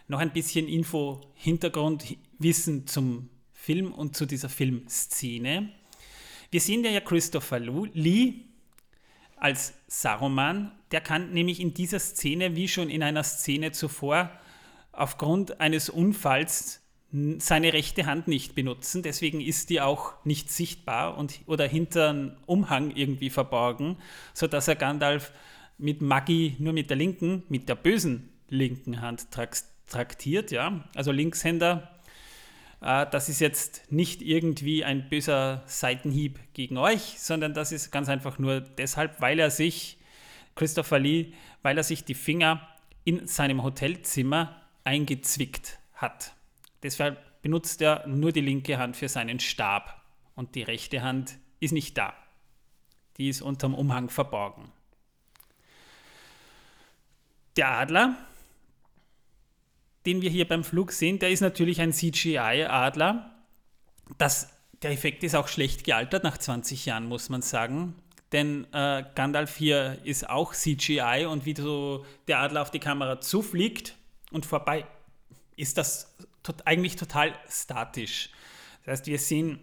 [0.08, 5.68] Noch ein bisschen Info, Hintergrundwissen zum Film und zu dieser Filmszene.
[6.50, 8.34] Wir sehen ja Christopher Lee
[9.36, 10.72] als Saruman.
[10.90, 14.30] Der kann nämlich in dieser Szene, wie schon in einer Szene zuvor,
[14.96, 16.82] aufgrund eines Unfalls
[17.38, 19.02] seine rechte Hand nicht benutzen.
[19.02, 23.96] Deswegen ist die auch nicht sichtbar und, oder hinter einem Umhang irgendwie verborgen,
[24.34, 25.32] sodass er Gandalf
[25.78, 29.28] mit Maggie nur mit der linken, mit der bösen linken Hand
[29.86, 30.50] traktiert.
[30.50, 30.84] Ja?
[30.94, 31.96] Also Linkshänder
[32.80, 38.08] äh, das ist jetzt nicht irgendwie ein böser Seitenhieb gegen euch, sondern das ist ganz
[38.08, 39.98] einfach nur deshalb, weil er sich,
[40.54, 41.32] Christopher Lee,
[41.62, 42.66] weil er sich die Finger
[43.04, 46.34] in seinem Hotelzimmer eingezwickt hat.
[46.82, 50.02] Deshalb benutzt er nur die linke Hand für seinen Stab
[50.34, 52.14] und die rechte Hand ist nicht da.
[53.18, 54.70] Die ist unterm Umhang verborgen.
[57.56, 58.16] Der Adler
[60.06, 63.30] den wir hier beim Flug sehen, der ist natürlich ein CGI-Adler.
[64.18, 67.94] der Effekt ist auch schlecht gealtert nach 20 Jahren, muss man sagen.
[68.32, 73.20] Denn äh, Gandalf hier ist auch CGI und wie so der Adler auf die Kamera
[73.20, 73.96] zufliegt
[74.30, 74.86] und vorbei,
[75.56, 78.30] ist das tot, eigentlich total statisch.
[78.84, 79.60] Das heißt, wir sehen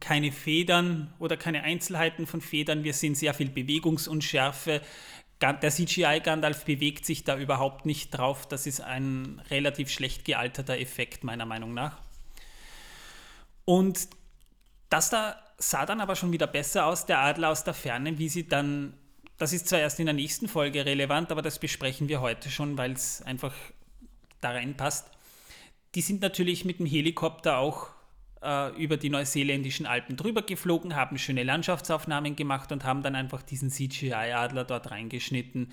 [0.00, 4.80] keine Federn oder keine Einzelheiten von Federn, wir sehen sehr viel Bewegungsunschärfe,
[5.52, 8.46] der CGI-Gandalf bewegt sich da überhaupt nicht drauf.
[8.48, 12.00] Das ist ein relativ schlecht gealterter Effekt, meiner Meinung nach.
[13.64, 14.08] Und
[14.88, 18.28] das da sah dann aber schon wieder besser aus, der Adler aus der Ferne, wie
[18.28, 18.94] sie dann,
[19.38, 22.78] das ist zwar erst in der nächsten Folge relevant, aber das besprechen wir heute schon,
[22.78, 23.54] weil es einfach
[24.44, 25.10] da reinpasst.
[25.94, 27.88] Die sind natürlich mit dem Helikopter auch
[28.42, 33.42] äh, über die neuseeländischen Alpen drüber geflogen, haben schöne Landschaftsaufnahmen gemacht und haben dann einfach
[33.42, 35.72] diesen CGI-Adler dort reingeschnitten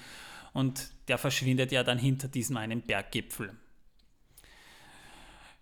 [0.54, 3.56] und der verschwindet ja dann hinter diesem einen Berggipfel.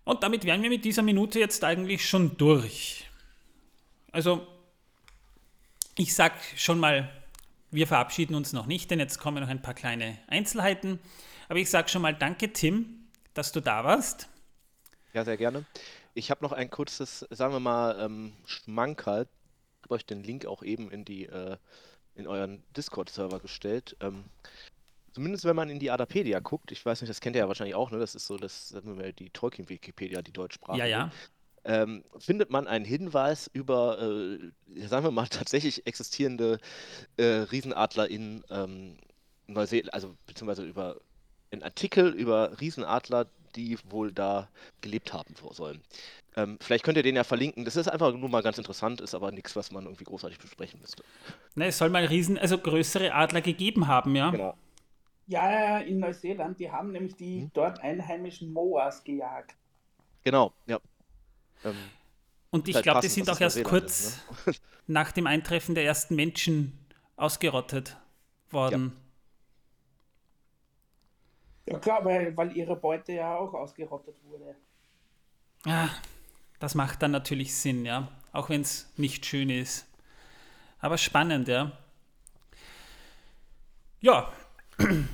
[0.04, 3.06] Und damit wären wir mit dieser Minute jetzt eigentlich schon durch.
[4.12, 4.48] Also,
[5.98, 7.10] ich sag schon mal,
[7.72, 11.00] wir verabschieden uns noch nicht, denn jetzt kommen noch ein paar kleine Einzelheiten.
[11.48, 12.99] Aber ich sage schon mal danke, Tim,
[13.34, 14.30] dass du da warst.
[15.14, 15.66] Ja, sehr gerne.
[16.14, 19.28] Ich habe noch ein kurzes, sagen wir mal, ähm, Schmankerl.
[19.80, 21.58] Ich habe euch den Link auch eben in die äh,
[22.16, 23.96] in euren Discord-Server gestellt.
[24.02, 24.26] Ähm,
[25.12, 27.76] zumindest wenn man in die Adapedia guckt, ich weiß nicht, das kennt ihr ja wahrscheinlich
[27.76, 27.98] auch, ne?
[27.98, 30.78] Das ist so das, sagen wir mal, die Tolkien-Wikipedia, die Deutschsprache.
[30.78, 31.12] Ja, ja.
[31.66, 36.60] Ähm, findet man einen Hinweis über, äh, sagen wir mal, tatsächlich existierende
[37.18, 38.98] äh, Riesenadler in ähm,
[39.48, 41.00] Neuseeland, also beziehungsweise über
[41.52, 44.48] einen Artikel über Riesenadler, die wohl da
[44.82, 45.82] gelebt haben sollen.
[46.36, 47.66] Ähm, vielleicht könnt ihr den ja verlinken.
[47.66, 50.80] Das ist einfach nur mal ganz interessant, ist aber nichts, was man irgendwie großartig besprechen
[50.80, 51.04] müsste.
[51.56, 54.30] Ne, es soll mal riesen, also größere Adler gegeben haben, ja.
[54.30, 54.56] Genau.
[55.28, 57.52] Ja, in Neuseeland, die haben nämlich die hm?
[57.54, 59.56] dort einheimischen Moas gejagt.
[60.24, 60.80] Genau, ja.
[61.64, 61.76] Ähm,
[62.52, 64.54] Und ich glaube, die sind auch erst kurz ist, ne?
[64.88, 66.78] nach dem Eintreffen der ersten Menschen
[67.16, 67.98] ausgerottet
[68.50, 68.94] worden.
[68.96, 69.09] Ja.
[71.70, 74.56] Ja klar, weil, weil ihre Beute ja auch ausgerottet wurde.
[75.66, 75.90] Ja,
[76.60, 78.08] das macht dann natürlich Sinn, ja.
[78.32, 79.86] Auch wenn es nicht schön ist.
[80.80, 81.72] Aber spannend, ja.
[84.02, 84.32] Ja,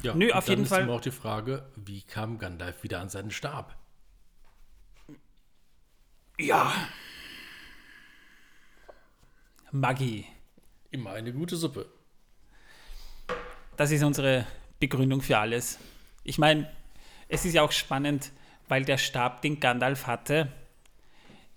[0.03, 0.84] Ja, Nö, auf dann jeden ist Fall.
[0.84, 3.76] immer auch die Frage, wie kam Gandalf wieder an seinen Stab?
[6.38, 6.72] Ja.
[9.72, 10.26] Magie.
[10.91, 11.88] Immer eine gute Suppe.
[13.76, 14.45] Das ist unsere
[14.80, 15.80] Begründung für alles.
[16.26, 16.69] Ich meine,
[17.30, 18.31] es ist ja auch spannend,
[18.68, 20.52] weil der Stab, den Gandalf hatte,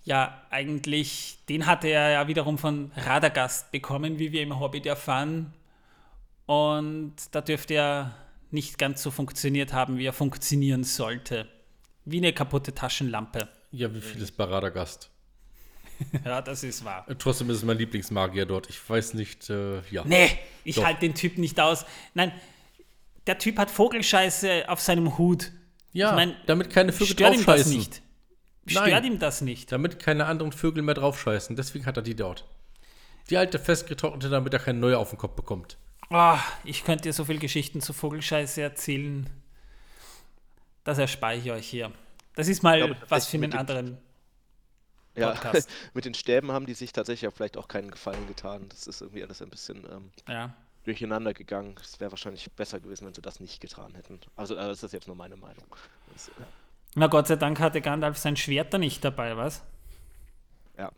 [0.05, 5.53] ja eigentlich, den hatte er ja wiederum von Radagast bekommen, wie wir im Hobbit erfahren.
[6.45, 8.15] Und da dürfte er
[8.51, 11.47] nicht ganz so funktioniert haben, wie er funktionieren sollte.
[12.05, 13.49] Wie eine kaputte Taschenlampe.
[13.71, 15.09] Ja, wie viel ist bei Radagast?
[16.25, 17.05] Ja, das ist wahr.
[17.19, 18.69] Trotzdem ist es mein Lieblingsmagier dort.
[18.69, 20.03] Ich weiß nicht, äh, ja.
[20.05, 21.85] Nee, ich halte den Typ nicht aus.
[22.13, 22.31] Nein,
[23.29, 25.51] der Typ hat Vogelscheiße auf seinem Hut.
[25.93, 27.77] Ja, ich mein, damit keine Vögel Stört ihm das draufscheißen.
[27.77, 28.01] nicht.
[28.65, 28.87] Nein.
[28.87, 29.71] Stört ihm das nicht.
[29.71, 31.55] Damit keine anderen Vögel mehr draufscheißen.
[31.55, 32.45] Deswegen hat er die dort.
[33.29, 35.77] Die alte festgetrocknete, damit er keine neue auf den Kopf bekommt.
[36.09, 39.29] Ah, ich könnte dir so viele Geschichten zu Vogelscheiße erzählen.
[40.83, 41.91] Das erspare ich euch hier.
[42.33, 43.97] Das ist mal glaube, was für mit einen anderen
[45.15, 45.69] Ja, Podcast.
[45.93, 48.65] mit den Stäben haben die sich tatsächlich auch vielleicht auch keinen Gefallen getan.
[48.69, 50.55] Das ist irgendwie alles ein bisschen ähm, Ja.
[50.83, 51.75] Durcheinander gegangen.
[51.81, 54.19] Es wäre wahrscheinlich besser gewesen, wenn sie das nicht getan hätten.
[54.35, 55.65] Also, äh, das ist jetzt nur meine Meinung.
[56.13, 56.31] Das, äh,
[56.95, 59.63] Na Gott sei Dank hatte Gandalf sein Schwert da nicht dabei, was?
[60.77, 60.91] ja.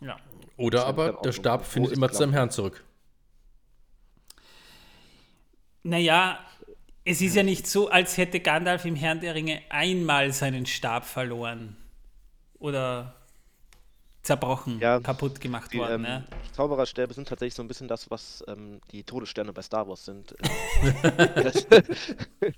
[0.00, 0.16] Ja.
[0.56, 2.32] Oder Scheint aber der Stab findet immer zu seinem.
[2.32, 2.84] Herrn zurück.
[5.82, 6.38] Naja,
[7.04, 11.04] es ist ja nicht so, als hätte Gandalf im Herrn der Ringe einmal seinen Stab
[11.04, 11.76] verloren.
[12.58, 13.14] Oder
[14.24, 15.94] zerbrochen, Ja, kaputt gemacht Die worden.
[15.96, 16.24] ähm, ne?
[16.52, 20.34] Zaubererstäbe sind tatsächlich so ein bisschen das, was ähm, die Todessterne bei Star Wars sind.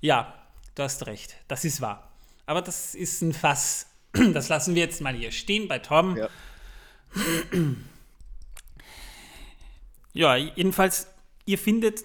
[0.00, 0.32] Ja,
[0.76, 1.34] du hast recht.
[1.48, 2.08] Das ist wahr.
[2.46, 3.86] Aber das ist ein Fass.
[4.32, 6.16] Das lassen wir jetzt mal hier stehen bei Tom.
[6.16, 6.28] ja.
[10.14, 11.06] Ja, jedenfalls,
[11.44, 12.02] ihr findet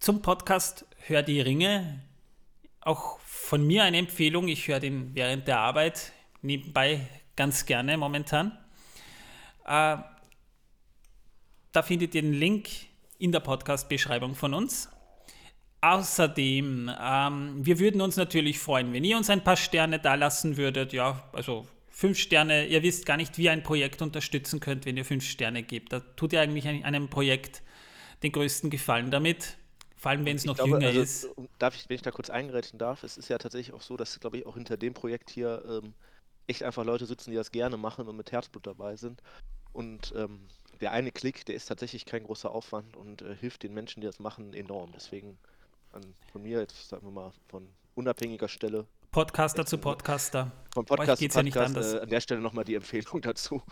[0.00, 2.00] zum Podcast Hör die Ringe
[2.80, 4.48] auch von mir eine Empfehlung.
[4.48, 7.06] Ich höre den während der Arbeit nebenbei
[7.36, 8.58] ganz gerne momentan.
[9.64, 9.98] Äh,
[11.72, 12.68] da findet ihr den Link
[13.18, 14.90] in der Podcast-Beschreibung von uns.
[15.80, 20.56] Außerdem, ähm, wir würden uns natürlich freuen, wenn ihr uns ein paar Sterne da lassen
[20.56, 20.92] würdet.
[20.92, 22.66] Ja, also fünf Sterne.
[22.66, 25.92] Ihr wisst gar nicht, wie ihr ein Projekt unterstützen könnt, wenn ihr fünf Sterne gebt.
[25.92, 27.62] Da tut ihr eigentlich ein- einem Projekt
[28.22, 29.56] den größten Gefallen damit.
[29.96, 31.28] Vor allem, wenn es noch glaube, jünger also, ist.
[31.58, 34.18] Darf ich, wenn ich da kurz eingrätschen darf, es ist ja tatsächlich auch so, dass,
[34.20, 35.94] glaube ich, auch hinter dem Projekt hier ähm,
[36.46, 39.22] echt einfach Leute sitzen, die das gerne machen und mit Herzblut dabei sind.
[39.72, 40.40] Und ähm,
[40.80, 44.06] der eine Klick, der ist tatsächlich kein großer Aufwand und äh, hilft den Menschen, die
[44.06, 44.90] das machen, enorm.
[44.94, 45.38] Deswegen
[45.92, 46.02] an,
[46.32, 50.50] von mir jetzt, sagen wir mal, von unabhängiger Stelle, Podcaster zu Podcaster.
[50.74, 51.94] euch Podcast geht's zu ja nicht Podcast, anders.
[51.94, 53.62] äh, an der Stelle nochmal die Empfehlung dazu.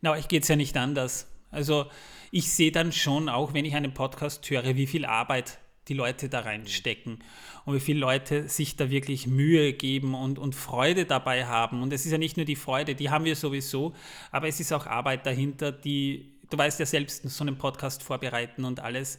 [0.00, 1.26] Na, euch geht es ja nicht anders.
[1.50, 1.86] Also
[2.30, 5.58] ich sehe dann schon, auch wenn ich einen Podcast höre, wie viel Arbeit
[5.88, 7.18] die Leute da reinstecken
[7.64, 11.82] und wie viele Leute sich da wirklich Mühe geben und, und Freude dabei haben.
[11.82, 13.94] Und es ist ja nicht nur die Freude, die haben wir sowieso,
[14.30, 18.64] aber es ist auch Arbeit dahinter, die, du weißt ja selbst, so einen Podcast vorbereiten
[18.64, 19.18] und alles.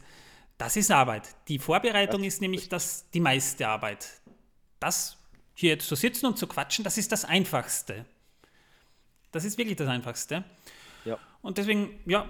[0.56, 1.34] Das ist Arbeit.
[1.48, 4.08] Die Vorbereitung Das ist nämlich das, die meiste Arbeit.
[4.80, 5.18] Das
[5.54, 8.06] hier jetzt zu sitzen und zu quatschen, das ist das Einfachste.
[9.32, 10.44] Das ist wirklich das Einfachste.
[11.04, 11.18] Ja.
[11.42, 12.28] Und deswegen, ja,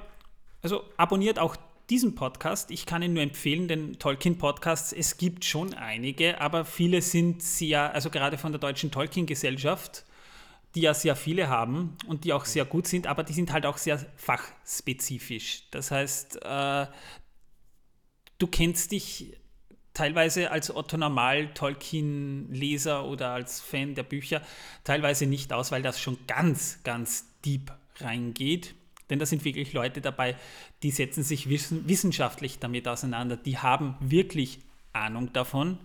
[0.62, 1.56] also abonniert auch
[1.90, 2.70] diesen Podcast.
[2.70, 4.92] Ich kann ihn nur empfehlen, den Tolkien-Podcasts.
[4.92, 10.04] Es gibt schon einige, aber viele sind sehr, also gerade von der Deutschen Tolkien-Gesellschaft,
[10.74, 13.66] die ja sehr viele haben und die auch sehr gut sind, aber die sind halt
[13.66, 15.64] auch sehr fachspezifisch.
[15.70, 16.86] Das heißt, äh,
[18.38, 19.36] du kennst dich
[19.92, 24.42] teilweise als Otto Normal Tolkien-Leser oder als Fan der Bücher
[24.82, 28.74] teilweise nicht aus, weil das schon ganz, ganz deep reingeht.
[29.10, 30.36] Denn da sind wirklich Leute dabei,
[30.82, 33.36] die setzen sich wissen, wissenschaftlich damit auseinander.
[33.36, 34.60] Die haben wirklich
[34.92, 35.78] Ahnung davon.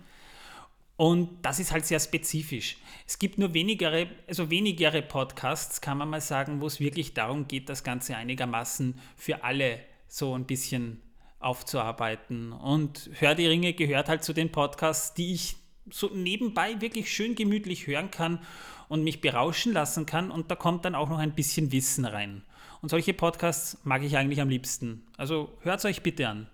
[0.96, 2.76] Und das ist halt sehr spezifisch.
[3.06, 7.48] Es gibt nur wenigere, also wenigere Podcasts, kann man mal sagen, wo es wirklich darum
[7.48, 11.00] geht, das Ganze einigermaßen für alle so ein bisschen
[11.38, 12.52] aufzuarbeiten.
[12.52, 15.56] Und Hör die Ringe gehört halt zu den Podcasts, die ich
[15.90, 18.40] so nebenbei wirklich schön gemütlich hören kann
[18.88, 20.30] und mich berauschen lassen kann.
[20.30, 22.42] Und da kommt dann auch noch ein bisschen Wissen rein.
[22.82, 25.06] Und solche Podcasts mag ich eigentlich am liebsten.
[25.16, 26.48] Also hört es euch bitte an.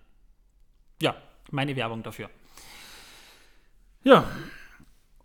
[1.01, 1.17] Ja,
[1.51, 2.31] meine Werbung dafür.
[4.03, 4.29] Ja,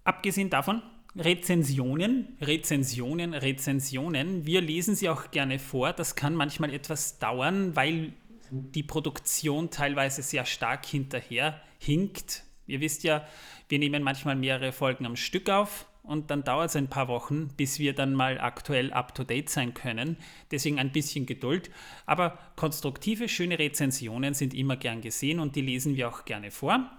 [0.04, 0.82] abgesehen davon,
[1.16, 4.46] Rezensionen, Rezensionen, Rezensionen.
[4.46, 5.94] Wir lesen sie auch gerne vor.
[5.94, 8.14] Das kann manchmal etwas dauern, weil
[8.50, 12.44] die Produktion teilweise sehr stark hinterher hinkt.
[12.68, 13.28] Ihr wisst ja,
[13.70, 17.50] wir nehmen manchmal mehrere Folgen am Stück auf und dann dauert es ein paar Wochen,
[17.56, 20.18] bis wir dann mal aktuell up-to-date sein können.
[20.50, 21.70] Deswegen ein bisschen Geduld.
[22.06, 26.90] Aber konstruktive, schöne Rezensionen sind immer gern gesehen und die lesen wir auch gerne vor.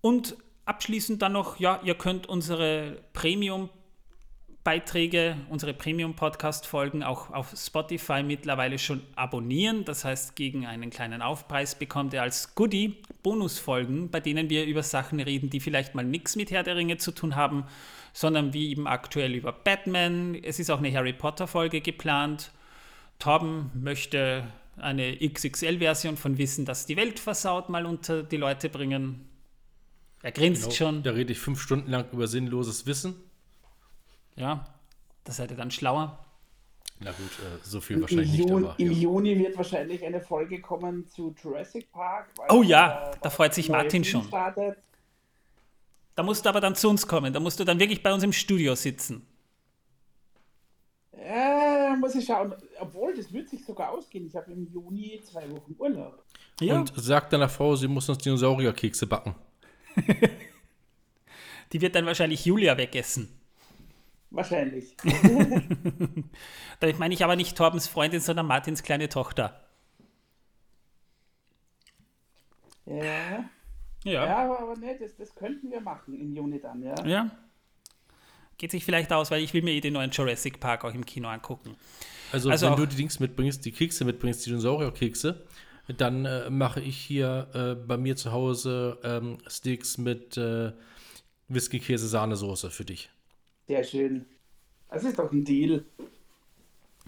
[0.00, 3.68] Und abschließend dann noch, ja, ihr könnt unsere Premium
[4.62, 9.86] Beiträge, unsere Premium-Podcast-Folgen auch auf Spotify mittlerweile schon abonnieren.
[9.86, 14.82] Das heißt, gegen einen kleinen Aufpreis bekommt ihr als Goodie Bonusfolgen, bei denen wir über
[14.82, 17.64] Sachen reden, die vielleicht mal nichts mit Herr der Ringe zu tun haben,
[18.12, 20.34] sondern wie eben aktuell über Batman.
[20.34, 22.50] Es ist auch eine Harry Potter-Folge geplant.
[23.18, 24.44] Torben möchte
[24.76, 29.26] eine XXL-Version von Wissen, dass die Welt versaut, mal unter die Leute bringen.
[30.22, 31.02] Er grinst Genau, schon.
[31.02, 33.14] Da rede ich fünf Stunden lang über sinnloses Wissen.
[34.36, 34.64] Ja,
[35.24, 36.18] da seid ihr dann schlauer.
[37.02, 38.98] Na gut, äh, so viel wahrscheinlich nicht, Juni, aber Im ja.
[38.98, 42.28] Juni wird wahrscheinlich eine Folge kommen zu Jurassic Park.
[42.36, 44.24] weil Oh ja, der- da freut sich Martin schon.
[44.24, 44.76] Startet.
[46.14, 47.32] Da musst du aber dann zu uns kommen.
[47.32, 49.26] Da musst du dann wirklich bei uns im Studio sitzen.
[51.12, 52.54] Äh, muss ich schauen.
[52.78, 54.26] Obwohl, das wird sich sogar ausgehen.
[54.26, 56.22] Ich habe im Juni zwei Wochen Urlaub.
[56.60, 59.34] Ja, Und sagt deiner Frau, sie muss uns Dinosaurierkekse backen.
[61.72, 63.39] die wird dann wahrscheinlich Julia wegessen.
[64.30, 64.96] Wahrscheinlich.
[66.80, 69.60] Damit meine ich aber nicht Torbens Freundin, sondern Martins kleine Tochter.
[72.86, 73.44] Ja.
[74.04, 74.24] Ja.
[74.24, 76.94] Ja, aber, aber ne, das, das könnten wir machen im Juni dann, ja.
[77.06, 77.30] Ja.
[78.56, 81.04] Geht sich vielleicht aus, weil ich will mir eh den neuen Jurassic Park auch im
[81.04, 81.76] Kino angucken.
[82.32, 85.44] Also, Also wenn auch- du die Dings mitbringst, die Kekse mitbringst, die Dinosaurierkekse,
[85.96, 90.72] dann äh, mache ich hier äh, bei mir zu Hause ähm, Steaks mit äh,
[91.48, 93.10] Whisky, Käse, Sahnesoße für dich.
[93.70, 94.26] Sehr schön.
[94.88, 95.84] Das ist doch ein Deal.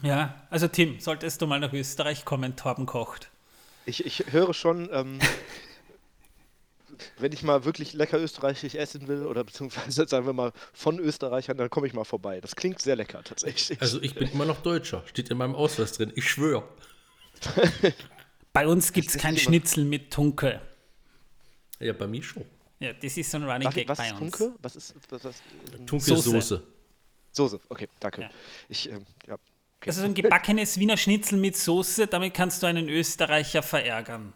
[0.00, 3.32] Ja, also Tim, solltest du mal nach Österreich kommen, Torben kocht.
[3.84, 5.18] Ich, ich höre schon, ähm,
[7.18, 11.56] wenn ich mal wirklich lecker österreichisch essen will, oder beziehungsweise sagen wir mal von Österreichern,
[11.56, 12.40] dann komme ich mal vorbei.
[12.40, 13.80] Das klingt sehr lecker tatsächlich.
[13.80, 16.62] Also ich bin immer noch Deutscher, steht in meinem Ausweis drin, ich schwöre.
[18.52, 20.60] Bei uns gibt es kein Schnitzel mit Tunke.
[21.80, 22.44] Ja, bei mir schon.
[22.82, 24.36] Ja, das ist so ein Running Gag was bei ist uns.
[24.36, 24.58] Tunke?
[24.60, 25.42] Was ist was, was,
[25.86, 26.30] Tunke Soße.
[26.30, 26.62] Soße.
[27.30, 27.60] Soße?
[27.68, 28.22] Okay, danke.
[28.22, 28.30] Ja.
[28.68, 29.34] Ich, ähm, ja.
[29.34, 29.90] Okay.
[29.90, 34.32] Also so ein gebackenes Wiener Schnitzel mit Soße, damit kannst du einen Österreicher verärgern.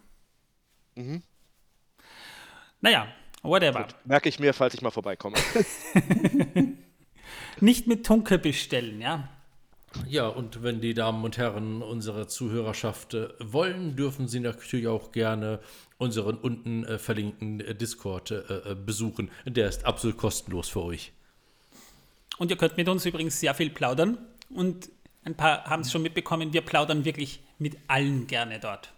[0.95, 1.23] Mhm.
[2.79, 3.87] Naja, whatever.
[4.05, 5.37] Merke ich mir, falls ich mal vorbeikomme.
[7.59, 9.29] Nicht mit Tunke bestellen, ja.
[10.07, 15.11] Ja, und wenn die Damen und Herren unserer Zuhörerschaft äh, wollen, dürfen sie natürlich auch
[15.11, 15.59] gerne
[15.97, 19.31] unseren unten äh, verlinkten äh, Discord äh, besuchen.
[19.45, 21.13] Der ist absolut kostenlos für euch.
[22.37, 24.17] Und ihr könnt mit uns übrigens sehr viel plaudern.
[24.49, 24.89] Und
[25.23, 28.93] ein paar haben es schon mitbekommen, wir plaudern wirklich mit allen gerne dort.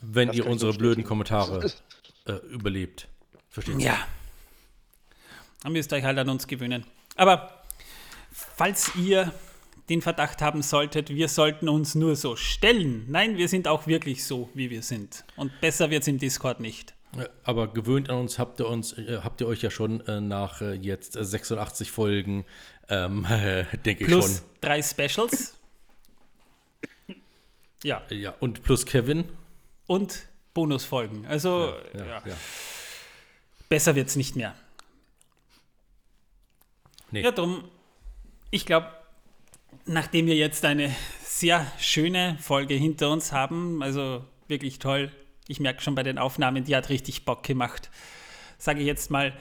[0.00, 1.04] Wenn Das ihr unsere so blöden.
[1.04, 1.70] Kommentare
[2.26, 3.08] äh, überlebt.
[3.48, 3.86] Versteht ihr?
[3.86, 3.98] Ja.
[5.62, 6.84] Dann müsst ihr euch halt an uns gewöhnen.
[7.16, 7.64] Aber
[8.30, 9.32] falls ihr
[9.88, 13.06] den Verdacht haben solltet, wir sollten uns nur so stellen.
[13.08, 15.24] Nein, wir sind auch wirklich so, wie wir sind.
[15.36, 16.94] Und besser wird es im Discord nicht.
[17.42, 20.60] Aber gewöhnt an uns habt ihr uns, äh, habt ihr euch ja schon äh, nach
[20.60, 22.44] äh, jetzt äh, 86 Folgen,
[22.90, 23.26] ähm,
[23.86, 25.54] denke ich Plus drei Specials.
[27.82, 28.18] Ja, schon.
[28.18, 29.24] Ja, und plus Kevin.
[29.86, 31.24] und Bonusfolgen.
[31.26, 32.36] Also Ja, ja, ja.
[33.68, 34.54] besser wird es nicht mehr.
[37.10, 37.22] Nee.
[37.22, 37.64] Ja, drum,
[38.50, 38.88] ich glaube,
[39.88, 40.94] nachdem wir jetzt eine
[41.24, 45.10] sehr schöne Folge hinter uns haben, also wirklich toll,
[45.46, 47.90] ich merke schon bei den Aufnahmen, die hat richtig Bock gemacht,
[48.58, 49.32] sage ich jetzt mal,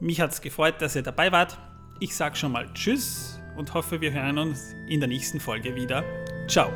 [0.00, 1.58] mich hat es gefreut, dass ihr dabei wart.
[2.00, 6.04] Ich sage schon mal Tschüss und hoffe, wir hören uns in der nächsten Folge wieder.
[6.46, 6.70] Ciao.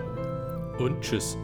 [0.79, 1.37] Und tschüss.